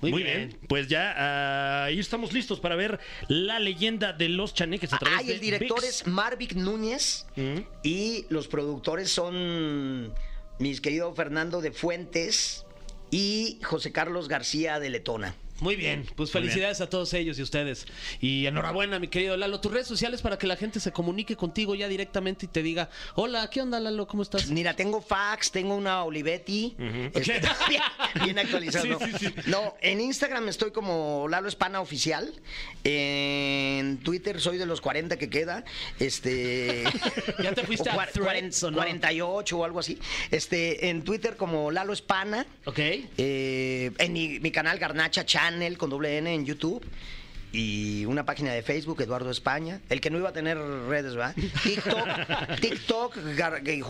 Muy, 0.00 0.22
bien. 0.22 0.56
Pues 0.68 0.86
ya 0.88 1.12
ah, 1.16 1.84
ahí 1.84 1.98
estamos 1.98 2.32
listos 2.32 2.60
para 2.60 2.76
ver 2.76 3.00
la 3.28 3.58
leyenda 3.58 4.12
de 4.12 4.28
los 4.28 4.54
chaneques 4.54 4.92
a 4.92 4.98
través 4.98 5.18
Ah, 5.18 5.22
y 5.22 5.26
de 5.26 5.32
el 5.34 5.40
director 5.40 5.80
ViX. 5.80 5.88
es 5.88 6.06
Marvic 6.06 6.54
Núñez 6.54 7.26
Mm. 7.36 7.58
y 7.82 8.26
los 8.28 8.46
productores 8.48 9.10
son 9.10 10.12
mis 10.58 10.80
queridos 10.80 11.14
Fernando 11.16 11.60
de 11.60 11.72
Fuentes 11.72 12.64
y 13.10 13.58
José 13.62 13.92
Carlos 13.92 14.28
García 14.28 14.78
de 14.80 14.90
Letona. 14.90 15.34
Muy 15.60 15.76
bien, 15.76 16.04
pues 16.16 16.32
Muy 16.32 16.40
felicidades 16.42 16.80
a 16.80 16.88
todos 16.88 17.12
ellos 17.14 17.38
y 17.38 17.42
ustedes. 17.42 17.86
Y 18.20 18.46
enhorabuena, 18.46 18.98
mi 18.98 19.08
querido 19.08 19.36
Lalo. 19.36 19.60
Tus 19.60 19.72
redes 19.72 19.86
sociales 19.88 20.22
para 20.22 20.38
que 20.38 20.46
la 20.46 20.56
gente 20.56 20.78
se 20.80 20.92
comunique 20.92 21.36
contigo 21.36 21.74
ya 21.74 21.88
directamente 21.88 22.46
y 22.46 22.48
te 22.48 22.62
diga, 22.62 22.90
hola, 23.16 23.48
¿qué 23.50 23.60
onda, 23.60 23.80
Lalo? 23.80 24.06
¿Cómo 24.06 24.22
estás? 24.22 24.48
Mira, 24.50 24.74
tengo 24.74 25.00
fax, 25.00 25.50
tengo 25.50 25.74
una 25.74 26.04
Olivetti. 26.04 26.76
Este, 27.14 27.40
bien, 27.68 27.82
bien 28.24 28.38
actualizado. 28.38 28.84
Sí, 28.84 28.90
¿no? 28.90 28.98
sí, 29.00 29.12
sí. 29.18 29.34
No, 29.46 29.74
en 29.80 30.00
Instagram 30.00 30.48
estoy 30.48 30.70
como 30.70 31.26
Lalo 31.28 31.48
Espana 31.48 31.80
Oficial. 31.80 32.32
En 32.84 33.98
Twitter 33.98 34.40
soy 34.40 34.58
de 34.58 34.66
los 34.66 34.80
40 34.80 35.16
que 35.18 35.28
queda. 35.28 35.64
Este. 35.98 36.84
¿Ya 37.42 37.52
te 37.52 37.64
fuiste 37.64 37.88
o 37.90 37.92
a 37.92 38.06
cua- 38.06 38.12
Threads 38.12 38.62
o 38.64 38.70
no? 38.70 38.76
48 38.78 39.58
o 39.58 39.64
algo 39.64 39.80
así. 39.80 39.98
Este, 40.30 40.88
en 40.88 41.02
Twitter 41.02 41.36
como 41.36 41.70
Lalo 41.70 41.92
Espana. 41.92 42.46
¿Ok? 42.64 42.78
Eh, 42.78 43.90
en 43.98 44.12
mi, 44.12 44.40
mi 44.40 44.50
canal 44.50 44.78
Garnacha 44.78 45.24
Channel 45.48 45.78
con 45.78 45.88
doble 45.90 46.18
N 46.18 46.34
en 46.34 46.44
YouTube. 46.44 46.84
Y 47.50 48.04
una 48.04 48.26
página 48.26 48.52
de 48.52 48.62
Facebook, 48.62 49.00
Eduardo 49.00 49.30
España. 49.30 49.80
El 49.88 50.02
que 50.02 50.10
no 50.10 50.18
iba 50.18 50.28
a 50.28 50.32
tener 50.34 50.58
redes, 50.58 51.14
¿verdad? 51.14 51.34
TikTok, 51.62 52.60
TikTok, 52.60 53.16
gar- 53.36 53.82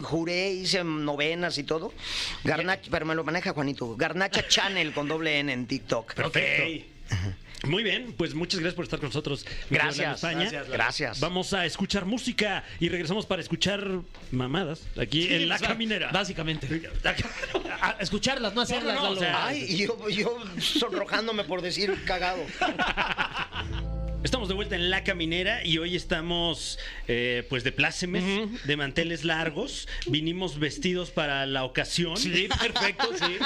juré, 0.00 0.52
hice 0.52 0.84
novenas 0.84 1.58
y 1.58 1.64
todo. 1.64 1.92
Garnacha, 2.44 2.88
pero 2.92 3.04
me 3.04 3.16
lo 3.16 3.24
maneja 3.24 3.52
Juanito. 3.52 3.96
Garnacha 3.96 4.46
Channel 4.46 4.92
con 4.92 5.08
doble 5.08 5.40
N 5.40 5.52
en 5.52 5.66
TikTok. 5.66 6.14
Perfecto. 6.14 6.86
Muy 7.66 7.82
bien, 7.82 8.14
pues 8.16 8.34
muchas 8.34 8.60
gracias 8.60 8.74
por 8.74 8.84
estar 8.84 8.98
con 8.98 9.08
nosotros. 9.08 9.46
Gracias, 9.70 10.16
España. 10.16 10.40
gracias. 10.40 10.68
Gracias. 10.68 11.20
Vamos 11.20 11.52
a 11.52 11.66
escuchar 11.66 12.04
música 12.04 12.64
y 12.80 12.88
regresamos 12.88 13.26
para 13.26 13.42
escuchar 13.42 13.86
mamadas 14.30 14.82
aquí 15.00 15.32
en 15.32 15.48
La 15.48 15.58
Caminera. 15.58 16.10
Básicamente. 16.12 16.90
A 17.80 17.96
escucharlas, 18.00 18.54
no 18.54 18.60
hacerlas, 18.62 18.94
No, 18.96 19.02
no, 19.02 19.14
no, 19.14 19.14
Lalo. 19.14 19.20
o 19.20 19.20
sea, 19.20 19.46
Ay, 19.46 19.64
y 19.68 19.76
yo, 19.86 20.08
yo 20.08 20.38
sonrojándome 20.60 21.44
por 21.44 21.62
decir 21.62 22.04
cagado. 22.04 22.42
Estamos 24.24 24.48
de 24.48 24.54
vuelta 24.54 24.74
en 24.74 24.88
La 24.88 25.04
Caminera 25.04 25.62
y 25.66 25.76
hoy 25.76 25.94
estamos 25.94 26.78
eh, 27.08 27.44
pues 27.50 27.62
de 27.62 27.72
plácemes, 27.72 28.24
de 28.64 28.76
manteles 28.78 29.22
largos. 29.22 29.86
Vinimos 30.06 30.58
vestidos 30.58 31.10
para 31.10 31.44
la 31.44 31.64
ocasión. 31.64 32.16
Sí, 32.16 32.48
perfecto, 32.48 33.10
sí. 33.18 33.36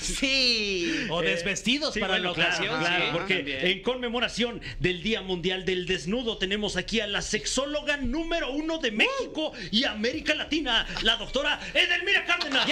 Sí. 0.02 1.06
O 1.08 1.22
desvestidos 1.22 1.94
Sí, 1.94 2.00
para 2.00 2.14
bueno, 2.14 2.30
la 2.30 2.34
claro, 2.34 2.50
ocasión. 2.50 2.80
claro, 2.80 3.04
sí, 3.04 3.10
porque 3.12 3.34
también. 3.36 3.66
en 3.66 3.82
conmemoración 3.82 4.60
del 4.80 5.02
Día 5.04 5.22
Mundial 5.22 5.64
del 5.64 5.86
Desnudo 5.86 6.36
tenemos 6.36 6.76
aquí 6.76 6.98
a 7.00 7.06
la 7.06 7.22
sexóloga 7.22 7.96
número 7.96 8.50
uno 8.50 8.78
de 8.78 8.90
México 8.90 9.52
y 9.70 9.84
América 9.84 10.34
Latina, 10.34 10.84
la 11.02 11.16
doctora 11.16 11.60
Edelmira 11.72 12.24
Cárdenas. 12.24 12.66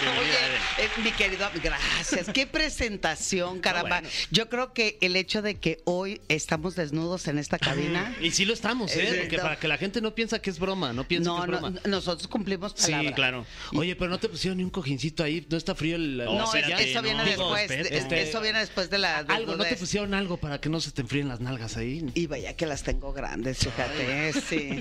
Bienvenida, 0.00 0.38
Edel. 0.38 0.60
Oye, 0.78 0.84
eh, 0.86 0.90
mi 1.02 1.10
querido, 1.12 1.50
gracias. 1.62 2.28
Qué 2.32 2.46
presentación, 2.46 3.60
caramba. 3.60 4.00
bueno. 4.00 4.08
Yo 4.30 4.48
creo 4.48 4.72
que 4.72 4.96
el 5.00 5.16
hecho 5.16 5.42
de 5.42 5.56
que 5.58 5.71
hoy 5.84 6.20
estamos 6.28 6.74
desnudos 6.76 7.28
en 7.28 7.38
esta 7.38 7.58
cabina. 7.58 8.14
Y 8.20 8.30
sí 8.32 8.44
lo 8.44 8.52
estamos, 8.54 8.94
¿eh? 8.96 9.08
Eh, 9.08 9.18
Porque 9.22 9.36
no. 9.36 9.42
para 9.42 9.56
que 9.58 9.68
la 9.68 9.78
gente 9.78 10.00
no 10.00 10.14
piensa 10.14 10.40
que 10.40 10.50
es 10.50 10.58
broma, 10.58 10.92
no 10.92 11.06
piensa 11.06 11.30
No, 11.30 11.36
que 11.36 11.42
es 11.42 11.48
no, 11.48 11.58
broma. 11.70 11.80
nosotros 11.86 12.28
cumplimos 12.28 12.72
Sí, 12.76 12.90
palabra. 12.92 13.14
claro. 13.14 13.46
Oye, 13.74 13.96
pero 13.96 14.10
no 14.10 14.18
te 14.18 14.28
pusieron 14.28 14.58
ni 14.58 14.64
un 14.64 14.70
cojincito 14.70 15.22
ahí, 15.24 15.46
no 15.50 15.56
está 15.56 15.74
frío 15.74 15.96
el. 15.96 16.18
No, 16.18 16.34
No, 16.38 16.54
es- 16.54 16.64
eso 16.80 17.02
viene 17.02 17.18
no, 17.22 17.24
después. 17.24 17.68
de- 17.68 17.80
Este- 17.96 18.22
Eso 18.22 18.40
viene 18.40 18.58
después 18.60 18.90
de 18.90 18.98
la. 18.98 19.18
Algo, 19.18 19.56
¿no 19.56 19.64
te 19.64 19.76
pusieron 19.76 20.14
algo 20.14 20.36
para 20.36 20.60
que 20.60 20.68
no 20.68 20.80
se 20.80 20.90
te 20.90 21.02
enfríen 21.02 21.28
las 21.28 21.40
nalgas 21.40 21.76
ahí? 21.76 22.04
Y 22.14 22.26
vaya 22.26 22.54
que 22.56 22.66
las 22.66 22.82
tengo 22.82 23.12
grandes, 23.12 23.58
fíjate, 23.58 24.32
sí. 24.48 24.80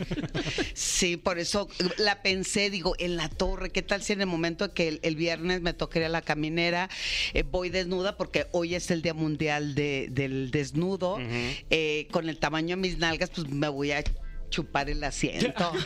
Sí, 0.73 1.17
por 1.17 1.39
eso 1.39 1.67
la 1.97 2.21
pensé, 2.21 2.69
digo, 2.69 2.95
en 2.99 3.15
la 3.17 3.29
torre, 3.29 3.69
¿qué 3.71 3.81
tal 3.81 4.01
si 4.03 4.13
en 4.13 4.21
el 4.21 4.27
momento 4.27 4.73
que 4.73 4.87
el, 4.87 4.99
el 5.03 5.15
viernes 5.15 5.61
me 5.61 5.73
toque 5.73 5.99
ir 5.99 6.05
a 6.05 6.09
la 6.09 6.21
caminera, 6.21 6.89
eh, 7.33 7.43
voy 7.43 7.69
desnuda, 7.69 8.17
porque 8.17 8.47
hoy 8.51 8.75
es 8.75 8.91
el 8.91 9.01
Día 9.01 9.13
Mundial 9.13 9.75
de- 9.75 10.07
del 10.11 10.51
Desnudo, 10.51 10.80
eh, 11.69 12.07
con 12.11 12.29
el 12.29 12.37
tamaño 12.37 12.75
de 12.75 12.81
mis 12.81 12.97
nalgas, 12.97 13.29
pues 13.29 13.47
me 13.49 13.67
voy 13.69 13.91
a 13.91 14.03
chupar 14.49 14.89
el 14.89 15.03
asiento. 15.03 15.71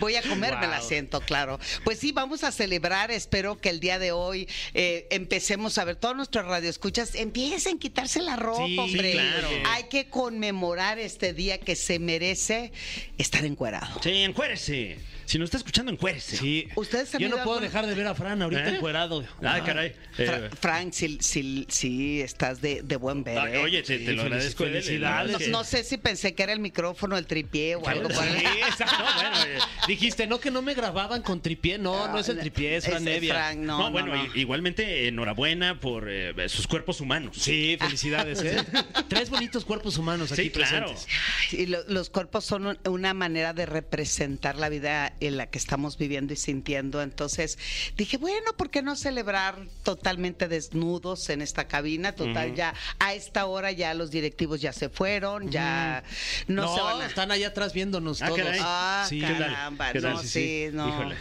Voy 0.00 0.16
a 0.16 0.22
comerme 0.22 0.66
el 0.66 0.72
asiento, 0.72 1.20
claro. 1.20 1.58
Pues 1.84 1.98
sí, 2.00 2.12
vamos 2.12 2.42
a 2.44 2.50
celebrar. 2.52 3.10
Espero 3.10 3.60
que 3.60 3.68
el 3.70 3.78
día 3.80 3.98
de 3.98 4.12
hoy 4.12 4.48
eh, 4.74 5.06
empecemos 5.10 5.78
a 5.78 5.84
ver 5.84 5.96
todos 5.96 6.16
nuestros 6.16 6.46
radioescuchas 6.46 7.14
empiecen 7.14 7.76
a 7.76 7.78
quitarse 7.78 8.20
la 8.20 8.36
ropa, 8.36 8.66
Sí, 8.66 8.78
hombre. 8.78 9.12
claro. 9.12 9.48
Hay 9.68 9.84
que 9.84 10.08
conmemorar 10.08 10.98
este 10.98 11.32
día 11.32 11.58
que 11.58 11.76
se 11.76 11.98
merece 11.98 12.72
estar 13.18 13.44
encuerado. 13.44 14.00
Sí, 14.02 14.10
encuérese. 14.22 14.98
Si 15.30 15.38
nos 15.38 15.46
está 15.46 15.58
escuchando, 15.58 15.92
encuérese. 15.92 16.36
Sí. 16.38 16.66
¿Ustedes 16.74 17.12
Yo 17.16 17.28
no 17.28 17.36
puedo 17.44 17.60
dejar 17.60 17.86
de 17.86 17.94
ver 17.94 18.04
a 18.08 18.16
Fran 18.16 18.42
ahorita 18.42 18.68
¿Eh? 18.68 18.74
encuerado. 18.74 19.24
Ay, 19.40 19.62
caray. 19.62 19.94
Fra- 20.12 20.24
Eh, 20.46 20.50
Frank, 20.60 20.92
sí, 20.92 21.18
sí, 21.20 21.66
sí, 21.68 22.20
estás 22.20 22.60
de, 22.60 22.82
de 22.82 22.96
buen 22.96 23.22
ver. 23.22 23.38
ay, 23.38 23.52
¿eh? 23.54 23.58
oye, 23.58 23.82
te, 23.84 24.00
te 24.00 24.12
lo 24.12 24.22
agradezco. 24.22 24.64
Felicidades. 24.64 25.30
la 25.40 25.46
no, 25.52 25.60
es 25.60 25.68
sé 25.68 25.84
si 25.84 25.98
pensé 25.98 26.34
que 26.34 26.42
era 26.42 26.52
el 26.52 26.58
micrófono, 26.58 27.16
el 27.16 27.26
tripié 27.28 27.76
o 27.76 27.86
algo 27.86 28.08
por 28.08 28.24
Sí, 28.24 28.44
exacto. 28.66 28.96
No, 28.98 29.14
bueno, 29.14 29.44
eh, 29.46 29.58
dijiste, 29.86 30.26
no, 30.26 30.40
que 30.40 30.50
no 30.50 30.62
me 30.62 30.74
grababan 30.74 31.22
con 31.22 31.40
tripié. 31.40 31.78
No, 31.78 32.08
no 32.08 32.18
es 32.18 32.28
el 32.28 32.40
tripié, 32.40 32.74
es 32.74 32.86
Fran 32.86 33.06
Evia. 33.06 33.32
Frank, 33.34 33.58
no, 33.58 33.78
No, 33.78 33.84
no, 33.84 33.90
bueno, 33.92 34.12
igualmente 34.34 35.06
enhorabuena 35.06 35.78
por 35.78 36.08
eh, 36.10 36.34
sus 36.48 36.66
cuerpos 36.66 37.00
humanos. 37.00 37.36
Sí, 37.38 37.76
felicidades, 37.78 38.42
¿eh? 38.42 38.56
Tres 39.08 39.30
bonitos 39.30 39.64
cuerpos 39.64 39.96
humanos 39.96 40.32
aquí 40.32 40.42
Sí, 40.42 40.50
claro. 40.50 40.86
presentes. 40.88 41.06
Y 41.52 41.66
lo- 41.66 41.84
los 41.86 42.10
cuerpos 42.10 42.44
son 42.44 42.66
un- 42.66 42.78
una 42.88 43.14
manera 43.14 43.52
de 43.52 43.64
representar 43.64 44.56
la 44.56 44.68
vida 44.68 45.12
en 45.20 45.36
la 45.36 45.46
que 45.48 45.58
estamos 45.58 45.96
viviendo 45.98 46.32
y 46.32 46.36
sintiendo. 46.36 47.02
Entonces 47.02 47.58
dije, 47.96 48.16
bueno, 48.16 48.52
¿por 48.56 48.70
qué 48.70 48.82
no 48.82 48.96
celebrar 48.96 49.56
totalmente 49.82 50.48
desnudos 50.48 51.28
en 51.30 51.42
esta 51.42 51.68
cabina? 51.68 52.12
Total, 52.12 52.54
ya 52.54 52.74
a 52.98 53.14
esta 53.14 53.46
hora 53.46 53.70
ya 53.72 53.94
los 53.94 54.10
directivos 54.10 54.60
ya 54.60 54.72
se 54.72 54.88
fueron, 54.88 55.50
ya 55.50 56.02
no, 56.48 56.62
No, 56.62 56.74
se 56.74 56.80
van 56.82 57.00
a... 57.02 57.06
están 57.06 57.30
allá 57.30 57.48
atrás 57.48 57.72
viéndonos 57.72 58.22
Ah, 58.22 58.26
todos. 58.26 58.38
caray. 58.40 58.60
Ah, 58.62 59.06
Sí, 59.08 59.20
caramba, 59.20 59.92
¿Qué 59.92 60.00
tal? 60.00 60.12
no, 60.14 60.22
Sí, 60.22 60.28
sí, 60.28 60.66
sí. 60.66 60.70
no. 60.72 60.88
Híjole. 60.88 61.16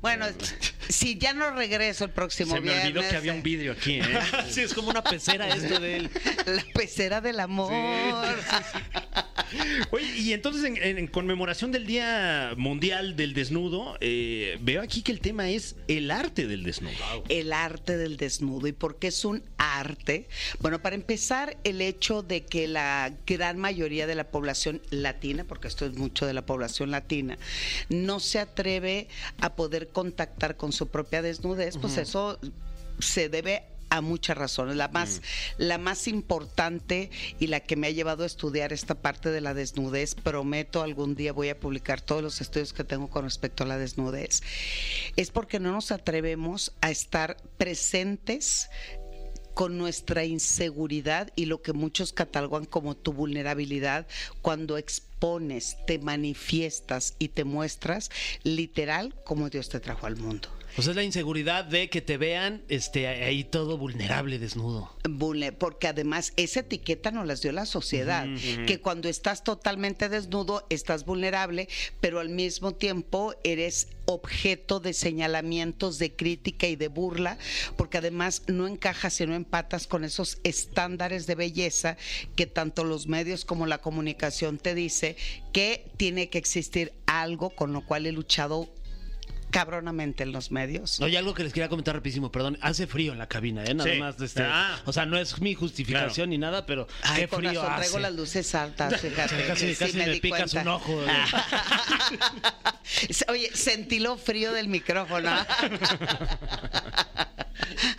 Bueno, 0.00 0.26
si 0.88 1.16
ya 1.16 1.32
no 1.32 1.52
regreso 1.52 2.04
el 2.04 2.10
próximo 2.10 2.54
Se 2.56 2.60
me 2.60 2.72
viernes. 2.72 2.86
olvidó 2.86 3.08
que 3.08 3.16
había 3.16 3.32
un 3.32 3.38
eh, 3.38 3.42
vidrio 3.42 3.72
aquí, 3.72 4.00
¿eh? 4.00 4.04
Sí, 4.50 4.62
es 4.62 4.74
como 4.74 4.90
una 4.90 5.02
pecera 5.04 5.46
esto 5.48 5.78
de 5.78 5.96
él. 5.98 6.10
La 6.46 6.64
pecera 6.74 7.20
del 7.20 7.38
amor. 7.38 7.72
Oye, 9.90 10.18
y 10.18 10.32
entonces 10.32 10.64
en, 10.64 10.76
en- 10.76 10.98
en 10.98 11.06
conmemoración 11.06 11.72
del 11.72 11.86
Día 11.86 12.54
Mundial 12.56 13.16
del 13.16 13.34
Desnudo, 13.34 13.96
eh, 14.00 14.58
veo 14.60 14.82
aquí 14.82 15.02
que 15.02 15.12
el 15.12 15.20
tema 15.20 15.48
es 15.50 15.76
el 15.88 16.10
arte 16.10 16.46
del 16.46 16.62
desnudo. 16.64 16.92
el 17.28 17.52
arte 17.52 17.96
del 17.96 18.16
desnudo. 18.16 18.66
¿Y 18.66 18.72
por 18.72 18.98
qué 18.98 19.08
es 19.08 19.24
un 19.24 19.42
arte? 19.58 20.28
Bueno, 20.60 20.80
para 20.82 20.94
empezar, 20.96 21.56
el 21.64 21.80
hecho 21.80 22.22
de 22.22 22.44
que 22.44 22.68
la 22.68 23.12
gran 23.26 23.58
mayoría 23.58 24.06
de 24.06 24.14
la 24.14 24.30
población 24.30 24.80
latina, 24.90 25.44
porque 25.44 25.68
esto 25.68 25.86
es 25.86 25.94
mucho 25.94 26.26
de 26.26 26.34
la 26.34 26.44
población 26.46 26.90
latina, 26.90 27.38
no 27.88 28.20
se 28.20 28.38
atreve 28.38 29.08
a 29.40 29.54
poder 29.54 29.88
contactar 29.88 30.56
con 30.56 30.72
su 30.72 30.88
propia 30.88 31.22
desnudez, 31.22 31.76
pues 31.78 31.96
eso 31.96 32.38
se 32.98 33.28
debe 33.28 33.64
a 33.92 34.00
muchas 34.00 34.38
razones. 34.38 34.74
La 34.76 34.88
más, 34.88 35.20
la 35.58 35.76
más 35.76 36.08
importante 36.08 37.10
y 37.38 37.48
la 37.48 37.60
que 37.60 37.76
me 37.76 37.88
ha 37.88 37.90
llevado 37.90 38.22
a 38.22 38.26
estudiar 38.26 38.72
esta 38.72 38.94
parte 38.94 39.30
de 39.30 39.42
la 39.42 39.52
desnudez, 39.52 40.14
prometo 40.14 40.82
algún 40.82 41.14
día 41.14 41.34
voy 41.34 41.50
a 41.50 41.60
publicar 41.60 42.00
todos 42.00 42.22
los 42.22 42.40
estudios 42.40 42.72
que 42.72 42.84
tengo 42.84 43.10
con 43.10 43.24
respecto 43.24 43.64
a 43.64 43.66
la 43.66 43.76
desnudez, 43.76 44.42
es 45.16 45.30
porque 45.30 45.60
no 45.60 45.72
nos 45.72 45.92
atrevemos 45.92 46.72
a 46.80 46.90
estar 46.90 47.36
presentes 47.58 48.70
con 49.52 49.76
nuestra 49.76 50.24
inseguridad 50.24 51.30
y 51.36 51.44
lo 51.44 51.60
que 51.60 51.74
muchos 51.74 52.14
catalogan 52.14 52.64
como 52.64 52.96
tu 52.96 53.12
vulnerabilidad 53.12 54.06
cuando 54.40 54.78
expones, 54.78 55.76
te 55.86 55.98
manifiestas 55.98 57.14
y 57.18 57.28
te 57.28 57.44
muestras 57.44 58.10
literal 58.42 59.14
como 59.26 59.50
Dios 59.50 59.68
te 59.68 59.80
trajo 59.80 60.06
al 60.06 60.16
mundo. 60.16 60.48
O 60.76 60.82
sea, 60.82 60.92
es 60.92 60.96
la 60.96 61.02
inseguridad 61.02 61.64
de 61.64 61.90
que 61.90 62.00
te 62.00 62.16
vean 62.16 62.62
este, 62.68 63.06
ahí 63.06 63.44
todo 63.44 63.76
vulnerable, 63.76 64.38
desnudo. 64.38 64.96
Porque 65.58 65.88
además 65.88 66.32
esa 66.36 66.60
etiqueta 66.60 67.10
nos 67.10 67.26
las 67.26 67.42
dio 67.42 67.52
la 67.52 67.66
sociedad, 67.66 68.26
que 68.66 68.80
cuando 68.80 69.08
estás 69.08 69.44
totalmente 69.44 70.08
desnudo 70.08 70.66
estás 70.70 71.04
vulnerable, 71.04 71.68
pero 72.00 72.20
al 72.20 72.30
mismo 72.30 72.72
tiempo 72.72 73.34
eres 73.44 73.88
objeto 74.06 74.80
de 74.80 74.92
señalamientos, 74.94 75.98
de 75.98 76.12
crítica 76.12 76.66
y 76.66 76.76
de 76.76 76.88
burla, 76.88 77.38
porque 77.76 77.98
además 77.98 78.42
no 78.46 78.66
encajas 78.66 79.20
y 79.20 79.26
no 79.26 79.34
empatas 79.34 79.86
con 79.86 80.04
esos 80.04 80.38
estándares 80.42 81.26
de 81.26 81.34
belleza 81.34 81.96
que 82.34 82.46
tanto 82.46 82.84
los 82.84 83.06
medios 83.06 83.44
como 83.44 83.66
la 83.66 83.78
comunicación 83.78 84.58
te 84.58 84.74
dice 84.74 85.16
que 85.52 85.86
tiene 85.96 86.30
que 86.30 86.38
existir 86.38 86.92
algo 87.06 87.50
con 87.50 87.72
lo 87.72 87.84
cual 87.84 88.06
he 88.06 88.12
luchado 88.12 88.68
cabronamente 89.52 90.24
en 90.24 90.32
los 90.32 90.50
medios. 90.50 90.98
Oye, 91.00 91.16
algo 91.16 91.32
que 91.34 91.44
les 91.44 91.52
quería 91.52 91.68
comentar 91.68 91.94
rapidísimo, 91.94 92.32
perdón. 92.32 92.58
Hace 92.60 92.88
frío 92.88 93.12
en 93.12 93.18
la 93.18 93.28
cabina, 93.28 93.62
¿eh? 93.64 93.74
Nada 93.74 93.92
Sí. 93.92 93.98
más. 94.00 94.20
Este, 94.20 94.42
Ah. 94.42 94.80
O 94.86 94.92
sea, 94.92 95.06
no 95.06 95.16
es 95.16 95.40
mi 95.40 95.54
justificación 95.54 96.12
Claro. 96.12 96.26
ni 96.30 96.38
nada, 96.38 96.66
pero 96.66 96.88
Ay, 97.02 97.20
qué 97.22 97.28
con 97.28 97.38
frío 97.38 97.52
razón, 97.52 97.66
hace. 97.72 97.80
traigo 97.82 97.98
las 98.00 98.14
luces 98.14 98.54
altas, 98.56 98.92
fíjate. 99.00 99.46
Casi, 99.46 99.68
Sí, 99.74 99.76
casi 99.76 99.96
me 99.96 100.08
di 100.08 100.20
picas 100.20 100.50
cuenta. 100.52 100.62
un 100.62 100.68
ojo. 100.68 101.04
eh. 101.04 101.08
Oye, 103.28 103.50
sentí 103.54 104.00
lo 104.00 104.16
frío 104.16 104.52
del 104.52 104.66
micrófono. 104.68 105.30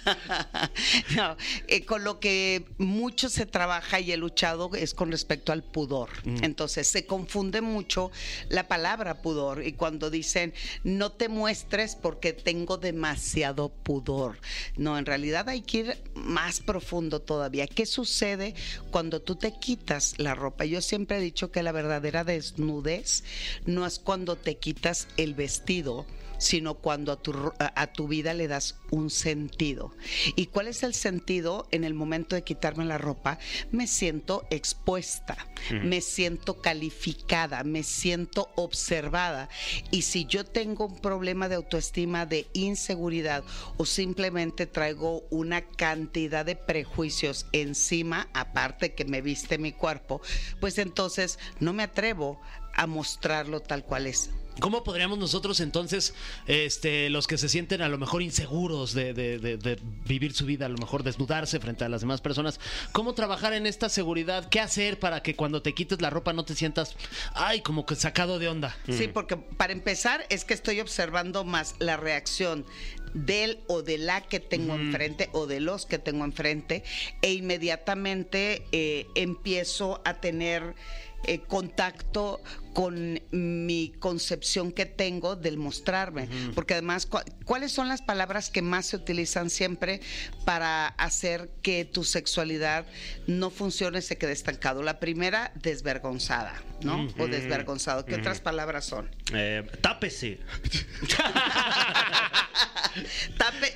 No, 1.16 1.38
eh, 1.68 1.86
con 1.86 2.04
lo 2.04 2.20
que 2.20 2.66
mucho 2.78 3.30
se 3.30 3.46
trabaja 3.46 4.00
y 4.00 4.12
he 4.12 4.18
luchado 4.18 4.72
es 4.74 4.94
con 4.94 5.12
respecto 5.12 5.52
al 5.52 5.64
pudor. 5.64 6.10
Entonces 6.26 6.88
se 6.88 7.06
confunde 7.06 7.62
mucho 7.62 8.12
la 8.50 8.68
palabra 8.68 9.22
pudor 9.22 9.66
y 9.66 9.74
cuando 9.74 10.10
dicen 10.10 10.54
no 10.84 11.12
te 11.12 11.30
muestres 11.30 11.96
porque 11.96 12.34
tengo 12.34 12.78
demasiado 12.78 13.70
pudor. 13.70 14.40
No, 14.78 14.98
en 14.98 15.06
realidad 15.06 15.50
hay 15.50 15.62
que 15.62 15.78
ir 15.78 15.98
más 16.16 16.60
profundo 16.60 17.22
todavía. 17.22 17.68
¿Qué 17.68 17.86
sucede 17.86 18.56
cuando 18.92 19.22
tú 19.22 19.36
te 19.36 19.54
quitas 19.54 20.16
la 20.18 20.36
ropa? 20.36 20.66
Yo 20.66 20.82
siempre 20.82 21.18
he 21.18 21.22
dicho 21.22 21.52
que 21.52 21.64
la 21.64 21.72
verdadera 21.72 22.24
desnudez 22.24 23.24
no 23.66 23.86
es 23.86 24.00
cuando 24.00 24.36
te 24.36 24.58
quitas 24.58 25.08
el 25.18 25.34
vestido 25.34 26.06
sino 26.44 26.76
cuando 26.76 27.12
a 27.12 27.16
tu, 27.16 27.54
a 27.58 27.88
tu 27.88 28.08
vida 28.08 28.34
le 28.34 28.48
das 28.48 28.78
un 28.92 29.10
sentido. 29.10 29.96
¿Y 30.36 30.48
cuál 30.48 30.68
es 30.68 30.84
el 30.84 30.94
sentido 30.94 31.68
en 31.72 31.84
el 31.84 31.94
momento 31.94 32.36
de 32.36 32.44
quitarme 32.44 32.86
la 32.86 32.98
ropa? 32.98 33.40
Me 33.72 33.88
siento 33.88 34.46
expuesta, 34.50 35.38
me 35.72 36.02
siento 36.02 36.62
calificada, 36.62 37.64
me 37.64 37.84
siento 37.84 38.52
observada. 38.56 39.50
Y 39.90 40.04
si 40.04 40.26
yo 40.26 40.44
tengo 40.44 40.88
un 40.88 41.00
problema 41.00 41.48
de 41.48 41.56
autoestima, 41.56 42.26
de 42.26 42.48
inseguridad 42.54 43.44
o 43.78 43.86
simplemente 43.86 44.68
traigo 44.68 45.24
una 45.30 45.62
cantidad 45.62 46.46
de 46.46 46.56
prejuicios 46.56 47.48
encima, 47.54 48.28
aparte 48.34 48.94
que 48.94 49.06
me 49.06 49.22
viste 49.22 49.58
mi 49.58 49.72
cuerpo, 49.72 50.22
pues 50.60 50.78
entonces 50.78 51.40
no 51.60 51.72
me 51.72 51.84
atrevo 51.84 52.42
a 52.74 52.86
mostrarlo 52.86 53.62
tal 53.62 53.86
cual 53.86 54.08
es. 54.08 54.30
¿Cómo 54.60 54.84
podríamos 54.84 55.18
nosotros 55.18 55.60
entonces, 55.60 56.14
este, 56.48 57.10
los 57.10 57.28
que 57.28 57.38
se 57.38 57.50
sienten 57.50 57.82
a 57.82 57.90
lo 57.90 57.98
mejor 57.98 58.22
inseguros 58.22 58.94
de, 58.94 59.14
de- 59.14 59.40
de- 59.40 59.58
de 59.58 59.80
vivir 60.06 60.34
su 60.34 60.46
vida, 60.46 60.68
a 60.68 60.70
lo 60.70 60.78
mejor 60.78 61.04
desnudarse 61.04 61.60
frente 61.60 61.84
a 61.86 61.90
las 61.90 62.02
demás 62.02 62.22
personas, 62.22 62.60
cómo 62.92 63.14
trabajar 63.14 63.54
en 63.54 63.66
esta 63.66 63.90
seguridad? 63.90 64.48
¿Qué 64.50 64.60
hacer 64.60 65.00
para 65.00 65.24
que 65.24 65.36
cuando 65.36 65.62
te 65.62 65.74
quites 65.74 66.02
la 66.02 66.10
ropa 66.10 66.34
no 66.34 66.46
te 66.46 66.56
sientas, 66.56 66.96
ay, 67.34 67.62
como 67.62 67.86
que 67.86 67.96
sacado 67.96 68.40
de 68.40 68.48
onda? 68.48 68.76
Sí, 68.90 69.08
porque 69.08 69.38
para 69.38 69.74
empezar 69.74 70.26
es 70.30 70.46
que 70.46 70.54
estoy 70.54 70.80
observando 70.82 71.44
más 71.44 71.76
la 71.80 71.98
reacción 71.98 72.66
del 73.14 73.60
o 73.68 73.84
de 73.84 73.98
la 74.00 74.22
que 74.22 74.40
tengo 74.40 74.74
enfrente 74.76 75.30
o 75.34 75.46
de 75.46 75.60
los 75.60 75.86
que 75.86 76.00
tengo 76.00 76.26
enfrente 76.26 76.84
e 77.22 77.34
inmediatamente 77.34 78.64
eh, 78.72 79.08
empiezo 79.16 80.02
a 80.06 80.16
tener 80.16 80.74
eh, 81.26 81.40
contacto 81.40 82.42
con 82.74 83.20
mi 83.32 83.94
concepción 84.00 84.72
que 84.72 84.86
tengo 84.88 85.36
del 85.36 85.58
mostrarme. 85.58 86.28
Porque 86.56 86.74
además, 86.74 87.06
cu- 87.06 87.20
¿cuáles 87.46 87.72
son 87.72 87.88
las 87.88 88.02
palabras 88.02 88.50
que 88.50 88.62
más 88.64 88.88
se 88.88 88.96
utilizan 88.96 89.50
siempre 89.52 90.02
para 90.44 90.88
hacer 90.88 91.52
que 91.62 91.86
tu 91.86 92.04
sexualidad 92.04 92.86
no 93.28 93.52
funcione, 93.52 94.02
se 94.02 94.18
quede 94.18 94.32
estancado? 94.32 94.82
La 94.82 95.00
primera, 95.00 95.52
desvergonzada, 95.56 96.62
¿no? 96.82 97.08
O 97.20 97.28
desvergonzado. 97.28 98.06
¿Qué 98.06 98.16
otras 98.16 98.42
palabras 98.42 98.86
son? 98.86 99.10
Eh, 99.34 99.64
tápese. 99.82 100.40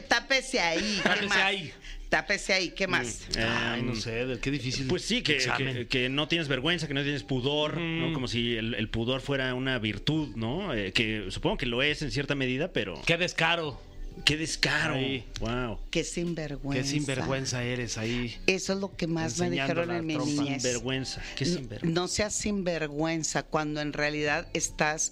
Tápese 0.07 0.59
ahí. 0.59 0.99
¿qué 1.03 1.09
Tápese 1.09 1.41
ahí. 1.41 1.73
Tápese 2.09 2.53
ahí. 2.53 2.69
¿Qué 2.69 2.87
más? 2.87 3.27
Ay, 3.37 3.81
no 3.81 3.93
sé, 3.95 4.25
qué 4.41 4.49
difícil. 4.51 4.87
Pues 4.87 5.01
sí, 5.03 5.21
que, 5.21 5.37
que- 5.57 5.87
que 5.87 6.09
no 6.09 6.27
tienes 6.27 6.47
vergüenza, 6.47 6.87
que 6.87 6.93
no 6.93 7.03
tienes 7.03 7.23
pudor, 7.23 7.77
¿no? 7.77 8.13
Como 8.13 8.27
si 8.27 8.55
el, 8.55 8.73
el 8.75 8.89
pudor 8.89 9.21
fuera 9.21 9.53
una 9.53 9.77
virtud, 9.79 10.35
¿no? 10.35 10.73
Eh, 10.73 10.93
que 10.93 11.25
supongo 11.29 11.57
que 11.57 11.65
lo 11.65 11.81
es 11.83 12.01
en 12.01 12.11
cierta 12.11 12.33
medida, 12.35 12.71
pero 12.71 13.01
Qué 13.05 13.17
descaro, 13.17 13.81
qué 14.23 14.37
descaro. 14.37 14.95
Wow. 15.41 15.79
Qué 15.91 16.03
sinvergüenza. 16.05 16.81
qué 16.81 16.87
sinvergüenza 16.87 17.63
eres 17.63 17.97
ahí. 17.97 18.35
Eso 18.47 18.73
es 18.73 18.79
lo 18.79 18.95
que 18.95 19.07
más 19.07 19.37
me 19.39 19.49
dijeron 19.49 19.91
en 19.91 20.05
mi 20.05 20.13
trompa. 20.15 20.43
niñez. 20.43 20.63
Sinvergüenza. 20.63 21.21
Qué 21.35 21.45
No- 21.45 21.51
sinvergüenza. 21.55 22.01
No 22.01 22.07
seas 22.07 22.33
sinvergüenza 22.35 23.43
cuando 23.43 23.81
en 23.81 23.91
realidad 23.93 24.47
estás 24.53 25.11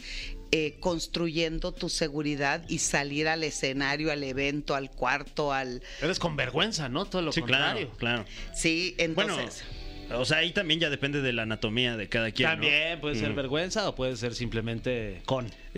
eh, 0.51 0.77
construyendo 0.79 1.71
tu 1.73 1.89
seguridad 1.89 2.63
y 2.69 2.79
salir 2.79 3.27
al 3.27 3.43
escenario, 3.43 4.11
al 4.11 4.23
evento, 4.23 4.75
al 4.75 4.89
cuarto, 4.91 5.51
al... 5.53 5.81
Eres 6.01 6.19
con 6.19 6.35
vergüenza, 6.35 6.87
¿no? 6.89 7.05
Todo 7.05 7.21
lo 7.21 7.31
Sí, 7.31 7.41
contrario. 7.41 7.91
claro, 7.97 8.25
claro. 8.25 8.53
Sí, 8.55 8.95
Bueno, 9.15 9.37
entonces... 9.39 9.63
o 10.11 10.23
sea, 10.25 10.37
ahí 10.37 10.51
también 10.51 10.79
ya 10.79 10.89
depende 10.89 11.21
de 11.21 11.33
la 11.33 11.43
anatomía 11.43 11.97
de 11.97 12.07
cada 12.09 12.31
quien. 12.31 12.47
¿no? 12.47 12.53
También 12.53 12.99
puede 13.01 13.15
ser 13.15 13.31
Mm. 13.31 13.35
vergüenza 13.35 13.89
o 13.89 13.95
puede 13.95 14.15
ser 14.17 14.33
simplemente 14.35 15.21
con. 15.25 15.51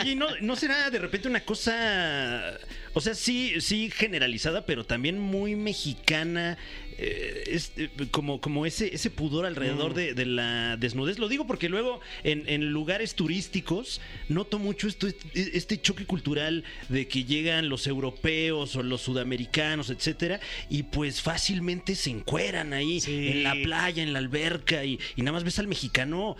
Oye, 0.00 0.12
¿y 0.12 0.14
¿no, 0.14 0.28
¿no 0.40 0.56
será 0.56 0.90
de 0.90 0.98
repente 0.98 1.28
una 1.28 1.40
cosa, 1.44 2.58
o 2.94 3.00
sea, 3.00 3.14
sí, 3.14 3.54
sí 3.60 3.90
generalizada, 3.90 4.66
pero 4.66 4.84
también 4.84 5.18
muy 5.18 5.56
mexicana, 5.56 6.58
eh, 6.98 7.44
es, 7.46 7.72
eh, 7.76 7.88
como, 8.10 8.40
como 8.40 8.66
ese, 8.66 8.94
ese 8.94 9.10
pudor 9.10 9.46
alrededor 9.46 9.94
de, 9.94 10.14
de 10.14 10.26
la 10.26 10.76
desnudez? 10.76 11.18
Lo 11.18 11.28
digo 11.28 11.46
porque 11.46 11.68
luego 11.68 12.00
en, 12.24 12.48
en 12.48 12.70
lugares 12.72 13.14
turísticos 13.14 14.00
noto 14.28 14.58
mucho 14.58 14.86
esto, 14.88 15.06
este, 15.06 15.56
este 15.56 15.80
choque 15.80 16.04
cultural 16.04 16.64
de 16.88 17.08
que 17.08 17.24
llegan 17.24 17.68
los 17.68 17.86
europeos 17.86 18.76
o 18.76 18.82
los 18.82 19.00
sudamericanos, 19.00 19.90
etcétera, 19.90 20.40
y 20.68 20.82
pues 20.84 21.22
fácilmente 21.22 21.94
se 21.94 22.10
encueran 22.10 22.72
ahí 22.72 23.00
Sí. 23.00 23.28
en 23.28 23.42
la 23.44 23.54
playa, 23.54 24.02
en 24.02 24.12
la 24.12 24.18
alberca, 24.18 24.84
y, 24.84 24.98
y 25.16 25.22
nada 25.22 25.32
más 25.32 25.44
ves 25.44 25.58
al 25.58 25.68
mexicano 25.68 26.36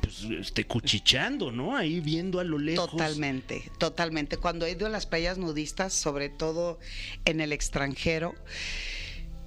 pues, 0.00 0.24
este, 0.40 0.66
cuchicheando, 0.66 1.50
¿no? 1.52 1.76
Ahí 1.76 2.00
viendo 2.00 2.40
a 2.40 2.44
lo 2.44 2.58
lejos. 2.58 2.90
Totalmente, 2.90 3.70
totalmente. 3.78 4.36
Cuando 4.36 4.66
he 4.66 4.72
ido 4.72 4.86
a 4.86 4.90
las 4.90 5.06
playas 5.06 5.38
nudistas, 5.38 5.92
sobre 5.94 6.28
todo 6.28 6.78
en 7.24 7.40
el 7.40 7.52
extranjero, 7.52 8.34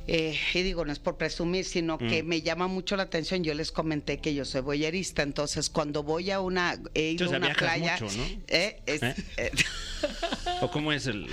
eh, 0.09 0.39
y 0.53 0.61
digo, 0.61 0.85
no 0.85 0.93
es 0.93 0.99
por 0.99 1.17
presumir, 1.17 1.65
sino 1.65 1.97
que 1.97 2.23
Mm. 2.23 2.27
me 2.27 2.41
llama 2.41 2.67
mucho 2.67 2.95
la 2.95 3.03
atención. 3.03 3.43
Yo 3.43 3.53
les 3.53 3.73
comenté 3.73 4.19
que 4.19 4.33
yo 4.33 4.45
soy 4.45 4.61
boyerista, 4.61 5.21
entonces 5.21 5.69
cuando 5.69 6.01
voy 6.03 6.31
a 6.31 6.39
una, 6.39 6.79
he 6.93 7.11
ido 7.11 7.27
sea, 7.27 7.37
a 7.37 7.39
una 7.41 7.53
playa, 7.53 7.97
mucho, 7.99 8.15
¿no? 8.17 8.23
eh, 8.47 8.79
es- 8.85 9.03
¿Eh? 9.03 9.15
eh, 9.37 9.51
¿O 10.61 10.71
cómo 10.71 10.93
es 10.93 11.07
el...? 11.07 11.27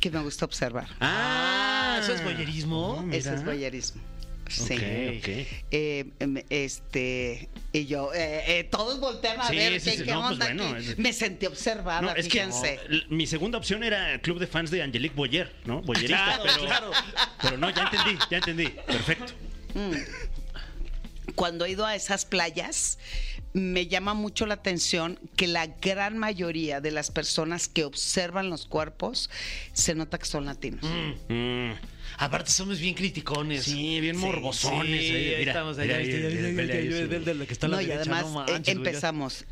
que 0.00 0.12
me 0.12 0.20
gusta 0.22 0.44
observar. 0.44 0.86
Ah, 1.00 1.98
¿eso 2.00 2.14
es 2.14 2.22
boyerismo? 2.22 2.90
Oh, 3.04 3.12
Eso 3.12 3.34
es 3.34 3.44
boyerismo. 3.44 4.00
Sí. 4.48 4.74
Ok, 4.74 5.18
ok. 5.18 5.28
Eh, 5.70 6.04
em, 6.20 6.42
este 6.50 7.48
y 7.72 7.86
yo 7.86 8.12
eh, 8.14 8.42
eh, 8.60 8.64
todos 8.64 8.98
voltean 8.98 9.40
a 9.40 9.48
Sí, 9.48 9.56
ver 9.56 9.80
sí, 9.80 9.90
qué, 9.90 9.96
sí, 9.98 10.04
qué 10.04 10.10
no, 10.12 10.20
pues 10.22 10.32
onda 10.32 10.46
bueno, 10.46 10.64
aquí. 10.74 10.86
es- 10.90 10.98
me 10.98 11.12
sentí 11.12 11.46
observada 11.46 12.00
No, 12.00 12.10
es 12.14 12.24
que 12.26 12.30
fíjense 12.32 12.80
l- 12.88 13.04
mi 13.10 13.26
segunda 13.26 13.58
opción 13.58 13.82
era 13.84 14.18
club 14.20 14.38
de 14.38 14.46
fans 14.46 14.70
de 14.70 14.82
Angelique 14.82 15.14
Boyer, 15.14 15.54
¿no? 15.64 15.82
Boyerista, 15.82 16.24
Claro, 16.24 16.42
pero, 16.46 16.64
claro. 16.66 16.90
pero 17.42 17.58
no, 17.58 17.70
ya 17.70 17.82
entendí, 17.82 18.18
ya 18.30 18.36
entendí. 18.38 18.66
Perfecto. 18.86 19.32
cuando 21.34 21.64
he 21.66 21.70
ido 21.70 21.86
a 21.86 21.94
esas 21.94 22.24
playas, 22.24 22.98
me 23.52 23.86
llama 23.86 24.14
mucho 24.14 24.44
la 24.46 24.54
atención 24.54 25.18
que 25.36 25.46
la 25.46 25.66
gran 25.66 26.18
mayoría 26.18 26.80
de 26.80 26.90
las 26.90 27.10
personas 27.10 27.68
que 27.68 27.84
observan 27.84 28.50
los 28.50 28.66
cuerpos 28.66 29.30
se 29.72 29.94
nota 29.94 30.18
que 30.18 30.26
son 30.26 30.46
latinos. 30.46 30.84
Mm. 31.28 31.72
Aparte 32.18 32.50
somos 32.50 32.80
bien 32.80 32.94
criticones. 32.94 33.64
Sí, 33.64 34.00
bien 34.00 34.16
morbosones. 34.16 35.00
Sí, 35.00 35.16
eh, 35.16 35.36
ahí 35.36 35.44
estamos 35.44 35.78
allá. 35.78 35.98
No, 37.68 37.80
y 37.80 37.92
además 37.92 38.26
eh, 38.48 38.62
empezamos. 38.66 39.44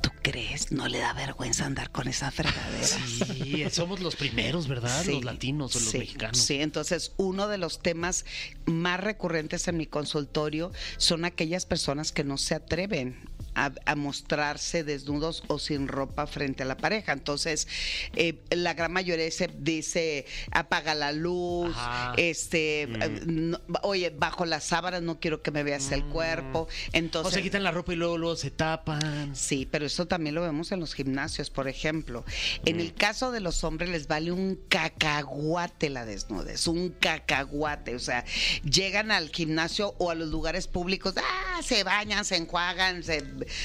¿Tú 0.00 0.10
crees? 0.22 0.72
¿No 0.72 0.88
le 0.88 0.98
da 0.98 1.12
vergüenza 1.12 1.66
andar 1.66 1.90
con 1.90 2.08
esa 2.08 2.30
fregadera? 2.30 2.86
Sí, 2.86 3.64
somos 3.70 4.00
los 4.00 4.16
primeros, 4.16 4.66
¿verdad? 4.66 5.02
Sí, 5.04 5.12
los 5.12 5.24
latinos 5.24 5.76
o 5.76 5.78
los 5.78 5.90
sí, 5.90 5.98
mexicanos. 5.98 6.38
Sí, 6.38 6.60
entonces 6.60 7.12
uno 7.18 7.46
de 7.46 7.58
los 7.58 7.80
temas 7.82 8.24
más 8.64 8.98
recurrentes 8.98 9.68
en 9.68 9.76
mi 9.76 9.86
consultorio 9.86 10.72
son 10.96 11.26
aquellas 11.26 11.66
personas 11.66 12.12
que 12.12 12.24
no 12.24 12.38
se 12.38 12.54
atreven 12.54 13.28
a, 13.54 13.72
a 13.86 13.94
mostrarse 13.96 14.84
desnudos 14.84 15.42
o 15.48 15.58
sin 15.58 15.88
ropa 15.88 16.26
frente 16.26 16.62
a 16.62 16.66
la 16.66 16.76
pareja. 16.76 17.12
Entonces, 17.12 17.68
eh, 18.16 18.38
la 18.50 18.74
gran 18.74 18.92
mayoría 18.92 19.30
se 19.30 19.48
dice 19.58 20.26
apaga 20.50 20.94
la 20.94 21.12
luz, 21.12 21.74
Ajá. 21.76 22.14
este, 22.16 22.88
no- 23.26 23.60
oye, 23.82 24.10
bajo 24.10 24.44
las 24.46 24.64
sábanas 24.64 25.02
no 25.02 25.20
quiero 25.20 25.42
que 25.42 25.50
me 25.50 25.62
veas 25.62 25.90
el 25.92 26.04
cuerpo. 26.04 26.60
O 26.62 26.68
Entonces, 26.92 27.34
se 27.34 27.42
quitan 27.42 27.62
la 27.62 27.70
ropa 27.70 27.92
y 27.92 27.96
luego, 27.96 28.18
luego 28.18 28.36
se 28.36 28.50
tapan. 28.50 29.34
Sí, 29.36 29.66
pero 29.70 29.86
eso 29.86 30.06
también 30.06 30.34
lo 30.34 30.42
vemos 30.42 30.72
en 30.72 30.80
los 30.80 30.94
gimnasios, 30.94 31.50
por 31.50 31.68
ejemplo. 31.68 32.24
En 32.64 32.80
el 32.80 32.94
caso 32.94 33.32
de 33.32 33.40
los 33.40 33.64
hombres 33.64 33.90
les 33.90 34.06
vale 34.06 34.32
un 34.32 34.58
cacahuate 34.68 35.90
la 35.90 36.04
desnudez, 36.04 36.66
un 36.68 36.90
cacahuate. 36.90 37.94
O 37.94 37.98
sea, 37.98 38.24
llegan 38.64 39.10
al 39.10 39.28
gimnasio 39.30 39.94
o 39.98 40.10
a 40.10 40.14
los 40.14 40.28
lugares 40.28 40.66
públicos, 40.66 41.14
ah, 41.16 41.60
se 41.62 41.84
bañan, 41.84 42.24
se 42.24 42.36
enjuagan, 42.36 43.02
se 43.02 43.22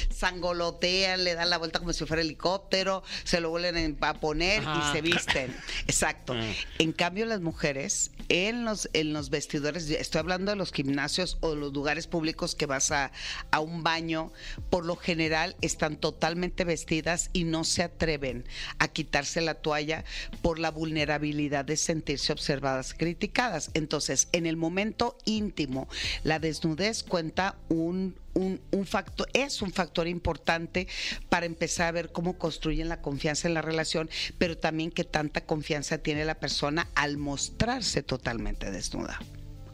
sangolotean, 0.10 1.24
le 1.24 1.36
dan 1.36 1.50
la 1.50 1.58
vuelta 1.58 1.80
como 1.80 1.94
si 1.94 2.06
fuera 2.06 2.22
helicóptero, 2.22 3.04
se 3.24 3.40
lo 3.40 3.50
vuelven 3.50 3.98
a 4.02 4.14
poner 4.20 4.62
Ajá. 4.66 4.90
y 4.90 4.94
se 4.94 5.02
visten. 5.02 5.56
Exacto. 5.88 6.34
Ah. 6.36 6.54
En 6.80 6.92
cambio, 6.92 7.26
las 7.26 7.42
mujeres 7.42 8.12
en 8.30 8.66
los, 8.66 8.90
en 8.94 9.14
los 9.14 9.30
vestidores, 9.30 9.90
estoy 9.90 10.20
hablando 10.20 10.52
de 10.52 10.58
los 10.58 10.72
gimnasios 10.72 11.38
o 11.42 11.56
los 11.56 11.74
lugares 11.74 12.08
públicos 12.08 12.56
que 12.56 12.66
vas 12.66 12.92
a, 12.92 13.12
a 13.52 13.60
un 13.60 13.84
baño, 13.84 14.32
por 14.70 14.86
lo 14.86 14.96
general 14.96 15.56
están 15.62 15.98
totalmente 15.98 16.64
vestidas 16.64 17.30
y 17.34 17.44
no 17.44 17.64
se 17.64 17.84
atreven 17.84 18.46
a 18.80 18.88
quitarse 18.88 19.42
la 19.42 19.56
toalla 19.56 20.04
por 20.42 20.60
la 20.60 20.72
vulnerabilidad 20.72 21.66
de 21.66 21.78
sentirse 21.78 22.34
observadas, 22.34 22.94
criticadas. 22.94 23.72
Entonces, 23.74 24.28
en 24.32 24.46
el 24.46 24.58
momento 24.58 25.18
íntimo, 25.26 25.88
la 26.24 26.40
desnudez 26.40 27.04
cuenta 27.04 27.56
un 27.70 28.16
un, 28.38 28.62
un 28.72 28.86
factor, 28.86 29.28
es 29.34 29.62
un 29.62 29.72
factor 29.72 30.08
importante 30.08 30.88
para 31.30 31.46
empezar 31.46 31.88
a 31.88 31.92
ver 31.92 32.12
cómo 32.12 32.38
construyen 32.38 32.90
la 32.90 33.02
confianza 33.02 33.48
en 33.48 33.54
la 33.54 33.62
relación, 33.62 34.10
pero 34.38 34.58
también 34.58 34.92
qué 34.92 35.04
tanta 35.04 35.42
confianza 35.42 35.98
tiene 35.98 36.24
la 36.24 36.40
persona 36.40 36.88
al 36.96 37.18
mostrarse 37.18 38.04
totalmente 38.04 38.72
desnuda 38.72 39.20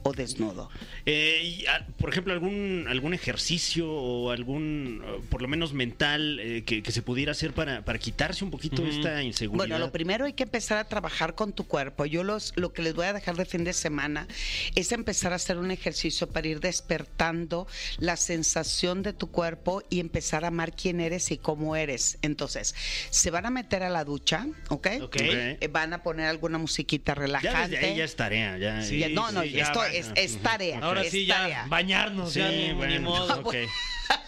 o 0.04 0.12
desnudo. 0.14 0.70
Eh, 1.06 1.41
y, 1.43 1.66
ah, 1.68 1.86
por 1.97 2.10
ejemplo, 2.10 2.34
algún 2.34 2.86
algún 2.89 3.14
ejercicio 3.14 3.89
o 3.89 4.32
algún, 4.32 5.01
eh, 5.06 5.22
por 5.30 5.41
lo 5.41 5.47
menos 5.47 5.74
mental, 5.74 6.39
eh, 6.39 6.64
que, 6.66 6.84
que 6.84 6.91
se 6.91 7.01
pudiera 7.01 7.32
hacer 7.32 7.54
para, 7.54 7.84
para 7.86 7.99
quitarse 7.99 8.43
un 8.43 8.51
poquito 8.51 8.86
esta 8.86 9.24
inseguridad. 9.24 9.68
Bueno, 9.68 9.80
lo 9.80 9.91
primero 9.91 10.26
hay 10.26 10.34
que 10.34 10.43
empezar 10.43 10.78
a 10.78 10.84
trabajar 10.86 11.36
con 11.36 11.54
tu 11.54 11.66
cuerpo. 11.68 12.06
Yo 12.06 12.24
los, 12.24 12.54
lo 12.56 12.74
que 12.74 12.82
les 12.82 12.93
voy 12.93 13.06
a 13.08 13.14
dejar 13.14 13.36
de 13.36 13.45
fin 13.45 13.64
de 13.64 13.74
semana 13.74 14.28
es 14.76 14.91
empezar 14.91 15.34
a 15.34 15.38
hacer 15.38 15.58
un 15.58 15.72
ejercicio 15.72 16.28
para 16.30 16.47
ir 16.47 16.60
despertando 16.60 17.68
la 17.97 18.18
sensación 18.18 19.04
de 19.04 19.14
tu 19.14 19.32
cuerpo 19.32 19.84
y 19.89 19.99
empezar 19.99 20.43
a 20.45 20.47
amar 20.49 20.76
quién 20.76 20.99
eres 20.99 21.32
y 21.32 21.38
cómo 21.38 21.76
eres. 21.76 22.18
Entonces, 22.22 22.76
se 23.10 23.32
van 23.32 23.45
a 23.45 23.49
meter 23.49 23.84
a 23.84 23.89
la 23.89 24.04
ducha, 24.04 24.47
¿ok? 24.70 24.88
Ok. 25.04 25.16
Eh, 25.20 25.70
Van 25.72 25.93
a 25.93 26.04
poner 26.04 26.28
alguna 26.28 26.58
musiquita 26.58 27.14
ya 27.14 27.16
relajante. 27.22 27.70
desde 27.76 27.86
ahí 27.86 27.97
ya 27.97 28.04
es 28.04 28.16
tarea. 28.16 28.58
Ya, 28.58 28.82
Sí, 28.84 28.99
Ya- 28.99 29.10
no, 29.10 29.32
no, 29.32 29.41
sí, 29.41 29.51
ya 29.51 29.64
esto. 29.64 29.82
Es, 29.93 30.11
es 30.15 30.41
tarea. 30.41 30.79
Ahora 30.81 31.01
es 31.01 31.11
sí, 31.11 31.27
tarea. 31.27 31.63
ya 31.63 31.65
bañarnos, 31.69 32.33
Sí, 32.33 32.39
ya 32.39 32.49
ni, 32.49 32.67
ni 32.69 32.73
bueno, 32.73 33.01
modo. 33.01 33.39
ok. 33.41 33.55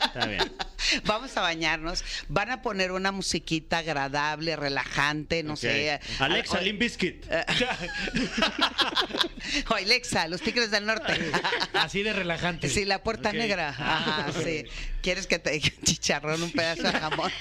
Está 0.05 0.25
bien. 0.25 0.51
Vamos 1.05 1.35
a 1.35 1.41
bañarnos. 1.41 2.03
Van 2.27 2.51
a 2.51 2.61
poner 2.61 2.91
una 2.91 3.11
musiquita 3.11 3.79
agradable, 3.79 4.55
relajante, 4.55 5.41
no 5.43 5.55
sé. 5.55 5.99
Alexa, 6.19 6.59
Al- 6.59 6.65
Limp 6.65 6.79
Bizkit. 6.79 7.25
o 9.69 9.73
Alexa, 9.75 10.27
los 10.27 10.41
Tigres 10.41 10.71
del 10.71 10.85
Norte. 10.85 11.31
Así 11.73 12.03
de 12.03 12.13
relajante. 12.13 12.69
Sí, 12.69 12.85
la 12.85 13.03
puerta 13.03 13.33
negra. 13.33 13.69
Ajá, 13.69 14.27
sí. 14.43 14.65
¿Quieres 15.01 15.27
que 15.27 15.39
te 15.39 15.59
chicharrón, 15.59 16.41
un 16.41 16.51
pedazo 16.51 16.83
de 16.83 16.91
jamón? 16.93 17.31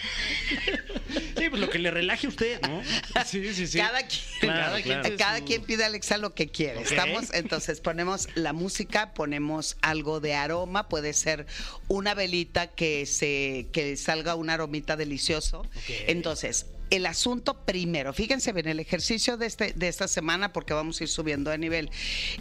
Sí, 1.38 1.50
pues 1.50 1.60
lo 1.60 1.68
que 1.68 1.78
le 1.78 1.90
relaje 1.90 2.26
a 2.26 2.30
usted, 2.30 2.60
¿no? 2.62 2.82
Sí, 3.24 3.52
sí, 3.54 3.66
sí. 3.66 3.78
Cada 3.78 4.06
quien, 4.06 4.22
Claro, 4.40 4.62
cada, 4.62 4.82
quien, 4.82 5.00
claro. 5.00 5.16
cada 5.18 5.40
quien 5.44 5.62
pide 5.62 5.84
a 5.84 5.86
Alexa 5.86 6.16
lo 6.16 6.34
que 6.34 6.48
quiere. 6.48 6.80
Estamos, 6.82 7.32
entonces 7.34 7.80
ponemos 7.80 8.28
la 8.34 8.52
música, 8.52 9.12
ponemos 9.14 9.76
algo 9.82 10.20
de 10.20 10.34
aroma, 10.34 10.88
puede 10.88 11.12
ser 11.12 11.46
una 11.88 12.14
velita 12.14 12.68
que 12.68 13.06
se 13.06 13.66
que 13.72 13.96
salga 13.96 14.34
un 14.34 14.50
aromita 14.50 14.96
delicioso. 14.96 15.66
Entonces, 16.06 16.66
el 16.97 17.07
asunto 17.07 17.64
primero, 17.64 18.12
fíjense 18.12 18.53
bien, 18.53 18.68
el 18.68 18.80
ejercicio 18.80 19.36
de, 19.36 19.47
este, 19.47 19.72
de 19.72 19.88
esta 19.88 20.09
semana, 20.09 20.53
porque 20.53 20.74
vamos 20.74 21.01
a 21.01 21.05
ir 21.05 21.09
subiendo 21.09 21.51
de 21.51 21.59
nivel, 21.59 21.90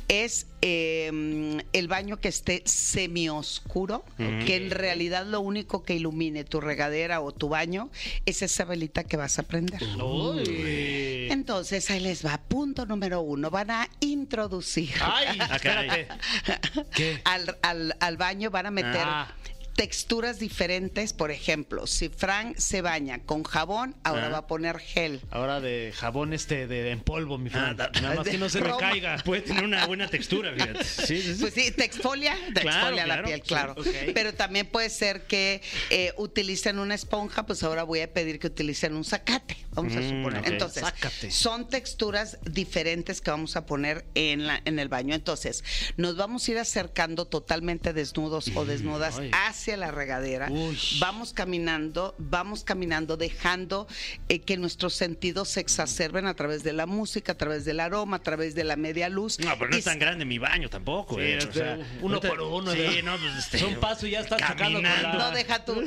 es 0.08 0.47
eh, 0.62 1.62
el 1.74 1.88
baño 1.88 2.20
que 2.20 2.30
esté 2.30 2.62
semioscuro, 2.66 4.06
que 4.18 4.56
en 4.56 4.72
realidad 4.72 5.26
lo 5.26 5.41
único 5.41 5.84
que 5.84 5.95
ilumine 5.95 6.43
tu 6.43 6.62
regadera 6.62 7.22
o 7.22 7.32
tu 7.32 7.49
baño 7.49 7.89
es 8.26 8.41
esa 8.41 8.66
velita 8.66 9.04
que 9.04 9.18
vas 9.18 9.38
a 9.39 9.43
prender. 9.43 9.82
Uy. 10.01 11.28
Entonces, 11.32 11.89
ahí 11.89 11.99
les 11.99 12.26
va. 12.26 12.39
Punto 12.47 12.86
número 12.86 13.22
uno. 13.22 13.49
Van 13.49 13.72
a 13.72 13.89
introducir 13.99 14.91
al, 17.26 17.58
al- 17.62 17.95
al 17.99 18.18
baño, 18.18 18.49
van 18.51 18.68
a 18.68 18.72
meter 18.72 19.01
Ah. 19.06 19.28
Texturas 19.76 20.39
diferentes. 20.39 21.13
Por 21.13 21.32
ejemplo, 21.32 21.88
si 21.88 22.09
Frank 22.09 22.57
se 22.57 22.82
baña 22.82 23.19
con 23.24 23.43
jabón, 23.43 23.95
ahora 24.03 24.28
Ah. 24.28 24.30
va 24.30 24.38
a 24.39 24.47
poner 24.47 24.80
gel. 24.80 25.21
Ahora 25.32 25.59
de 25.61 25.93
jabón 25.95 26.34
este 26.34 26.67
de, 26.67 26.91
en 26.91 26.99
polvo, 27.01 27.38
mi 27.38 27.49
Fran. 27.49 27.63
Ah, 27.65 27.74
da- 27.91 28.01
Nada 28.01 28.15
más 28.15 28.28
que 28.28 28.38
no 28.38 28.49
se 28.49 28.59
me 28.59 28.65
broma. 28.67 28.80
caiga. 28.80 29.17
Puede 29.26 29.41
tener 29.41 29.63
una 29.63 29.86
buena 29.88 30.07
textura, 30.07 30.53
fíjate. 30.53 30.84
Sí, 31.03 31.21
sí, 31.21 31.34
sí. 31.36 31.41
Pues 31.41 31.53
sí, 31.53 31.71
te 31.71 31.84
exfolia, 31.86 32.36
te 32.53 32.61
Claro, 32.61 32.78
exfolia 32.80 33.07
la 33.07 33.13
claro, 33.15 33.28
piel, 33.28 33.39
sí, 33.41 33.47
claro. 33.47 33.76
Pero 34.13 34.34
también 34.34 34.67
puede 34.67 34.89
ser 34.89 35.26
que 35.28 35.61
eh, 35.89 36.13
utilicen 36.17 36.80
una 36.80 36.95
esponja, 36.95 37.45
pues 37.45 37.63
ahora 37.63 37.84
voy 37.84 38.01
a 38.01 38.11
pedir 38.13 38.39
que 38.39 38.47
utilicen 38.47 38.95
un 38.95 39.03
zacate, 39.03 39.57
vamos 39.71 39.95
a 39.95 39.99
Mm, 39.99 40.09
suponer. 40.09 40.39
ok. 40.41 40.47
Entonces, 40.47 40.84
Zacate. 40.84 41.32
son 41.32 41.67
texturas 41.69 42.38
diferentes 42.43 43.21
que 43.21 43.32
vamos 43.32 43.55
a 43.55 43.65
poner 43.65 44.05
en, 44.15 44.45
la, 44.47 44.61
en 44.65 44.80
el 44.80 44.88
baño. 44.88 45.15
Entonces, 45.15 45.63
nos 45.97 46.15
vamos 46.15 46.47
a 46.47 46.51
ir 46.51 46.57
acercando 46.59 47.26
totalmente 47.26 47.91
desnudos 47.93 48.49
o 48.55 48.65
desnudas 48.65 49.17
ay. 49.19 49.32
hacia 49.34 49.62
la 49.78 49.91
regadera. 49.91 50.49
Uy. 50.51 50.78
Vamos 50.99 51.34
caminando, 51.34 52.14
vamos 52.18 52.64
caminando, 52.64 53.18
dejando 53.18 53.88
eh, 54.30 54.39
que 54.41 54.57
nuestros 54.57 54.93
sentidos 54.93 55.49
se 55.49 55.59
exacerben 55.61 56.28
a 56.28 56.34
través 56.36 56.64
de 56.64 56.74
la 56.74 56.86
música, 56.86 57.32
a 57.32 57.36
través 57.38 57.66
del 57.66 57.80
aroma, 57.80 58.18
a 58.18 58.22
través 58.22 58.53
de 58.55 58.64
la 58.64 58.76
media 58.76 59.09
luz. 59.09 59.39
No, 59.39 59.53
pero 59.57 59.70
no 59.72 59.76
Y 59.76 59.80
es 59.80 59.86
tan 59.86 59.97
grande 59.99 60.26
mi 60.26 60.38
baño 60.38 60.70
tampoco. 60.70 61.16
Sí, 61.16 61.22
eh, 61.22 61.38
es 61.38 61.45
o 61.45 61.53
sea, 61.53 61.78
de 61.78 61.86
uno 62.01 62.20
por 62.20 62.41
uno, 62.41 62.72
Sí, 62.72 62.78
¿verdad? 62.80 63.03
no, 63.03 63.18
pues 63.18 63.36
este. 63.38 63.59
Son 63.59 63.76
paso 63.76 64.05
y 64.07 64.11
ya 64.11 64.20
estás 64.22 64.39
chocando 64.39 64.64
con 64.80 64.84
caminando. 64.84 65.18
la- 65.18 65.30
No, 65.30 65.32
deja 65.32 65.66
tú. 65.66 65.84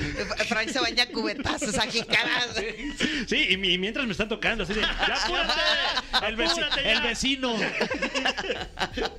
Frank 0.48 0.68
se 0.70 0.80
baña 0.80 1.06
cubetazos, 1.06 1.76
a 1.78 1.82
jicaras. 1.86 2.54
Sí, 3.28 3.46
y, 3.50 3.56
mi- 3.56 3.72
y 3.74 3.78
mientras 3.78 4.06
me 4.06 4.12
están 4.12 4.28
tocando, 4.28 4.64
así 4.64 4.72
de. 4.74 4.80
¡Ya 4.80 5.14
apúrate! 5.22 5.52
El, 6.28 6.36
veci- 6.38 6.50
¡Apúrate 6.62 6.82
ya! 6.84 6.92
el 6.92 7.00
vecino. 7.02 7.54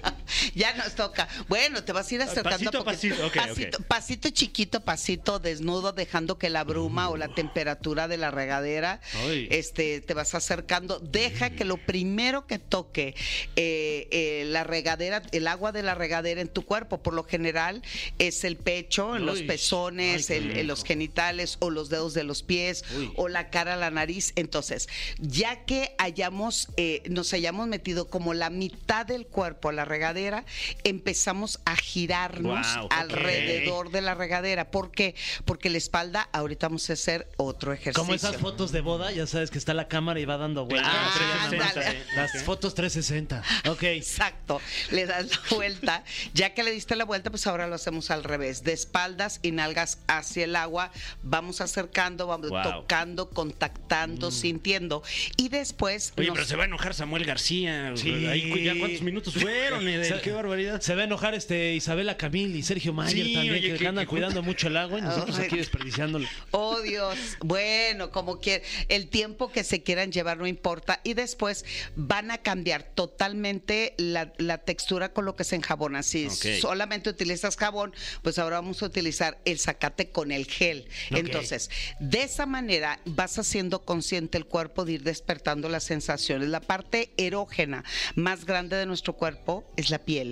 Ya 0.58 0.74
nos 0.74 0.96
toca. 0.96 1.28
Bueno, 1.48 1.84
te 1.84 1.92
vas 1.92 2.12
a 2.12 2.16
ir 2.16 2.22
acercando 2.22 2.50
Pasito 2.72 2.80
a 2.80 2.84
pasito, 2.86 3.32
pasito, 3.34 3.80
pasito 3.88 4.30
chiquito, 4.32 4.82
pasito 4.82 5.40
desnudo, 5.40 5.92
dejando 5.94 6.38
que 6.40 6.50
la 6.50 6.64
bruma 6.64 7.10
o 7.10 7.18
la 7.18 7.28
temperatura 7.28 8.08
de 8.08 8.18
la 8.18 8.32
regadera 8.32 9.00
Ay. 9.26 9.48
este, 9.52 10.02
te 10.02 10.14
vas 10.16 10.34
acercando. 10.34 11.00
Deja 11.00 11.52
que 11.52 11.64
lo 11.64 11.78
primero 11.78 12.48
que 12.48 12.58
toque 12.58 13.14
eh, 13.56 14.08
eh, 14.12 14.44
la 14.48 14.64
regadera, 14.64 15.22
el 15.32 15.48
agua 15.48 15.72
de 15.72 15.84
la 15.84 15.94
regadera 15.94 16.42
en 16.42 16.48
tu 16.48 16.64
cuerpo, 16.66 17.04
por 17.04 17.14
lo 17.14 17.24
general 17.24 17.84
es 18.18 18.44
el 18.44 18.56
pecho, 18.58 19.16
en 19.16 19.26
los 19.28 19.42
pezones, 19.44 20.30
Ay, 20.32 20.40
qué 20.40 20.44
el- 20.52 20.58
en 20.58 20.68
los 20.68 20.84
genitales 20.84 21.58
o 21.60 21.70
los 21.70 21.90
dedos 21.90 22.14
de 22.16 22.24
los 22.24 22.42
pies 22.42 22.84
Uy. 22.98 23.12
o 23.16 23.28
la 23.28 23.50
cara, 23.52 23.76
la 23.76 23.92
nariz. 23.92 24.34
Entonces, 24.36 24.90
ya 25.20 25.66
que 25.66 25.94
hayamos, 26.00 26.70
eh, 26.78 27.04
nos 27.10 27.32
hayamos 27.34 27.68
metido 27.68 28.10
como 28.10 28.34
la 28.34 28.50
mitad 28.50 29.06
del 29.06 29.28
cuerpo 29.28 29.70
a 29.70 29.74
la 29.74 29.86
regadera, 29.86 30.46
empezamos 30.84 31.60
a 31.66 31.76
girarnos 31.76 32.66
alrededor 32.90 33.92
de 33.92 34.02
la 34.02 34.16
regadera. 34.16 34.70
¿Por 34.72 34.92
qué? 34.92 35.16
Porque 35.46 35.70
la 35.70 35.78
espalda, 35.78 36.30
ahorita 36.34 36.68
vamos 36.68 36.90
a 36.90 36.94
hacer 36.94 37.28
otro 37.38 37.74
ejercicio. 37.74 38.02
Como 38.02 38.14
esas 38.14 38.38
fotos 38.38 38.72
de 38.72 38.82
boda, 38.82 39.12
ya 39.12 39.28
sabes 39.28 39.50
que 39.52 39.58
está 39.58 39.74
la 39.74 39.88
cámara 39.88 40.20
y 40.20 40.26
va 40.26 40.38
dando 40.38 40.66
vueltas. 40.66 40.92
Ah, 40.94 41.50
360, 41.50 41.68
ándale. 41.82 42.00
sí. 42.04 42.16
Las 42.16 42.36
Ok. 42.36 42.42
fotos 42.44 42.76
360. 42.76 43.44
Ok. 43.70 43.84
Exacto, 43.84 44.62
le 44.92 45.06
das 45.06 45.28
la 45.30 45.56
vuelta. 45.56 46.04
Ya 46.34 46.54
que 46.54 46.64
le 46.64 46.72
diste 46.72 46.96
la 46.96 47.06
vuelta, 47.06 47.30
pues 47.30 47.48
ahora 47.48 47.68
lo 47.68 47.76
hacemos 47.76 48.12
al 48.12 48.24
revés. 48.24 48.64
De 48.64 48.74
espaldas 48.74 49.40
y 49.42 49.52
nalgas 49.52 50.00
hacia 50.08 50.46
el 50.46 50.56
agua, 50.56 50.92
vamos 51.24 51.62
acercando, 51.62 52.28
vamos 52.28 52.50
Wow. 52.50 52.64
tocando, 52.64 53.30
contactando, 53.30 54.32
sintiendo. 54.32 55.04
Y 55.38 55.50
después. 55.50 56.14
Oye, 56.18 56.28
nos- 56.28 56.36
pero 56.36 56.48
se 56.48 56.56
va 56.56 56.64
a 56.64 56.68
enojar 56.68 56.94
Samuel 56.94 57.26
García. 57.26 57.94
Sí. 57.96 58.26
Ahí, 58.28 58.64
¿Ya 58.64 58.78
cuántos 58.78 59.02
minutos 59.02 59.34
fueron? 59.34 59.86
Qué 60.24 60.32
barbaridad. 60.38 60.82
Se 60.82 60.96
va 60.96 61.02
a 61.02 61.06
enojar 61.06 61.34
este 61.36 61.74
Isabela 61.74 62.18
Camil 62.18 62.56
y 62.56 62.64
Sergio 62.64 62.94
Mayer 62.94 63.26
Sí, 63.26 63.34
también, 63.34 63.54
oye, 63.56 63.72
que, 63.74 63.78
que- 63.78 63.88
andan 63.88 64.06
que- 64.06 64.10
cuidando 64.10 64.42
mucho 64.42 64.68
el 64.68 64.78
agua 64.78 65.00
y 65.00 65.02
nosotros 65.02 65.38
Ay. 65.38 65.46
aquí 65.46 65.58
desperdiciándolo. 65.58 66.28
Oh 66.52 66.80
Dios, 66.82 67.18
bueno, 67.42 68.10
como 68.12 68.40
que 68.40 68.64
el 68.90 69.10
tiempo 69.10 69.52
que 69.52 69.64
se 69.64 69.84
quieran 69.84 70.12
llevar 70.12 70.38
no 70.38 70.48
importa 70.48 71.00
y 71.04 71.14
después 71.14 71.66
van 71.96 72.32
a 72.32 72.38
cambiar 72.40 72.84
totalmente 72.84 73.94
la, 73.98 74.32
la 74.38 74.60
textura 74.60 75.12
con 75.14 75.26
lo 75.26 75.36
que 75.36 75.44
se 75.44 75.56
enjabona. 75.56 76.04
Si 76.04 76.28
Ok. 76.28 76.62
solamente 76.62 77.10
utilizas 77.10 77.58
jabón, 77.58 77.94
pues 78.22 78.40
ahora 78.40 78.58
vamos 78.58 78.82
a 78.84 78.86
utilizar 78.86 79.38
el 79.46 79.60
zacate 79.60 80.10
con 80.12 80.32
el 80.32 80.46
gel. 80.46 80.88
Entonces, 81.10 81.70
de 82.00 82.24
esa 82.24 82.46
manera 82.46 83.00
vas 83.06 83.38
haciendo 83.40 83.84
consciente 83.84 84.38
el 84.38 84.46
cuerpo 84.46 84.86
de 84.86 84.94
ir 84.94 85.04
despertando 85.04 85.70
las 85.70 85.84
sensaciones. 85.84 86.50
La 86.50 86.62
parte 86.62 87.12
erógena 87.18 87.84
más 88.16 88.46
grande 88.46 88.76
de 88.76 88.86
nuestro 88.86 89.14
cuerpo 89.14 89.70
es 89.78 89.90
la 89.90 90.00
piel. 90.00 90.27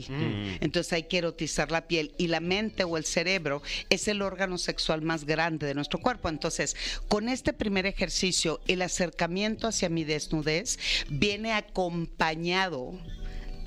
Entonces 0.59 0.93
hay 0.93 1.03
que 1.03 1.19
erotizar 1.19 1.71
la 1.71 1.87
piel 1.87 2.13
y 2.17 2.27
la 2.27 2.39
mente 2.39 2.83
o 2.83 2.97
el 2.97 3.05
cerebro 3.05 3.61
es 3.89 4.07
el 4.07 4.21
órgano 4.21 4.57
sexual 4.57 5.01
más 5.01 5.25
grande 5.25 5.67
de 5.67 5.73
nuestro 5.73 5.99
cuerpo. 5.99 6.29
Entonces, 6.29 6.75
con 7.07 7.29
este 7.29 7.53
primer 7.53 7.85
ejercicio, 7.85 8.61
el 8.67 8.81
acercamiento 8.81 9.67
hacia 9.67 9.89
mi 9.89 10.03
desnudez 10.03 10.79
viene 11.09 11.53
acompañado 11.53 12.93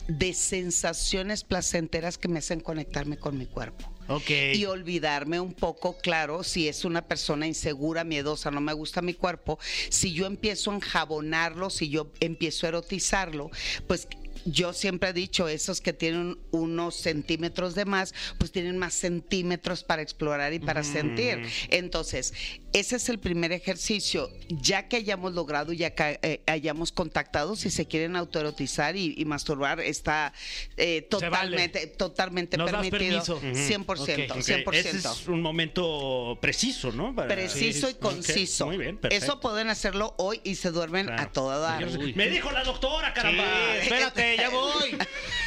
de 0.08 0.32
sensaciones 0.32 1.44
placenteras 1.44 2.16
que 2.16 2.28
me 2.28 2.38
hacen 2.38 2.60
conectarme 2.60 3.18
con 3.18 3.36
mi 3.36 3.44
cuerpo 3.44 3.92
Ok. 4.08 4.30
y 4.54 4.64
olvidarme 4.64 5.38
un 5.38 5.52
poco, 5.52 5.98
claro, 5.98 6.42
si 6.42 6.66
es 6.66 6.86
una 6.86 7.02
persona 7.06 7.46
insegura, 7.46 8.04
miedosa, 8.04 8.50
no 8.50 8.62
me 8.62 8.72
gusta 8.72 9.02
mi 9.02 9.12
cuerpo, 9.12 9.58
si 9.90 10.14
yo 10.14 10.24
empiezo 10.24 10.70
a 10.70 10.76
enjabonarlo, 10.76 11.68
si 11.68 11.90
yo 11.90 12.10
empiezo 12.20 12.64
a 12.64 12.70
erotizarlo, 12.70 13.50
pues 13.86 14.08
yo 14.44 14.72
siempre 14.72 15.10
he 15.10 15.12
dicho, 15.12 15.48
esos 15.48 15.80
que 15.80 15.92
tienen 15.92 16.38
unos 16.50 16.94
centímetros 16.96 17.74
de 17.74 17.84
más, 17.84 18.14
pues 18.38 18.52
tienen 18.52 18.78
más 18.78 18.94
centímetros 18.94 19.84
para 19.84 20.02
explorar 20.02 20.52
y 20.52 20.58
para 20.58 20.82
sentir. 20.84 21.42
Entonces, 21.70 22.32
ese 22.72 22.96
es 22.96 23.08
el 23.08 23.18
primer 23.18 23.52
ejercicio. 23.52 24.30
Ya 24.48 24.88
que 24.88 24.96
hayamos 24.96 25.34
logrado, 25.34 25.72
ya 25.72 25.94
que 25.94 26.18
eh, 26.22 26.40
hayamos 26.46 26.92
contactado, 26.92 27.56
si 27.56 27.70
se 27.70 27.86
quieren 27.86 28.16
autoerotizar 28.16 28.96
y, 28.96 29.14
y 29.16 29.24
masturbar, 29.24 29.80
está 29.80 30.32
eh, 30.76 31.06
vale. 31.10 31.28
totalmente, 31.30 31.86
totalmente 31.86 32.56
Nos 32.56 32.70
permitido. 32.70 32.98
permiso. 32.98 33.36
Ujú. 33.36 33.46
100%, 33.46 34.30
Ok, 34.30 34.36
ok. 34.36 34.42
100%. 34.42 34.74
Ese 34.74 34.96
es 34.98 35.26
un 35.28 35.40
momento 35.42 36.38
preciso, 36.40 36.92
¿no? 36.92 37.14
Para- 37.14 37.28
Preciso 37.28 37.88
y 37.90 37.94
conciso. 37.94 38.66
Muy 38.66 38.76
bien, 38.78 38.96
perfecto. 38.98 39.24
Eso 39.24 39.40
pueden 39.40 39.68
hacerlo 39.68 40.14
hoy 40.18 40.40
y 40.44 40.54
se 40.56 40.70
duermen 40.70 41.06
Claro. 41.06 41.22
a 41.22 41.32
toda. 41.32 41.78
Uy. 41.98 42.12
Me 42.14 42.28
dijo 42.28 42.50
la 42.50 42.64
doctora, 42.64 43.12
caramba. 43.14 43.44
Sí, 43.44 43.78
espérate, 43.82 44.27
ya 44.36 44.50
voy. 44.50 44.98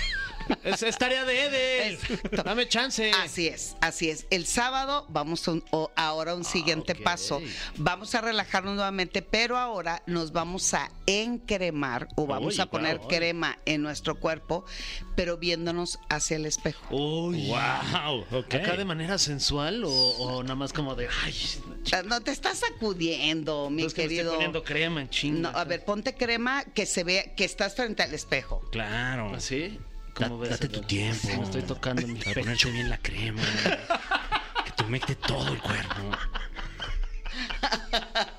Es, 0.63 0.83
es 0.83 0.97
tarea 0.97 1.25
de 1.25 1.43
Edel. 1.45 1.99
Dame 2.43 2.67
chance. 2.67 3.11
Así 3.11 3.47
es, 3.47 3.75
así 3.81 4.09
es. 4.09 4.25
El 4.29 4.45
sábado 4.45 5.05
vamos 5.09 5.47
a 5.47 5.51
un- 5.51 5.63
o- 5.71 5.91
ahora 5.95 6.31
a 6.31 6.35
un 6.35 6.43
siguiente 6.43 6.93
Ah, 6.93 6.97
ok. 6.97 7.03
paso. 7.03 7.41
Vamos 7.77 8.13
a 8.15 8.21
relajarnos 8.21 8.75
nuevamente, 8.75 9.21
pero 9.21 9.57
ahora 9.57 10.03
nos 10.05 10.31
vamos 10.31 10.73
a 10.73 10.89
encremar 11.05 12.07
o 12.15 12.25
vamos 12.27 12.55
Uy, 12.55 12.61
a 12.61 12.65
poner 12.67 12.99
crema 13.01 13.57
en 13.65 13.81
nuestro 13.81 14.19
cuerpo, 14.19 14.65
pero 15.15 15.37
viéndonos 15.37 15.99
hacia 16.09 16.37
el 16.37 16.45
espejo. 16.45 16.85
Uy. 16.95 17.47
Wow, 17.47 18.25
ok. 18.31 18.53
¿Acá 18.55 18.75
de 18.77 18.85
manera 18.85 19.17
sensual 19.17 19.83
o, 19.83 19.89
o 19.91 20.43
nada 20.43 20.55
más 20.55 20.73
como 20.73 20.95
de, 20.95 21.07
ay, 21.23 21.35
Ah, 21.93 22.03
No 22.05 22.21
te 22.21 22.31
estás 22.31 22.59
sacudiendo, 22.59 23.69
mi 23.69 23.83
es 23.83 23.93
que 23.93 24.01
me 24.01 24.03
estoy 24.05 24.15
querido. 24.17 24.33
poniendo 24.33 24.63
crema 24.63 25.01
en 25.01 25.09
chinga. 25.09 25.51
No, 25.51 25.57
a 25.57 25.63
ver, 25.63 25.83
ponte 25.83 26.13
crema 26.15 26.63
que 26.63 26.85
se 26.85 27.03
vea 27.03 27.33
que 27.35 27.43
estás 27.43 27.75
frente 27.75 28.03
al 28.03 28.13
espejo. 28.13 28.61
Claro. 28.71 29.33
¿Así? 29.33 29.79
Da- 30.21 30.27
¿Cómo 30.29 30.39
ves? 30.39 30.49
date 30.51 30.69
tu 30.69 30.81
tiempo. 30.81 31.27
Me 31.27 31.43
estoy 31.43 31.61
tocando 31.63 32.07
mi 32.07 32.19
Para 32.19 32.41
ponerte 32.41 32.71
bien 32.71 32.89
la 32.89 32.97
crema. 32.97 33.41
que 34.65 34.71
te 34.71 34.83
humecte 34.83 35.15
todo 35.15 35.53
el 35.53 35.59
cuerpo. 35.59 36.01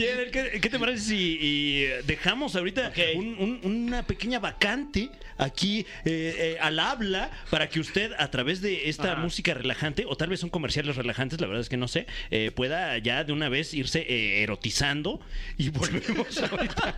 Oye, 0.00 0.30
¿qué, 0.30 0.60
qué 0.60 0.68
te 0.70 0.78
parece 0.78 1.04
si 1.04 1.38
y, 1.40 1.82
eh, 1.84 2.02
dejamos 2.06 2.56
ahorita 2.56 2.88
Ok. 2.88 2.98
un- 3.16 3.36
un- 3.38 3.60
una 3.64 4.02
pequeña 4.06 4.38
vacante 4.38 5.10
aquí 5.36 5.80
eh, 6.04 6.34
eh, 6.54 6.58
al 6.60 6.78
habla 6.78 7.30
para 7.50 7.68
que 7.68 7.80
usted 7.80 8.12
a 8.18 8.30
través 8.30 8.60
de 8.60 8.88
esta 8.88 9.12
Ajá. 9.12 9.22
música 9.22 9.54
relajante 9.54 10.04
o 10.06 10.16
tal 10.16 10.28
vez 10.30 10.40
son 10.40 10.50
comerciales 10.50 10.96
relajantes, 10.96 11.40
la 11.40 11.46
verdad 11.46 11.62
es 11.62 11.68
que 11.68 11.76
no 11.76 11.88
sé, 11.88 12.06
eh, 12.30 12.50
pueda 12.54 12.96
ya 12.98 13.24
de 13.24 13.32
una 13.32 13.48
vez 13.48 13.72
irse 13.74 14.00
eh, 14.08 14.42
erotizando 14.42 15.20
y 15.58 15.68
volvemos 15.70 16.38
ahorita. 16.42 16.96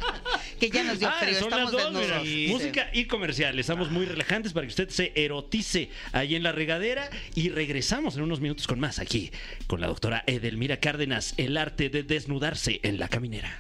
Que 0.61 0.71
ya 0.71 0.85
nos 0.85 0.99
dio 1.01 1.09
Ah, 1.09 1.17
frío, 1.21 1.35
son 1.41 1.53
estamos 1.53 1.73
las 1.73 1.83
dos, 1.85 1.93
mira. 2.03 2.23
Sí. 2.23 2.47
Música 2.51 2.91
y 2.93 3.05
comercial. 3.07 3.59
Estamos 3.59 3.91
muy 3.91 4.07
relajantes 4.07 4.53
para 4.53 4.67
que 4.67 4.71
usted 4.71 4.89
se 4.91 5.13
erotice 5.17 5.91
ahí 6.13 6.35
en 6.37 6.43
la 6.45 6.53
regadera. 6.53 7.11
Y 7.35 7.49
regresamos 7.49 8.17
en 8.17 8.23
unos 8.23 8.41
minutos 8.41 8.67
con 8.67 8.79
más 8.79 8.99
aquí 8.99 9.31
con 9.67 9.81
la 9.81 9.87
doctora 9.89 10.23
Edelmira 10.27 10.79
Cárdenas, 10.79 11.35
el 11.37 11.57
arte 11.57 11.89
de 11.91 12.03
desnudarse 12.05 12.81
en 12.83 12.92
la 12.99 13.09
caminera. 13.09 13.59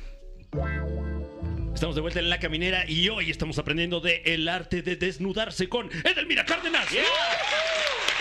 Estamos 1.74 1.94
de 1.96 2.00
vuelta 2.02 2.20
en 2.20 2.28
la 2.30 2.38
caminera 2.38 2.88
y 2.88 3.08
hoy 3.08 3.30
estamos 3.30 3.58
aprendiendo 3.58 4.00
de 4.00 4.22
el 4.26 4.48
arte 4.48 4.82
de 4.82 4.96
desnudarse 4.96 5.68
con 5.68 5.90
Edelmira 6.04 6.44
Cárdenas. 6.44 6.86
Que 6.88 6.96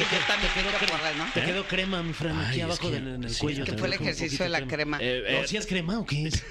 yo 0.04 0.18
también 0.28 0.52
quiero 0.54 0.70
correr, 0.72 1.16
¿no? 1.18 1.26
Te 1.34 1.44
quedó 1.44 1.64
crema, 1.68 2.02
mi 2.02 2.14
Fran, 2.14 2.40
aquí 2.40 2.54
Ay, 2.54 2.58
es 2.60 2.64
abajo 2.64 2.88
que- 2.90 2.96
del 2.96 3.08
en 3.16 3.24
el 3.26 3.30
sí, 3.30 3.40
cuello. 3.42 3.66
que 3.66 3.72
te 3.74 3.78
fue 3.78 3.88
el 3.88 3.94
ejercicio 3.94 4.44
de 4.46 4.50
la 4.50 4.66
crema. 4.66 4.98
Eh, 5.02 5.24
eh, 5.28 5.38
¿No, 5.42 5.48
¿Sí 5.48 5.58
es 5.58 5.68
crema 5.68 6.00
o 6.00 6.06
qué 6.06 6.28
es? 6.28 6.44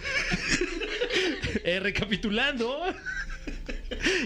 Eh, 1.64 1.80
recapitulando. 1.80 2.94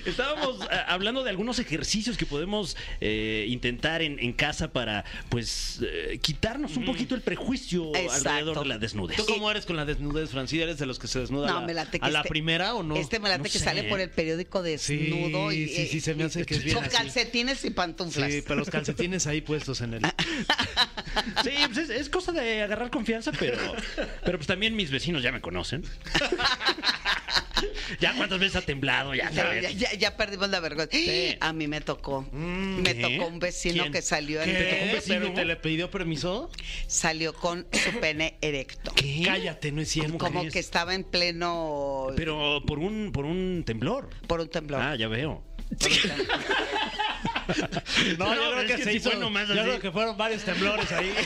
Estábamos 0.05 0.61
eh, 0.71 0.77
hablando 0.87 1.25
de 1.25 1.31
algunos 1.31 1.59
ejercicios 1.59 2.17
que 2.17 2.27
podemos 2.27 2.77
eh, 3.01 3.47
intentar 3.49 4.03
en, 4.03 4.19
en 4.21 4.33
casa 4.33 4.73
para, 4.73 5.05
pues, 5.31 5.81
eh, 5.83 6.19
quitarnos 6.21 6.77
un 6.77 6.85
poquito 6.85 7.15
el 7.15 7.23
prejuicio 7.23 7.95
Exacto. 7.95 8.29
alrededor 8.29 8.59
de 8.61 8.67
la 8.67 8.79
desnudez. 8.79 9.17
¿Tú 9.17 9.25
cómo 9.27 9.51
eres 9.51 9.65
con 9.67 9.77
la 9.77 9.85
desnudez, 9.85 10.31
Francida? 10.31 10.65
¿Eres 10.65 10.79
de 10.79 10.87
los 10.87 10.99
que 10.99 11.07
se 11.09 11.19
desnuda 11.21 11.49
No, 11.49 11.59
a 11.59 11.61
la, 11.62 11.67
me 11.67 11.75
late 11.75 11.99
que 11.99 12.07
a 12.07 12.11
la 12.11 12.19
este- 12.21 12.29
primera 12.29 12.75
o 12.75 12.83
no? 12.83 12.97
Este 12.97 13.19
me 13.19 13.29
late 13.29 13.39
No 13.39 13.45
que 13.45 13.51
sé. 13.51 13.59
sale 13.61 13.85
por 13.85 14.01
el 14.01 14.11
periódico 14.11 14.62
desnudo 14.62 15.51
Sí, 15.51 15.62
y 15.62 15.69
sí, 15.69 15.87
sí, 15.87 16.01
se 16.01 16.15
me 16.15 16.25
hace 16.25 16.45
que 16.45 16.55
es 16.57 16.65
bien 16.65 16.77
con 16.77 16.85
así. 16.85 16.97
calcetines 16.97 17.65
y 17.65 17.71
pantuflas. 17.71 18.31
Sí, 18.33 18.43
pero 18.43 18.57
los 18.57 18.71
calcetines 18.71 19.27
ahí 19.27 19.41
puestos 19.41 19.81
en 19.81 19.95
el... 19.95 20.03
Sí, 21.45 21.51
pues 21.67 21.79
es, 21.79 21.91
es 21.91 22.09
cosa 22.09 22.33
de 22.33 22.62
agarrar 22.62 22.91
confianza, 22.91 23.31
pero, 23.39 23.57
pero 24.25 24.37
pues 24.39 24.47
también 24.49 24.75
mis 24.75 24.91
vecinos 24.91 25.23
ya 25.23 25.31
me 25.31 25.41
conocen. 25.41 25.85
ya 28.01 28.14
cuántas 28.16 28.39
veces 28.39 28.57
ha 28.57 28.62
temblado, 28.62 29.14
ya 29.14 29.30
Ya, 29.30 29.43
sabes. 29.43 29.62
ya- 29.62 29.70
ya- 29.70 29.95
ya 29.95 30.16
perdimos 30.16 30.49
la 30.51 30.61
vergüenza. 30.61 30.97
Sí. 30.97 31.37
A 31.41 31.53
mí 31.53 31.68
me 31.68 31.80
tocó. 31.80 32.26
me 32.32 32.95
¿qué? 32.95 33.01
tocó 33.01 33.26
un 33.28 33.39
vecino 33.39 33.82
¿Quién? 33.85 33.93
que 33.93 34.03
salió 34.03 34.43
en- 34.43 34.51
¿Qué? 34.51 34.55
¿Te 34.55 34.64
tocó 34.72 34.85
un 34.85 34.93
vecino? 34.93 35.18
¿Pero 35.20 35.35
te 35.35 35.45
le 35.45 35.57
pidió 35.57 35.91
permiso? 35.91 36.51
salió 36.87 37.32
con 37.35 37.66
su 37.72 38.01
pene 38.01 38.37
erecto. 38.41 38.93
¿Qué? 38.95 39.22
Cállate, 39.24 39.72
no 39.72 39.80
es 39.82 39.89
cierto. 39.89 40.18
Como 40.18 40.41
crees? 40.41 40.53
que 40.53 40.59
estaba 40.59 40.95
en 40.95 41.05
pleno 41.05 42.09
Pero 42.16 42.62
por 42.66 42.78
un, 42.78 43.11
por 43.12 43.24
un 43.24 43.62
temblor. 43.66 44.11
por 44.26 44.41
un 44.41 44.49
temblor. 44.49 44.80
Ah, 44.80 44.97
ya 44.97 45.09
veo. 45.09 45.43
No, 48.19 48.25
No, 48.27 48.35
yo 48.35 48.51
creo 48.53 48.61
es 48.63 48.67
que, 48.71 48.77
que 48.77 48.85
se 48.85 48.91
sí 48.91 48.97
hizo. 48.97 49.11
fue 49.11 49.19
nomás 49.21 49.49
yo 49.49 49.55
así. 49.55 49.63
creo 49.63 49.81
que 49.81 49.93
fueron 49.93 50.17
varios 50.17 50.43
temblores 50.45 50.91
ahí. 50.93 51.13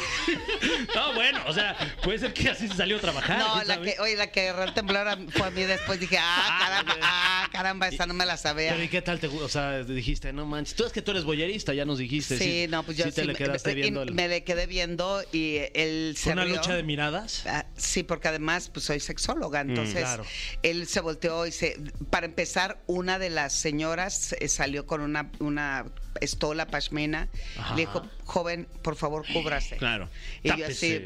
No, 0.94 1.14
bueno, 1.14 1.40
o 1.46 1.52
sea, 1.52 1.76
puede 2.02 2.18
ser 2.18 2.32
que 2.32 2.48
así 2.48 2.66
se 2.68 2.74
salió 2.74 2.96
a 2.96 3.00
trabajar. 3.00 3.38
No, 3.38 3.54
¿quién 3.54 3.68
la 3.68 3.74
sabe? 3.74 3.94
que, 3.94 4.00
oye, 4.00 4.16
la 4.16 4.30
que 4.30 4.48
agarró 4.48 4.64
el 4.64 4.74
temblor 4.74 5.06
fue 5.30 5.46
a 5.46 5.50
mí 5.50 5.62
después. 5.62 6.00
Dije, 6.00 6.18
ah, 6.20 6.56
caramba, 6.60 6.96
ah, 7.02 7.48
caramba, 7.52 7.88
esa 7.88 8.06
no 8.06 8.14
me 8.14 8.26
la 8.26 8.36
sabía. 8.36 8.70
Pero 8.72 8.82
¿y 8.82 8.88
qué 8.88 9.02
tal 9.02 9.20
te 9.20 9.28
O 9.28 9.48
sea, 9.48 9.82
dijiste, 9.84 10.32
no 10.32 10.46
manches. 10.46 10.74
Tú 10.74 10.84
es 10.84 10.92
que 10.92 11.02
tú 11.02 11.12
eres 11.12 11.24
boyerista, 11.24 11.74
ya 11.74 11.84
nos 11.84 11.98
dijiste. 11.98 12.38
Sí, 12.38 12.66
no, 12.68 12.82
pues 12.82 12.96
yo 12.96 13.04
sí 13.04 13.12
te 13.12 13.20
sí 13.22 13.26
le 13.26 13.32
me- 13.34 13.38
quedaste 13.38 13.70
me, 13.70 13.74
viendo. 13.76 14.02
el- 14.02 14.14
me 14.14 14.28
le 14.28 14.42
quedé 14.44 14.66
viendo 14.66 15.22
y 15.32 15.58
él 15.74 16.14
se 16.16 16.24
¿Fue 16.24 16.32
una 16.32 16.44
rió. 16.44 16.56
lucha 16.56 16.74
de 16.74 16.82
miradas? 16.82 17.44
Ah, 17.46 17.66
sí, 17.76 18.02
porque 18.02 18.28
además 18.28 18.70
pues 18.72 18.84
soy 18.86 18.98
sexóloga, 19.00 19.60
entonces 19.60 19.94
Mm, 19.96 19.98
claro. 19.98 20.24
él 20.62 20.86
se 20.88 21.00
volteó 21.00 21.46
y 21.46 21.52
se, 21.52 21.76
para 22.10 22.26
empezar, 22.26 22.80
una 22.86 23.18
de 23.18 23.30
las 23.30 23.52
señoras 23.52 24.34
eh, 24.40 24.48
salió 24.48 24.86
con 24.86 25.00
una, 25.02 25.30
una 25.38 25.84
estola 26.20 26.66
pashmina, 26.66 27.28
Ajá. 27.58 27.74
le 27.74 27.82
dijo, 27.82 28.02
joven, 28.24 28.66
por 28.82 28.96
favor, 28.96 29.24
cúbrase. 29.32 29.76
Claro. 29.76 30.08
Y 30.42 30.56
yo 30.56 30.66
así, 30.66 31.00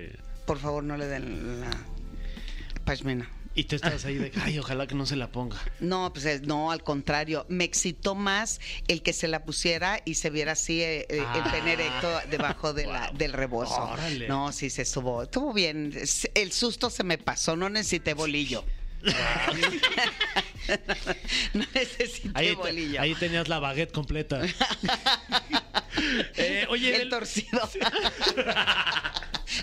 por 0.47 0.59
favor, 0.59 0.83
no 0.85 0.97
le 0.97 1.07
den 1.07 1.61
la 1.61 1.71
pashmina. 2.85 3.29
Y 3.55 3.65
tú 3.65 3.77
estabas 3.77 4.03
ahí 4.07 4.15
de, 4.17 4.33
ay, 4.41 4.59
ojalá 4.59 4.87
que 4.87 4.95
no 4.95 5.05
se 5.05 5.15
la 5.15 5.31
ponga. 5.31 5.59
No, 5.79 6.11
pues 6.11 6.25
es- 6.25 6.41
no, 6.43 6.71
al 6.73 6.83
contrario. 6.83 7.45
Me 7.51 7.65
excitó 7.65 8.15
más 8.15 8.63
el 8.89 9.03
que 9.03 9.13
se 9.13 9.29
la 9.29 9.45
pusiera 9.45 10.01
y 10.07 10.15
se 10.15 10.31
viera 10.31 10.53
así 10.53 10.81
eh, 10.81 11.07
eh, 11.11 11.23
el 11.35 11.51
pene 11.51 11.75
erecto 11.75 12.09
debajo 12.31 12.73
de 12.73 12.87
la, 12.87 13.11
del 13.13 13.35
rebozo. 13.35 13.75
Órale. 13.93 14.27
No, 14.27 14.53
sí 14.53 14.71
se 14.71 14.83
estuvo. 14.83 15.23
Estuvo 15.25 15.53
bien. 15.53 15.93
El 16.35 16.53
susto 16.53 16.89
se 16.89 17.05
me 17.05 17.19
pasó. 17.19 17.55
No 17.55 17.69
necesité 17.69 18.15
bolillo. 18.15 18.65
no 21.55 21.64
necesité 21.74 22.30
Ahí, 22.34 22.55
bolillo. 22.55 23.00
ahí 23.00 23.14
tenías 23.14 23.48
la 23.48 23.59
baguette 23.59 23.92
completa. 23.92 24.42
Eh, 26.36 26.64
oye, 26.70 26.94
el 26.96 27.03
el- 27.03 27.09
torcido. 27.11 27.61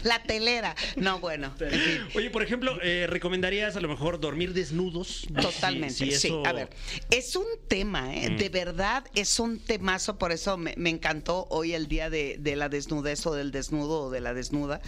la 0.03 0.21
telera. 0.23 0.75
No, 0.95 1.19
bueno. 1.19 1.53
en 1.59 1.71
fin. 1.71 2.07
oye, 2.15 2.29
por 2.29 2.43
ejemplo, 2.43 2.77
eh, 2.83 3.07
¿recomendarías 3.09 3.75
a 3.75 3.81
lo 3.81 3.87
mejor 3.89 4.19
dormir 4.19 4.53
desnudos? 4.53 5.25
Totalmente, 5.41 5.95
Si- 5.95 6.11
si 6.11 6.29
sí. 6.29 6.33
A 6.45 6.53
ver, 6.53 6.69
es 7.09 7.35
un 7.35 7.47
tema, 7.67 8.15
¿eh? 8.15 8.29
de 8.29 8.49
verdad 8.49 9.03
es 9.15 9.39
un 9.39 9.59
temazo, 9.59 10.19
por 10.19 10.31
eso 10.31 10.55
me, 10.57 10.75
me 10.77 10.91
encantó 10.91 11.47
hoy 11.49 11.73
el 11.73 11.87
día 11.87 12.09
de, 12.11 12.37
de 12.39 12.55
la 12.55 12.69
desnudez 12.69 13.25
o 13.25 13.33
del 13.33 13.51
desnudo 13.51 14.03
o 14.03 14.09
de 14.11 14.21
la 14.21 14.33
desnuda, 14.35 14.81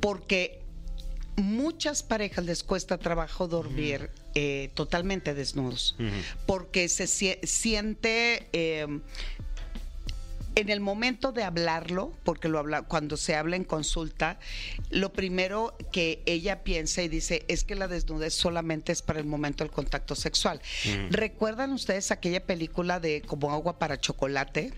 porque 0.00 0.61
muchas 1.36 2.02
parejas 2.02 2.44
les 2.44 2.62
cuesta 2.62 2.98
trabajo 2.98 3.48
dormir 3.48 4.10
eh, 4.34 4.70
totalmente 4.74 5.34
desnudos, 5.34 5.96
porque 6.46 6.88
se 6.88 7.04
sie- 7.04 7.38
siente... 7.46 8.48
eh, 8.52 8.86
en 10.54 10.68
el 10.68 10.80
momento 10.80 11.32
de 11.32 11.44
hablarlo, 11.44 12.12
porque 12.24 12.46
lo 12.46 12.58
habla, 12.58 12.82
cuando 12.82 13.16
se 13.16 13.34
habla 13.34 13.56
en 13.56 13.64
consulta, 13.64 14.38
lo 14.90 15.10
primero 15.10 15.74
que 15.92 16.22
ella 16.26 16.62
piensa 16.62 17.02
y 17.02 17.08
dice 17.08 17.46
es 17.48 17.64
que 17.64 17.74
la 17.74 17.88
desnudez 17.88 18.34
solamente 18.34 18.92
es 18.92 19.00
para 19.00 19.18
el 19.18 19.24
momento 19.24 19.64
del 19.64 19.72
contacto 19.72 20.14
sexual. 20.14 20.60
¿Recuerdan 21.08 21.72
ustedes 21.72 22.10
aquella 22.10 22.44
película 22.44 23.00
de 23.00 23.22
Como 23.22 23.50
agua 23.50 23.78
para 23.78 23.98
chocolate? 23.98 24.74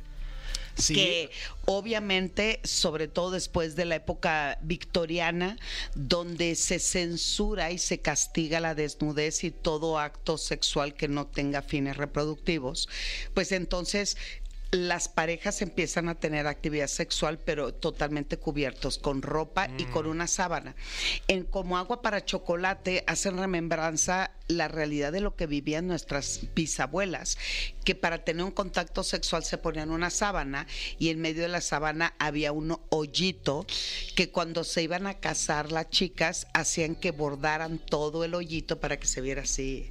Sí. 0.77 0.95
que 0.95 1.31
obviamente, 1.67 2.61
sobre 2.65 3.09
todo 3.09 3.31
después 3.31 3.77
de 3.77 3.85
la 3.85 3.97
época 3.97 4.59
victoriana, 4.63 5.57
donde 5.95 6.55
se 6.57 6.79
censura 6.79 7.71
y 7.71 7.79
se 7.79 8.01
castiga 8.01 8.61
la 8.61 8.75
desnudez 8.75 9.45
y 9.45 9.51
todo 9.51 9.99
acto 9.99 10.39
sexual 10.39 10.95
que 10.95 11.09
no 11.09 11.27
tenga 11.27 11.63
fines 11.63 11.97
reproductivos, 11.97 12.89
pues 13.35 13.53
entonces 13.53 14.17
las 14.75 15.09
parejas 15.09 15.63
empiezan 15.63 16.09
a 16.09 16.17
tener 16.17 16.47
actividad 16.47 16.89
sexual, 16.89 17.39
pero 17.39 17.73
totalmente 17.73 18.39
cubiertos, 18.39 18.99
con 18.99 19.23
ropa 19.23 19.69
y 19.79 19.85
con 19.85 20.07
una 20.07 20.27
sábana. 20.27 20.75
En 21.29 21.45
Como 21.45 21.79
agua 21.79 22.03
para 22.03 22.25
chocolate 22.25 23.05
hacen 23.07 23.39
remembranza 23.39 24.33
la 24.49 24.69
realidad 24.69 25.13
de 25.13 25.21
lo 25.21 25.37
que 25.37 25.47
vivían 25.47 25.87
nuestras 25.87 26.41
bisabuelas, 26.55 27.39
que 27.85 27.95
para 27.95 28.25
tener 28.25 28.45
un 28.45 28.51
contacto 28.51 29.03
sexual 29.03 29.43
se 29.45 29.59
ponían 29.59 29.91
una 29.91 30.11
sábana 30.11 30.67
y 30.99 31.09
en 31.09 31.21
medio 31.21 31.43
de 31.43 31.49
la 31.49 31.61
sábana 31.61 32.15
había 32.19 32.53
un 32.53 32.79
hoyito 32.91 33.67
que 34.15 34.31
cuando 34.31 34.65
se 34.65 34.83
iban 34.83 35.07
a 35.07 35.15
casar 35.15 35.73
las 35.73 35.89
chicas 35.91 36.47
hacían 36.53 36.95
que 36.95 37.11
bordaran 37.11 37.79
todo 37.79 38.25
el 38.25 38.35
hoyito 38.35 38.81
para 38.81 38.99
que 38.99 39.07
se 39.07 39.21
viera 39.21 39.43
así 39.43 39.91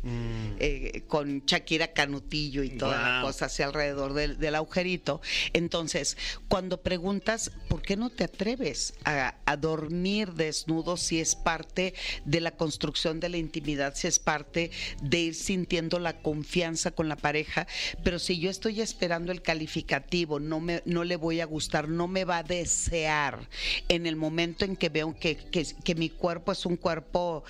eh, 0.60 1.04
con 1.08 1.44
Shakira 1.46 1.94
Canutillo 1.94 2.64
y 2.64 2.70
toda 2.72 3.02
la 3.02 3.10
Guau. 3.10 3.24
cosa 3.28 3.46
hacia 3.46 3.66
alrededor 3.66 4.14
del, 4.14 4.38
del 4.38 4.56
agujerito. 4.56 5.22
Entonces, 5.54 6.18
cuando 6.48 6.82
preguntas, 6.82 7.52
¿por 7.70 7.82
qué 7.82 7.98
no 7.98 8.10
te 8.10 8.26
atreves 8.26 8.94
a, 9.04 9.36
a 9.46 9.58
dormir 9.58 10.34
desnudo 10.34 10.98
si 10.98 11.20
es 11.20 11.36
parte 11.36 11.94
de 12.26 12.40
la 12.42 12.52
construcción 12.52 13.20
de 13.20 13.30
la 13.30 13.38
intimidad, 13.38 13.96
si 13.96 14.08
es 14.08 14.20
parte 14.20 14.43
de 14.44 15.20
ir 15.20 15.36
sintiendo 15.36 16.00
la 16.00 16.22
confianza 16.22 16.92
con 16.92 17.08
la 17.10 17.16
pareja? 17.16 17.68
Pero 18.04 18.20
si 18.20 18.40
yo 18.40 18.50
estoy 18.50 18.82
esperando 18.82 19.32
el 19.32 19.42
calificativo, 19.42 20.40
no, 20.40 20.60
me, 20.60 20.82
no 20.86 21.04
le 21.04 21.16
voy 21.16 21.40
a 21.42 21.46
gustar, 21.46 21.90
no 21.90 22.08
me 22.08 22.26
va 22.26 22.40
a 22.40 22.44
desear 22.44 23.48
en 23.90 24.06
el 24.06 24.16
momento 24.16 24.66
en 24.66 24.76
que 24.76 24.90
veo 24.90 25.16
que, 25.20 25.36
que- 25.38 25.64
que 25.84 25.96
mi 25.96 26.10
cuerpo 26.10 26.52
es 26.52 26.66
un 26.66 26.78
cuerpo 26.78 27.44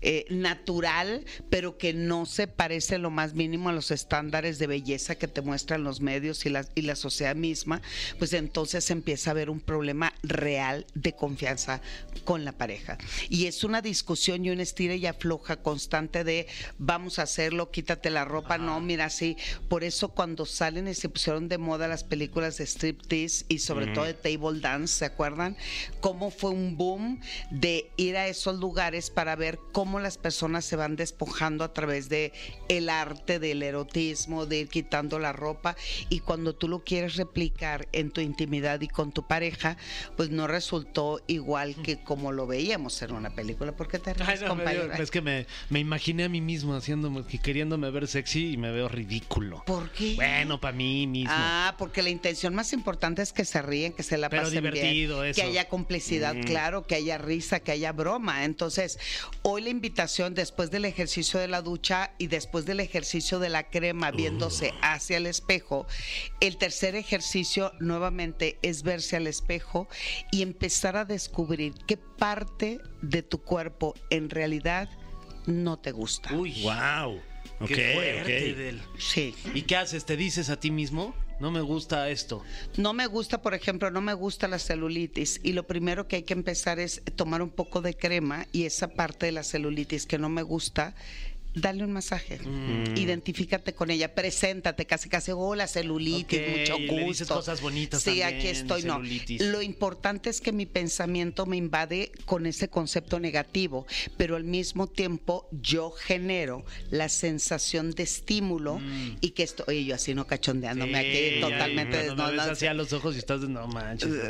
eh, 0.00 0.24
natural, 0.30 1.24
pero 1.48 1.78
que 1.78 1.92
no 1.92 2.26
se 2.26 2.46
parece 2.46 2.98
lo 2.98 3.10
más 3.10 3.34
mínimo 3.34 3.68
a 3.68 3.72
los 3.72 3.90
estándares 3.90 4.58
de 4.58 4.66
belleza 4.66 5.14
que 5.14 5.28
te 5.28 5.40
muestran 5.42 5.84
los 5.84 6.00
medios 6.00 6.44
y 6.46 6.50
la, 6.50 6.66
y 6.74 6.82
la 6.82 6.96
sociedad 6.96 7.34
misma, 7.36 7.80
pues 8.18 8.32
entonces 8.32 8.90
empieza 8.90 9.30
a 9.30 9.32
haber 9.32 9.50
un 9.50 9.60
problema 9.60 10.12
real 10.22 10.86
de 10.94 11.12
confianza 11.14 11.80
con 12.24 12.44
la 12.44 12.52
pareja. 12.52 12.98
Y 13.28 13.46
es 13.46 13.64
una 13.64 13.82
discusión 13.82 14.44
y 14.44 14.50
una 14.50 14.62
estira 14.62 14.94
y 14.94 15.06
afloja 15.06 15.56
constante 15.56 16.24
de 16.24 16.39
vamos 16.78 17.18
a 17.18 17.22
hacerlo, 17.22 17.70
quítate 17.70 18.10
la 18.10 18.24
ropa, 18.24 18.58
no, 18.58 18.80
mira, 18.80 19.10
sí. 19.10 19.36
Por 19.68 19.84
eso 19.84 20.08
cuando 20.08 20.46
salen 20.46 20.88
y 20.88 20.94
se 20.94 21.08
pusieron 21.08 21.48
de 21.48 21.58
moda 21.58 21.88
las 21.88 22.04
películas 22.04 22.58
de 22.58 22.66
striptease 22.66 23.44
y 23.48 23.58
sobre 23.58 23.86
todo 23.88 24.04
de 24.04 24.14
table 24.14 24.60
dance, 24.60 24.94
¿se 24.98 25.04
acuerdan? 25.04 25.56
Cómo 26.00 26.30
fue 26.30 26.50
un 26.50 26.76
boom 26.76 27.20
de 27.50 27.90
ir 27.96 28.16
a 28.16 28.26
esos 28.28 28.58
lugares 28.58 29.10
para 29.10 29.36
ver 29.36 29.58
cómo 29.72 30.00
las 30.00 30.18
personas 30.18 30.64
se 30.64 30.76
van 30.76 30.96
despojando 30.96 31.64
a 31.64 31.72
través 31.72 32.08
de 32.08 32.32
el 32.68 32.88
arte 32.88 33.38
del 33.38 33.62
erotismo, 33.62 34.46
de 34.46 34.60
ir 34.60 34.68
quitando 34.68 35.18
la 35.18 35.32
ropa 35.32 35.76
y 36.08 36.20
cuando 36.20 36.54
tú 36.54 36.68
lo 36.68 36.84
quieres 36.84 37.16
replicar 37.16 37.88
en 37.92 38.10
tu 38.10 38.20
intimidad 38.20 38.80
y 38.80 38.88
con 38.88 39.12
tu 39.12 39.26
pareja, 39.26 39.76
pues 40.16 40.30
no 40.30 40.46
resultó 40.46 41.20
igual 41.26 41.74
que 41.82 42.02
como 42.02 42.32
lo 42.32 42.46
veíamos 42.46 43.00
en 43.02 43.12
una 43.12 43.30
película. 43.34 43.72
¿Por 43.72 43.88
qué 43.88 43.98
te 43.98 44.10
Ay, 44.10 44.16
ríes, 44.36 44.42
no, 44.42 44.54
me 44.54 44.64
dio- 44.72 44.92
es 44.92 45.10
que 45.10 45.20
me, 45.20 45.46
me 45.68 45.80
imaginé 45.80 46.28
mí 46.30 46.40
mismo 46.40 46.74
haciéndome, 46.74 47.24
que 47.24 47.38
queriéndome 47.38 47.90
ver 47.90 48.08
sexy 48.08 48.52
y 48.52 48.56
me 48.56 48.70
veo 48.70 48.88
ridículo. 48.88 49.62
¿Por 49.66 49.90
qué? 49.90 50.14
Bueno, 50.14 50.60
para 50.60 50.76
mí 50.76 51.06
mismo. 51.06 51.32
Ah, 51.34 51.74
porque 51.78 52.02
la 52.02 52.10
intención 52.10 52.54
más 52.54 52.72
importante 52.72 53.22
es 53.22 53.32
que 53.32 53.44
se 53.44 53.60
ríen, 53.60 53.92
que 53.92 54.02
se 54.02 54.16
la 54.16 54.28
Pero 54.28 54.44
pasen 54.44 54.62
divertido, 54.62 55.20
bien, 55.20 55.30
eso. 55.30 55.40
que 55.40 55.46
haya 55.48 55.68
complicidad, 55.68 56.34
claro, 56.46 56.86
que 56.86 56.94
haya 56.94 57.18
risa, 57.18 57.60
que 57.60 57.72
haya 57.72 57.92
broma. 57.92 58.44
Entonces, 58.44 58.98
hoy 59.42 59.62
la 59.62 59.70
invitación 59.70 60.34
después 60.34 60.70
del 60.70 60.84
ejercicio 60.84 61.40
de 61.40 61.48
la 61.48 61.62
ducha 61.62 62.12
y 62.18 62.28
después 62.28 62.64
del 62.64 62.80
ejercicio 62.80 63.38
de 63.38 63.48
la 63.48 63.68
crema 63.68 64.10
viéndose 64.10 64.72
hacia 64.82 65.16
el 65.16 65.26
espejo, 65.26 65.86
el 66.40 66.56
tercer 66.56 66.94
ejercicio 66.94 67.72
nuevamente 67.80 68.58
es 68.62 68.82
verse 68.82 69.16
al 69.16 69.26
espejo 69.26 69.88
y 70.30 70.42
empezar 70.42 70.96
a 70.96 71.04
descubrir 71.04 71.74
qué 71.86 71.96
parte 71.96 72.78
de 73.02 73.22
tu 73.22 73.42
cuerpo 73.42 73.94
en 74.10 74.30
realidad 74.30 74.88
no 75.46 75.78
te 75.78 75.92
gusta. 75.92 76.34
Uy, 76.34 76.62
Wow. 76.62 77.20
Ok, 77.60 77.68
qué 77.68 77.92
fuerte, 77.94 78.50
ok. 78.52 78.56
Del. 78.56 78.82
Sí. 78.98 79.34
¿Y 79.54 79.62
qué 79.62 79.76
haces? 79.76 80.06
¿Te 80.06 80.16
dices 80.16 80.48
a 80.48 80.58
ti 80.58 80.70
mismo? 80.70 81.14
No 81.40 81.50
me 81.50 81.60
gusta 81.62 82.08
esto. 82.10 82.42
No 82.76 82.92
me 82.92 83.06
gusta, 83.06 83.40
por 83.40 83.54
ejemplo, 83.54 83.90
no 83.90 84.02
me 84.02 84.12
gusta 84.12 84.46
la 84.46 84.58
celulitis 84.58 85.40
y 85.42 85.52
lo 85.52 85.66
primero 85.66 86.06
que 86.06 86.16
hay 86.16 86.22
que 86.22 86.34
empezar 86.34 86.78
es 86.78 87.02
tomar 87.16 87.40
un 87.40 87.48
poco 87.50 87.80
de 87.80 87.94
crema 87.96 88.46
y 88.52 88.64
esa 88.64 88.88
parte 88.88 89.26
de 89.26 89.32
la 89.32 89.42
celulitis 89.42 90.06
que 90.06 90.18
no 90.18 90.28
me 90.28 90.42
gusta, 90.42 90.94
dale 91.54 91.82
un 91.84 91.92
masaje. 91.92 92.38
Mm. 92.38 92.96
Identifícate 92.96 93.74
con 93.74 93.90
ella, 93.90 94.14
preséntate, 94.14 94.86
casi 94.86 95.08
casi, 95.08 95.32
hola 95.32 95.66
celulitis, 95.66 96.40
mucho 96.40 96.78
y 96.78 96.86
gusto. 96.86 96.94
le 96.96 97.04
dices 97.04 97.28
cosas 97.28 97.60
bonitas 97.60 98.02
Sí, 98.02 98.20
también, 98.20 98.28
aquí 98.28 98.46
estoy, 98.48 98.82
no. 98.84 99.00
Lo 99.40 99.62
importante 99.62 100.30
es 100.30 100.40
que 100.40 100.52
mi 100.52 100.66
pensamiento 100.66 101.46
me 101.46 101.56
invade 101.56 102.12
con 102.24 102.46
ese 102.46 102.68
concepto 102.68 103.18
negativo, 103.20 103.86
pero 104.16 104.36
al 104.36 104.44
mismo 104.44 104.86
tiempo 104.86 105.48
yo 105.50 105.90
genero 105.90 106.64
la 106.90 107.08
sensación 107.08 107.90
de 107.92 108.02
estímulo 108.04 108.80
y 109.20 109.30
que 109.30 109.42
estoy, 109.42 109.64
oye, 109.68 109.84
yo 109.84 109.94
así 109.94 110.14
no 110.14 110.26
cachondeándome 110.26 110.90
Mm. 110.90 111.02
Sí, 111.02 111.08
aquí, 111.28 111.40
totalmente 111.40 111.96
cuando 112.06 112.14
me 112.16 112.22
ves 112.22 112.36
desnuda. 112.36 112.52
así 112.52 112.66
a 112.66 112.74
los 112.74 112.92
ojos 112.92 113.14
y 113.14 113.18
estás 113.18 113.40
de 113.42 113.48
no 113.48 113.66
manches. 113.66 114.10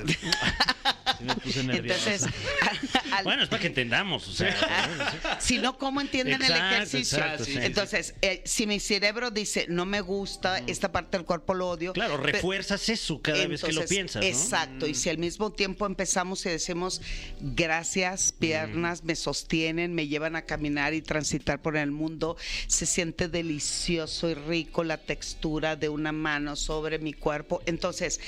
Sí 1.18 1.24
me 1.26 1.34
puse 1.34 1.64
nervioso. 1.64 2.08
Entonces, 2.08 2.34
al- 3.12 3.24
Bueno, 3.24 3.42
es 3.42 3.48
para 3.50 3.60
que 3.60 3.66
entendamos, 3.66 4.26
o 4.28 4.32
sea. 4.32 5.36
si 5.40 5.58
no, 5.58 5.76
¿cómo 5.76 6.00
entienden 6.00 6.40
el 6.42 6.50
ejercicio? 6.52 7.09
Exacto, 7.12 7.44
sí. 7.44 7.58
Entonces, 7.60 8.14
eh, 8.22 8.42
si 8.44 8.66
mi 8.66 8.80
cerebro 8.80 9.30
dice, 9.30 9.66
no 9.68 9.86
me 9.86 10.00
gusta, 10.00 10.58
esta 10.66 10.92
parte 10.92 11.16
del 11.16 11.26
cuerpo 11.26 11.54
lo 11.54 11.70
odio. 11.70 11.92
Claro, 11.92 12.16
refuerzas 12.16 12.88
eso 12.88 13.20
cada 13.20 13.46
vez 13.46 13.62
que 13.62 13.72
lo 13.72 13.84
piensas, 13.86 14.22
¿no? 14.22 14.28
Exacto, 14.28 14.86
y 14.86 14.94
si 14.94 15.08
al 15.08 15.18
mismo 15.18 15.52
tiempo 15.52 15.86
empezamos 15.86 16.44
y 16.46 16.50
decimos, 16.50 17.00
gracias, 17.40 18.32
piernas 18.32 19.04
me 19.04 19.16
sostienen, 19.16 19.94
me 19.94 20.08
llevan 20.08 20.36
a 20.36 20.42
caminar 20.42 20.94
y 20.94 21.02
transitar 21.02 21.60
por 21.60 21.76
el 21.76 21.90
mundo, 21.90 22.36
se 22.66 22.86
siente 22.86 23.28
delicioso 23.28 24.28
y 24.28 24.34
rico 24.34 24.84
la 24.84 24.98
textura 24.98 25.76
de 25.76 25.88
una 25.88 26.12
mano 26.12 26.56
sobre 26.56 26.98
mi 26.98 27.12
cuerpo. 27.12 27.62
Entonces, 27.66 28.20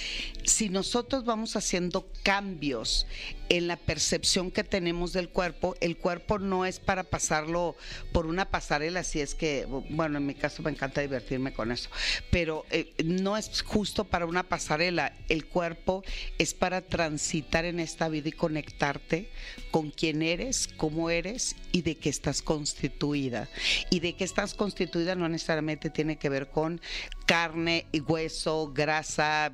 si 0.44 0.68
nosotros 0.68 1.24
vamos 1.24 1.56
haciendo 1.56 2.08
cambios 2.22 3.06
en 3.48 3.66
la 3.66 3.76
percepción 3.76 4.50
que 4.50 4.64
tenemos 4.64 5.12
del 5.12 5.28
cuerpo, 5.28 5.76
el 5.80 5.96
cuerpo 5.96 6.38
no 6.38 6.64
es 6.64 6.80
para 6.80 7.04
pasarlo 7.04 7.76
por 8.10 8.26
una 8.26 8.46
pasarela, 8.72 9.04
si 9.04 9.20
es 9.20 9.34
que, 9.34 9.66
bueno, 9.90 10.16
en 10.16 10.24
mi 10.24 10.34
caso 10.34 10.62
me 10.62 10.70
encanta 10.70 11.02
divertirme 11.02 11.52
con 11.52 11.72
eso, 11.72 11.90
pero 12.30 12.64
eh, 12.70 12.94
no 13.04 13.36
es 13.36 13.60
justo 13.60 14.04
para 14.04 14.24
una 14.24 14.44
pasarela, 14.44 15.12
el 15.28 15.44
cuerpo 15.44 16.02
es 16.38 16.54
para 16.54 16.80
transitar 16.80 17.66
en 17.66 17.80
esta 17.80 18.08
vida 18.08 18.30
y 18.30 18.32
conectarte 18.32 19.28
con 19.70 19.90
quién 19.90 20.22
eres, 20.22 20.68
cómo 20.68 21.10
eres 21.10 21.54
y 21.70 21.82
de 21.82 21.96
qué 21.96 22.08
estás 22.08 22.40
constituida. 22.40 23.46
Y 23.90 24.00
de 24.00 24.14
qué 24.14 24.24
estás 24.24 24.54
constituida 24.54 25.16
no 25.16 25.28
necesariamente 25.28 25.90
tiene 25.90 26.16
que 26.16 26.30
ver 26.30 26.48
con 26.48 26.80
carne 27.26 27.84
y 27.92 28.00
hueso, 28.00 28.72
grasa, 28.72 29.52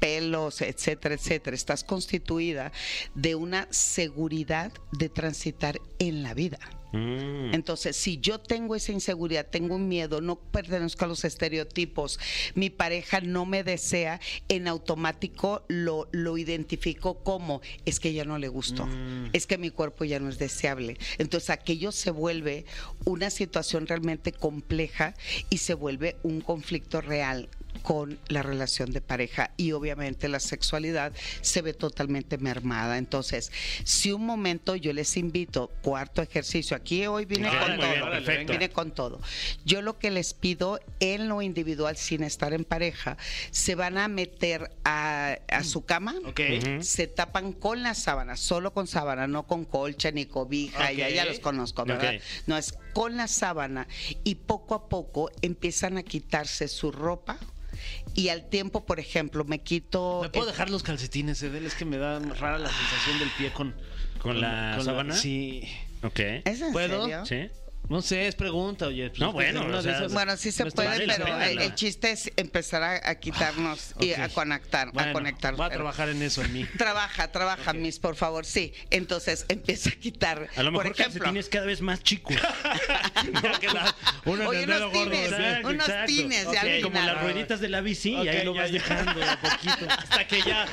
pelos, 0.00 0.60
etcétera, 0.60 1.14
etcétera. 1.14 1.54
Estás 1.54 1.84
constituida 1.84 2.72
de 3.14 3.36
una 3.36 3.68
seguridad 3.70 4.72
de 4.90 5.08
transitar 5.08 5.80
en 6.00 6.24
la 6.24 6.34
vida. 6.34 6.58
Mm. 6.92 7.54
Entonces, 7.54 7.96
si 7.96 8.18
yo 8.18 8.38
tengo 8.38 8.74
esa 8.74 8.92
inseguridad, 8.92 9.46
tengo 9.46 9.74
un 9.74 9.88
miedo, 9.88 10.20
no 10.20 10.36
pertenezco 10.36 11.04
a 11.04 11.08
los 11.08 11.24
estereotipos, 11.24 12.18
mi 12.54 12.70
pareja 12.70 13.20
no 13.20 13.46
me 13.46 13.64
desea, 13.64 14.20
en 14.48 14.68
automático 14.68 15.64
lo, 15.68 16.08
lo 16.12 16.38
identifico 16.38 17.18
como 17.22 17.60
es 17.84 18.00
que 18.00 18.12
ya 18.12 18.24
no 18.24 18.38
le 18.38 18.48
gustó, 18.48 18.88
es 19.32 19.46
que 19.46 19.58
mi 19.58 19.70
cuerpo 19.70 20.04
ya 20.04 20.20
no 20.20 20.28
es 20.28 20.38
deseable. 20.38 20.98
Entonces, 21.18 21.50
aquello 21.50 21.92
se 21.92 22.10
vuelve 22.10 22.64
una 23.04 23.30
situación 23.30 23.86
realmente 23.86 24.32
compleja 24.32 25.14
y 25.50 25.58
se 25.58 25.74
vuelve 25.74 26.16
un 26.22 26.40
conflicto 26.40 27.00
real 27.00 27.48
con 27.86 28.18
la 28.26 28.42
relación 28.42 28.90
de 28.90 29.00
pareja 29.00 29.52
y 29.56 29.70
obviamente 29.70 30.26
la 30.26 30.40
sexualidad 30.40 31.12
se 31.40 31.62
ve 31.62 31.72
totalmente 31.72 32.36
mermada. 32.36 32.98
Entonces, 32.98 33.52
si 33.84 34.10
un 34.10 34.26
momento 34.26 34.74
yo 34.74 34.92
les 34.92 35.16
invito, 35.16 35.70
cuarto 35.82 36.20
ejercicio, 36.20 36.76
aquí 36.76 37.06
hoy 37.06 37.26
vine 37.26 37.46
Ok, 37.48 37.54
con 37.60 37.76
bien, 37.76 38.00
todo, 38.00 38.10
perfecto. 38.10 38.52
vine 38.52 38.70
con 38.70 38.90
todo. 38.90 39.20
Yo 39.64 39.82
lo 39.82 40.00
que 40.00 40.10
les 40.10 40.34
pido 40.34 40.80
en 40.98 41.28
lo 41.28 41.42
individual, 41.42 41.96
sin 41.96 42.24
estar 42.24 42.52
en 42.52 42.64
pareja, 42.64 43.18
se 43.52 43.76
van 43.76 43.98
a 43.98 44.08
meter 44.08 44.72
a, 44.84 45.38
a 45.46 45.62
su 45.62 45.84
cama, 45.84 46.16
se 46.80 47.06
tapan 47.06 47.52
con 47.52 47.84
la 47.84 47.94
sábana, 47.94 48.36
solo 48.36 48.72
con 48.72 48.88
sábana, 48.88 49.28
no 49.28 49.46
con 49.46 49.64
colcha 49.64 50.10
ni 50.10 50.26
cobija, 50.26 50.90
ya, 50.90 51.24
los 51.24 51.38
conozco, 51.38 51.84
¿verdad? 51.84 52.14
No, 52.48 52.56
es 52.56 52.74
con 52.92 53.16
la 53.16 53.28
sábana 53.28 53.86
y 54.24 54.34
poco 54.34 54.74
a 54.74 54.88
poco 54.88 55.30
empiezan 55.40 55.98
a 55.98 56.02
quitarse 56.02 56.66
su 56.66 56.90
ropa 56.90 57.38
y 58.14 58.28
al 58.28 58.48
tiempo, 58.48 58.84
por 58.86 59.00
ejemplo, 59.00 59.44
me 59.44 59.60
quito... 59.60 60.20
¿Me 60.22 60.28
puedo 60.30 60.46
el- 60.46 60.52
dejar 60.52 60.70
los 60.70 60.82
calcetines, 60.82 61.42
Edel? 61.42 61.66
Es 61.66 61.74
que 61.74 61.84
me 61.84 61.96
da 61.98 62.18
rara 62.18 62.58
la 62.58 62.68
sensación 62.70 63.18
del 63.18 63.28
pie 63.38 63.52
con... 63.52 63.74
¿Con 64.20 64.40
la 64.40 64.78
sábana? 64.82 65.14
Sí. 65.14 65.62
Ok. 66.02 66.18
¿Es 66.44 66.60
en 66.60 66.72
¿Puedo? 66.72 67.02
serio? 67.02 67.26
¿Sí? 67.26 67.48
No 67.88 68.02
sé, 68.02 68.26
es 68.26 68.34
pregunta, 68.34 68.88
oye. 68.88 69.08
pues, 69.10 69.20
No, 69.20 69.32
bueno, 69.32 69.64
o 69.78 69.82
sea, 69.82 69.96
esas- 69.98 70.12
Bueno, 70.12 70.36
sí 70.36 70.50
se 70.50 70.66
puede, 70.66 70.88
vale 70.88 71.06
pero 71.06 71.24
pena, 71.24 71.48
el, 71.48 71.58
el 71.60 71.74
chiste 71.76 72.10
es 72.10 72.32
empezar 72.36 72.82
a, 72.82 73.08
a 73.10 73.14
quitarnos 73.14 73.94
y 74.00 74.12
a 74.12 74.28
conectar, 74.28 74.88
a 74.88 74.90
Bueno, 74.90 75.12
conectar. 75.12 75.54
Voy 75.54 75.66
a 75.66 75.70
trabajar 75.70 76.08
en 76.08 76.20
eso 76.22 76.42
en 76.42 76.52
mí. 76.52 76.64
Trabaja, 76.78 77.30
trabaja, 77.30 77.72
Miss, 77.74 77.98
por 78.00 78.16
favor, 78.16 78.44
sí. 78.44 78.72
Entonces 78.90 79.46
empieza 79.48 79.90
a 79.90 79.92
quitar. 79.92 80.48
A 80.56 80.62
lo 80.64 80.72
mejor 80.72 80.86
por 80.88 80.92
ejemplo, 81.00 81.20
calcetines 81.20 81.48
cada 81.48 81.66
vez 81.66 81.80
más 81.80 82.02
chicos. 82.02 82.34
No, 83.32 84.32
uno 84.32 84.48
Oye, 84.48 84.64
unos 84.64 84.80
gordo, 84.92 85.10
tines. 85.10 85.32
Exacto, 85.32 85.68
unos 85.68 85.88
exacto. 85.88 86.06
tines 86.06 86.42
de 86.42 86.48
Ok, 86.48 86.56
al 86.56 86.80
Como 86.82 87.00
las 87.00 87.22
rueditas 87.22 87.60
de 87.60 87.68
la 87.68 87.80
bici 87.80 88.12
y 88.14 88.28
ahí 88.28 88.44
lo 88.44 88.54
vas 88.54 88.70
ya. 88.70 88.72
dejando 88.74 89.14
de 89.20 89.24
a 89.24 89.40
poquito. 89.40 89.86
Hasta 89.98 90.26
que 90.26 90.42
ya. 90.42 90.66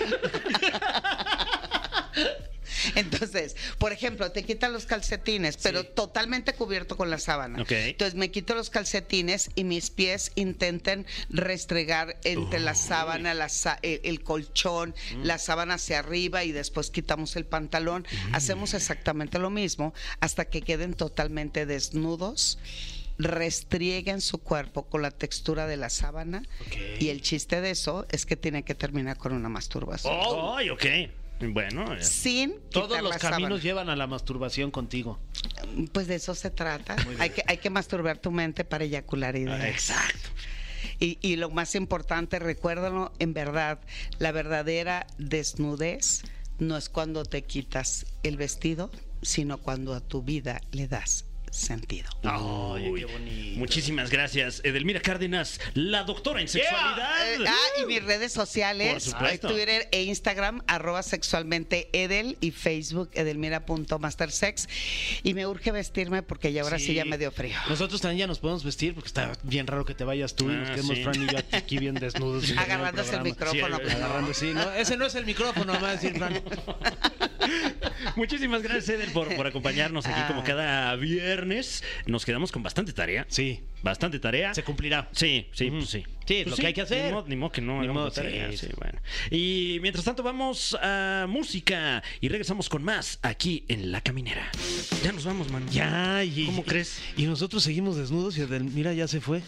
Entonces, 2.96 3.56
por 3.78 3.92
ejemplo, 3.92 4.32
te 4.32 4.44
quitan 4.44 4.74
los 4.74 4.86
calcetines, 4.86 5.58
pero 5.58 5.84
totalmente 5.86 6.54
cubierto 6.54 6.98
con 6.98 7.10
la 7.10 7.18
sábana. 7.20 7.62
Ok. 7.62 7.72
Entonces 7.72 8.16
me 8.16 8.32
quito 8.32 8.56
los 8.56 8.70
calcetines 8.70 9.50
y 9.56 9.64
mis 9.64 9.90
pies 9.90 10.32
intenten 10.36 11.06
restregar 11.30 12.18
entre 12.24 12.60
la 12.60 12.76
sábana, 12.76 13.34
la 13.34 13.48
el, 13.82 14.02
el 14.04 14.24
colchón, 14.24 14.94
Mm. 15.16 15.24
la 15.24 15.38
sábana 15.38 15.76
hacia 15.76 16.00
arriba 16.00 16.44
y 16.44 16.52
después 16.52 16.90
quitamos 16.90 17.36
el 17.36 17.46
pantalón. 17.46 18.06
Mm. 18.30 18.36
Hacemos 18.36 18.74
exactamente 18.74 19.40
lo 19.40 19.50
mismo 19.50 19.94
hasta 20.20 20.46
que 20.46 20.62
queden 20.62 20.94
totalmente 20.94 21.66
desnudos. 21.66 22.58
Restrieguen 23.20 24.22
su 24.22 24.40
cuerpo 24.40 24.84
con 24.84 25.04
la 25.04 25.12
textura 25.12 25.68
de 25.68 25.78
la 25.78 25.90
sábana 25.90 26.42
Ok. 26.62 26.78
y 27.02 27.10
el 27.10 27.22
chiste 27.22 27.62
de 27.62 27.70
eso 27.70 28.08
es 28.12 28.26
que 28.26 28.36
tiene 28.36 28.64
que 28.64 28.74
terminar 28.74 29.18
con 29.18 29.34
una 29.34 29.50
masturbación. 29.50 30.14
Ay, 30.58 30.70
ok. 30.72 30.86
Bueno, 31.40 31.96
ya. 31.96 32.04
Sin 32.04 32.56
Todos 32.70 33.02
los 33.02 33.18
caminos 33.18 33.50
sábana. 33.50 33.58
llevan 33.62 33.90
a 33.90 33.96
la 33.96 34.08
masturbación 34.08 34.72
contigo. 34.72 35.20
Pues 35.92 36.08
de 36.08 36.16
eso 36.16 36.36
se 36.36 36.50
trata. 36.50 36.96
Hay 37.20 37.32
que, 37.32 37.44
hay 37.48 37.58
que 37.58 37.70
masturbar 37.70 38.18
tu 38.18 38.32
mente 38.32 38.64
para 38.64 38.86
eyacular 38.86 39.36
ideas. 39.36 39.60
Ah, 39.62 39.70
Exacto. 39.70 40.30
Y, 41.00 41.18
y 41.22 41.36
lo 41.36 41.50
más 41.50 41.76
importante, 41.76 42.40
recuérdalo, 42.40 43.12
en 43.20 43.34
verdad, 43.34 43.80
la 44.20 44.32
verdadera 44.32 45.08
desnudez 45.18 46.24
no 46.60 46.78
es 46.78 46.88
cuando 46.90 47.26
te 47.26 47.44
quitas 47.44 48.06
el 48.24 48.38
vestido, 48.38 48.92
sino 49.22 49.58
cuando 49.58 49.94
a 49.94 50.02
tu 50.02 50.22
vida 50.22 50.62
le 50.72 50.88
das 50.88 51.26
sentido. 51.54 52.10
Uy, 52.24 53.00
qué 53.02 53.06
bonito. 53.06 53.60
Muchísimas 53.60 54.10
gracias, 54.10 54.62
Edelmira 54.64 55.00
Cárdenas, 55.02 55.60
la 55.76 56.04
doctora 56.04 56.42
en 56.42 56.48
sexualidad. 56.48 57.34
Eh, 57.34 57.46
ah, 57.48 57.82
y 57.82 57.86
mis 57.86 58.04
redes 58.04 58.34
sociales, 58.34 59.14
eh, 59.30 59.38
Twitter 59.38 59.88
e 59.92 60.04
Instagram, 60.04 60.64
arroba 60.68 61.04
sexualmente 61.04 61.90
Edel 61.94 62.38
y 62.42 62.52
Facebook 62.52 63.10
edelmira.mastersex. 63.14 64.68
Y 65.24 65.34
me 65.34 65.46
urge 65.46 65.72
vestirme 65.72 66.24
porque 66.24 66.52
ya 66.52 66.64
ahora 66.64 66.80
sí, 66.80 66.94
ya 66.94 67.06
me 67.06 67.18
dio 67.18 67.32
frío. 67.32 67.56
Nosotros 67.70 68.02
también 68.02 68.20
ya 68.20 68.28
nos 68.28 68.40
podemos 68.40 68.64
vestir 68.64 68.94
porque 68.96 69.08
está 69.08 69.32
bien 69.44 69.68
raro 69.68 69.86
que 69.86 69.94
te 69.94 70.04
vayas 70.04 70.36
tú 70.36 70.50
y 70.52 70.56
nos 70.56 70.70
Ah, 70.70 70.74
quedemos 70.76 70.98
sí. 70.98 71.04
Fran 71.04 71.24
y 71.24 71.28
yo 71.32 71.38
aquí 71.52 71.78
bien 71.78 71.96
desnudos. 71.96 72.52
Agarrándose 72.58 73.16
el 73.16 73.22
micrófono. 73.22 73.78
Sí. 73.78 73.92
Agarrando, 73.92 74.34
sí, 74.34 74.52
no, 74.54 74.72
ese 74.74 74.98
no 74.98 75.06
es 75.06 75.16
el 75.16 75.26
micrófono, 75.26 75.74
va 75.80 75.90
a 75.90 75.96
decir 75.96 76.16
Fran. 76.18 76.42
Muchísimas 78.16 78.62
gracias, 78.62 78.90
Edel, 78.90 79.12
por, 79.12 79.34
por 79.36 79.48
acompañarnos 79.48 80.06
aquí 80.06 80.22
como 80.28 80.42
Ah. 80.42 80.46
cada 80.46 80.96
viernes. 80.96 81.43
Nos 82.06 82.26
quedamos 82.26 82.52
con 82.52 82.64
bastante 82.64 82.94
tarea. 82.94 83.26
Sí, 83.30 83.62
Bastante 83.82 84.18
tarea. 84.20 84.54
se 84.54 84.64
cumplirá. 84.64 85.10
Sí, 85.12 85.48
sí, 85.54 85.70
pues 85.70 85.90
sí. 85.90 86.04
Sí, 86.26 86.36
es 86.36 86.44
Pues 86.44 86.52
lo 86.52 86.56
que 86.58 86.68
hay 86.68 86.74
que 86.74 86.82
hacer. 86.82 87.06
Ni 87.08 87.12
modo, 87.12 87.26
ni 87.28 87.36
modo 87.36 87.52
que 87.52 87.62
no 87.62 87.74
Ni 87.74 87.80
hagamos 87.84 87.96
modo, 87.96 88.06
la 88.08 88.14
tarea, 88.14 88.50
sí, 88.52 88.58
sí, 88.58 88.68
sí. 88.68 88.74
bueno. 88.78 89.00
Y 89.30 89.80
mientras 89.82 90.06
tanto 90.06 90.24
vamos 90.24 90.78
a 90.82 91.26
música 91.28 92.02
y 92.22 92.30
regresamos 92.30 92.70
con 92.70 92.82
más 92.84 93.20
aquí 93.24 93.66
en 93.68 93.92
La 93.92 94.00
Caminera. 94.02 94.50
Ya 95.04 95.12
nos 95.12 95.26
vamos, 95.26 95.52
man. 95.52 95.68
Ya, 95.70 96.24
y, 96.24 96.46
¿Cómo 96.46 96.64
crees? 96.64 97.02
Y 97.18 97.24
nosotros 97.26 97.62
seguimos 97.64 97.98
desnudos 97.98 98.38
y 98.38 98.42
Edel- 98.42 98.64
mira, 98.72 98.94
ya 98.94 99.08
se 99.10 99.20
fue. 99.20 99.42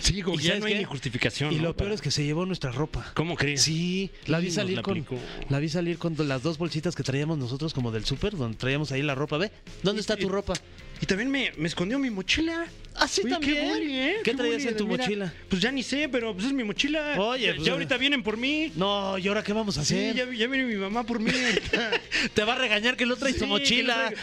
Sí, 0.00 0.20
como 0.20 0.34
¿Y 0.34 0.38
que 0.42 0.48
ya 0.48 0.58
no 0.58 0.66
hay 0.66 0.74
ni 0.74 0.84
justificación. 0.84 1.52
Y 1.52 1.56
¿no? 1.56 1.62
lo 1.62 1.76
peor 1.76 1.92
es 1.92 2.00
que 2.02 2.10
se 2.10 2.24
llevó 2.24 2.44
nuestra 2.44 2.72
ropa. 2.72 3.12
¿Cómo 3.14 3.36
crees? 3.36 3.62
Sí, 3.62 4.10
la 4.26 4.40
vi 4.40 4.50
salir 4.50 4.76
la 4.76 4.82
con 4.82 4.98
aplicó. 4.98 5.16
la 5.48 5.58
vi 5.60 5.68
salir 5.68 5.96
con 5.96 6.14
las 6.28 6.42
dos 6.42 6.58
bolsitas 6.58 6.94
que 6.96 7.04
traíamos 7.04 7.38
nosotros 7.38 7.72
como 7.72 7.92
del 7.92 8.04
súper, 8.04 8.36
donde 8.36 8.58
traíamos 8.58 8.90
ahí 8.92 9.02
la 9.02 9.14
ropa. 9.14 9.38
Ve, 9.38 9.52
¿dónde 9.84 10.00
está 10.00 10.16
tu 10.16 10.28
ropa? 10.28 10.54
Y 11.00 11.06
también 11.06 11.30
me, 11.30 11.52
me 11.56 11.68
escondió 11.68 11.98
mi 11.98 12.10
mochila. 12.10 12.66
Ah, 12.98 13.06
sí, 13.06 13.20
Oye, 13.24 13.30
también. 13.30 13.54
Qué, 13.54 13.68
bully, 13.74 13.98
¿eh? 13.98 14.16
¿Qué 14.24 14.32
traías 14.34 14.56
bully, 14.56 14.68
en 14.68 14.76
tu 14.78 14.86
mira. 14.86 15.04
mochila? 15.04 15.34
Pues 15.50 15.60
ya 15.60 15.70
ni 15.70 15.82
sé, 15.82 16.08
pero 16.08 16.32
pues 16.32 16.46
es 16.46 16.52
mi 16.54 16.64
mochila. 16.64 17.14
Oye, 17.20 17.46
ya, 17.48 17.54
pues, 17.54 17.66
ya 17.66 17.72
ahorita 17.74 17.98
vienen 17.98 18.22
por 18.22 18.38
mí. 18.38 18.72
No, 18.74 19.18
¿y 19.18 19.28
ahora 19.28 19.42
qué 19.44 19.52
vamos 19.52 19.76
a 19.76 19.84
Sí, 19.84 19.94
hacer? 19.94 20.14
ya, 20.14 20.24
ya 20.32 20.46
viene 20.46 20.64
mi 20.64 20.76
mamá 20.76 21.04
por 21.04 21.20
mí. 21.20 21.30
Te 22.34 22.44
va 22.44 22.54
a 22.54 22.58
regañar 22.58 22.96
que 22.96 23.04
no 23.04 23.16
traes 23.16 23.34
tu 23.36 23.44
Sí, 23.44 23.50
mochila. 23.50 24.08
que 24.08 24.14
no 24.14 24.20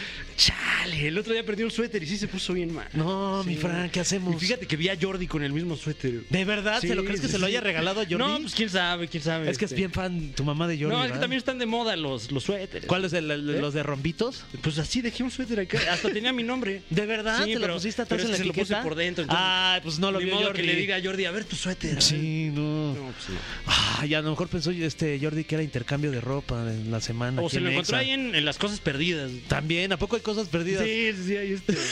Chale, 0.84 1.08
el 1.08 1.16
otro 1.18 1.32
día 1.32 1.44
perdí 1.44 1.62
un 1.62 1.70
suéter 1.70 2.02
y 2.02 2.06
sí 2.06 2.18
se 2.18 2.28
puso 2.28 2.52
bien 2.52 2.72
mal. 2.74 2.86
No, 2.92 3.42
mi. 3.44 3.56
Fran, 3.56 3.88
¿qué 3.88 4.00
hacemos? 4.00 4.34
Y 4.34 4.38
fíjate 4.38 4.66
que 4.66 4.76
vi 4.76 4.90
a 4.90 4.98
Jordi 5.00 5.26
con 5.26 5.42
el 5.42 5.52
mismo 5.52 5.76
suéter. 5.76 6.24
¿De 6.28 6.44
verdad? 6.44 6.78
Sí, 6.80 6.88
¿Se 6.88 6.94
lo 6.94 7.04
crees 7.04 7.20
que 7.20 7.26
sí, 7.26 7.32
se 7.32 7.38
lo 7.38 7.46
haya 7.46 7.62
regalado 7.62 8.00
a 8.00 8.04
Jordi? 8.04 8.18
No, 8.18 8.38
pues 8.40 8.54
quién 8.54 8.68
sabe, 8.68 9.08
quién 9.08 9.22
sabe. 9.22 9.50
es 9.50 9.56
que 9.56 9.64
es 9.64 9.70
este. 9.70 9.80
bien 9.80 9.92
fan 9.92 10.32
tu 10.34 10.44
mamá 10.44 10.68
de 10.68 10.76
Jordi. 10.78 10.94
No, 10.94 11.04
es 11.04 11.12
que 11.12 11.18
también 11.18 11.38
están 11.38 11.58
de 11.58 11.64
moda 11.64 11.96
los, 11.96 12.30
los 12.30 12.44
suéteres. 12.44 12.86
¿Cuál 12.86 13.06
es 13.06 13.14
el, 13.14 13.30
el- 13.30 13.48
¿Eh? 13.48 13.60
los 13.60 13.72
de 13.72 13.82
rombitos? 13.82 14.44
Pues 14.60 14.78
así 14.78 15.00
dejé 15.00 15.22
un 15.22 15.30
suéter 15.30 15.60
acá. 15.60 15.78
Hasta 15.90 16.10
tenía 16.10 16.32
mi 16.34 16.42
nombre. 16.42 16.82
¿De 16.90 17.06
verdad? 17.06 17.44
Sí, 17.44 17.54
¿Te 17.54 17.58
lo 17.60 17.74
pusiste 17.74 18.02
atrás 18.02 18.18
pero 18.18 18.24
en 18.24 18.32
la 18.32 18.38
se 18.38 18.44
lo 18.44 18.52
puse 18.52 18.76
por 18.76 18.94
dentro, 18.94 19.24
Ay, 19.28 19.80
pues 19.82 19.98
no 19.98 20.12
lo 20.12 20.18
vio 20.18 20.36
Jordi. 20.36 20.60
que 20.60 20.66
le 20.66 20.76
diga 20.76 20.96
a 20.96 21.02
Jordi, 21.02 21.24
a 21.24 21.30
ver 21.30 21.44
tu 21.44 21.56
suéter. 21.56 22.02
Sí, 22.02 22.50
no. 22.52 22.94
No, 22.94 23.04
pues. 23.06 23.38
Ah, 23.66 24.04
ya 24.06 24.18
a 24.18 24.22
lo 24.22 24.30
mejor 24.30 24.48
pensó 24.48 24.70
este 24.70 25.18
Jordi 25.20 25.44
que 25.44 25.54
era 25.54 25.64
intercambio 25.64 26.10
de 26.10 26.20
ropa 26.20 26.70
en 26.70 26.90
la 26.90 27.00
semana. 27.00 27.40
O 27.40 27.48
se 27.48 27.60
lo 27.60 27.70
encontró 27.70 27.96
ahí 27.96 28.10
en 28.10 28.44
las 28.44 28.58
cosas 28.58 28.80
perdidas. 28.80 29.30
También, 29.48 29.90
¿a 29.92 29.96
poco 29.96 30.16
hay 30.16 30.22
cosas 30.22 30.48
perdidas? 30.48 30.73
Sí, 30.82 31.12
sí, 31.16 31.22
sí, 31.26 31.36
ahí 31.36 31.52
este. 31.52 31.74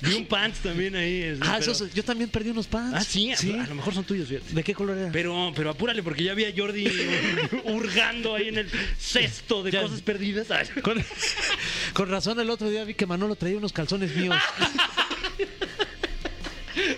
Vi 0.00 0.14
un 0.14 0.26
pants 0.26 0.60
también 0.60 0.94
ahí. 0.94 1.22
este, 1.22 1.44
Ah, 1.46 1.56
pero- 1.58 1.72
esos- 1.72 1.92
yo 1.92 2.04
también 2.04 2.30
perdí 2.30 2.50
unos 2.50 2.66
pants. 2.68 2.96
Ah, 2.96 3.02
sí, 3.04 3.32
a- 3.32 3.64
a 3.64 3.66
lo 3.66 3.74
mejor 3.74 3.92
son 3.92 4.04
tuyos, 4.04 4.28
fíjate. 4.28 4.54
¿De 4.54 4.62
qué 4.62 4.72
color 4.72 4.96
era? 4.96 5.10
Pero, 5.12 5.52
pero 5.56 5.70
apúrale, 5.70 6.02
porque 6.02 6.22
ya 6.22 6.32
vi 6.34 6.44
a 6.44 6.52
Jordi 6.56 6.86
hurgando 7.64 8.34
ahí 8.36 8.48
en 8.48 8.58
el 8.58 8.70
cesto 8.98 9.62
de 9.64 9.72
Ya. 9.72 9.82
cosas 9.82 10.00
perdidas. 10.02 10.50
Ay. 10.50 10.68
Con, 10.82 11.04
con 11.92 12.08
razón, 12.08 12.38
el 12.38 12.48
otro 12.50 12.70
día 12.70 12.84
vi 12.84 12.94
que 12.94 13.04
Manolo 13.06 13.34
traía 13.34 13.56
unos 13.58 13.72
calzones 13.72 14.14
míos. 14.14 14.36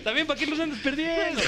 También, 0.05 0.27
¿para 0.27 0.39
qué 0.39 0.47
los 0.47 0.61
andas 0.61 0.79
perdiendo? 0.81 1.41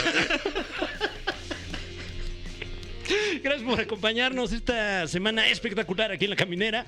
Gracias 3.42 3.62
por 3.68 3.80
acompañarnos 3.80 4.52
esta 4.52 5.06
semana 5.08 5.46
espectacular 5.48 6.12
aquí 6.12 6.24
en 6.24 6.30
La 6.30 6.36
Caminera. 6.36 6.86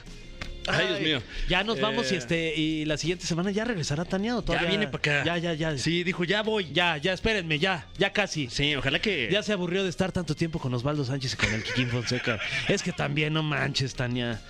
Ay, 0.66 0.86
Dios 0.88 1.00
mío. 1.00 1.22
Ya 1.48 1.64
nos 1.64 1.80
vamos 1.80 2.10
y 2.10 2.14
Eh, 2.14 2.18
este 2.18 2.54
y 2.56 2.84
la 2.84 2.96
siguiente 2.96 3.26
semana 3.26 3.50
ya 3.50 3.64
regresará 3.64 4.04
Tania 4.04 4.36
o 4.36 4.42
todavía. 4.42 4.68
viene 4.68 4.86
para 4.86 4.98
acá. 4.98 5.24
Ya, 5.24 5.38
ya, 5.38 5.54
ya. 5.54 5.76
Sí, 5.78 6.04
dijo, 6.04 6.24
ya 6.24 6.42
voy. 6.42 6.70
Ya, 6.72 6.96
ya, 6.98 7.12
espérenme, 7.12 7.58
ya, 7.58 7.86
ya 7.98 8.12
casi. 8.12 8.48
Sí, 8.50 8.74
ojalá 8.76 8.98
que. 9.00 9.28
Ya 9.30 9.42
se 9.42 9.52
aburrió 9.52 9.82
de 9.82 9.90
estar 9.90 10.12
tanto 10.12 10.34
tiempo 10.36 10.58
con 10.58 10.72
Osvaldo 10.74 11.04
Sánchez 11.04 11.34
y 11.34 11.36
con 11.36 11.52
el 11.52 11.62
Kikín 11.64 11.88
Fonseca. 11.88 12.38
Es 12.68 12.82
que 12.82 12.92
también 12.92 13.32
no 13.32 13.42
manches, 13.42 13.94
Tania. 13.94 14.40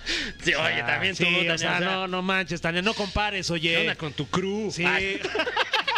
Sí, 0.43 0.53
oye, 0.53 0.81
Ah, 0.81 0.85
también 0.85 1.15
tú, 1.15 1.23
sí, 1.23 1.31
Tania, 1.33 1.53
o 1.53 1.57
sea, 1.57 1.75
o 1.75 1.77
sea, 1.79 1.89
no, 1.89 2.07
no 2.07 2.21
manches, 2.21 2.61
Tania, 2.61 2.81
no 2.81 2.93
compares, 2.93 3.47
¿qué 3.47 3.53
oye. 3.53 3.77
onda 3.77 3.95
con 3.95 4.13
tu 4.13 4.27
crew? 4.27 4.69
Sí. 4.71 4.83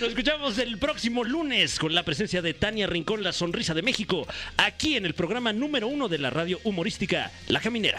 Nos 0.00 0.10
escuchamos 0.10 0.58
el 0.58 0.78
próximo 0.78 1.24
lunes 1.24 1.78
con 1.78 1.94
la 1.94 2.04
presencia 2.04 2.42
de 2.42 2.54
Tania 2.54 2.86
Rincón, 2.86 3.22
la 3.22 3.32
sonrisa 3.32 3.74
de 3.74 3.82
México, 3.82 4.26
aquí 4.56 4.96
en 4.96 5.06
el 5.06 5.14
programa 5.14 5.52
número 5.52 5.86
uno 5.88 6.08
de 6.08 6.18
la 6.18 6.30
radio 6.30 6.58
humorística, 6.64 7.30
La 7.48 7.60
Caminera. 7.60 7.98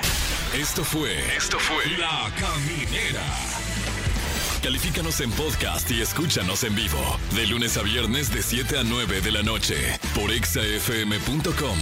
Esto 0.60 0.84
fue. 0.84 1.18
Esto 1.36 1.60
fue. 1.60 1.86
La 1.98 2.32
Caminera. 2.40 3.24
Califícanos 4.62 5.20
en 5.20 5.30
podcast 5.32 5.92
y 5.92 6.02
escúchanos 6.02 6.64
en 6.64 6.74
vivo. 6.76 7.20
De 7.36 7.46
lunes 7.48 7.76
a 7.78 7.84
viernes, 7.84 8.34
de 8.34 8.42
7 8.42 8.80
a 8.80 8.84
9 8.84 9.20
de 9.20 9.32
la 9.32 9.44
noche. 9.44 9.76
Por 10.16 10.32
exafm.com. 10.32 11.80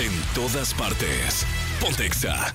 En 0.00 0.34
todas 0.34 0.74
partes. 0.74 1.46
Pontexa. 1.80 2.54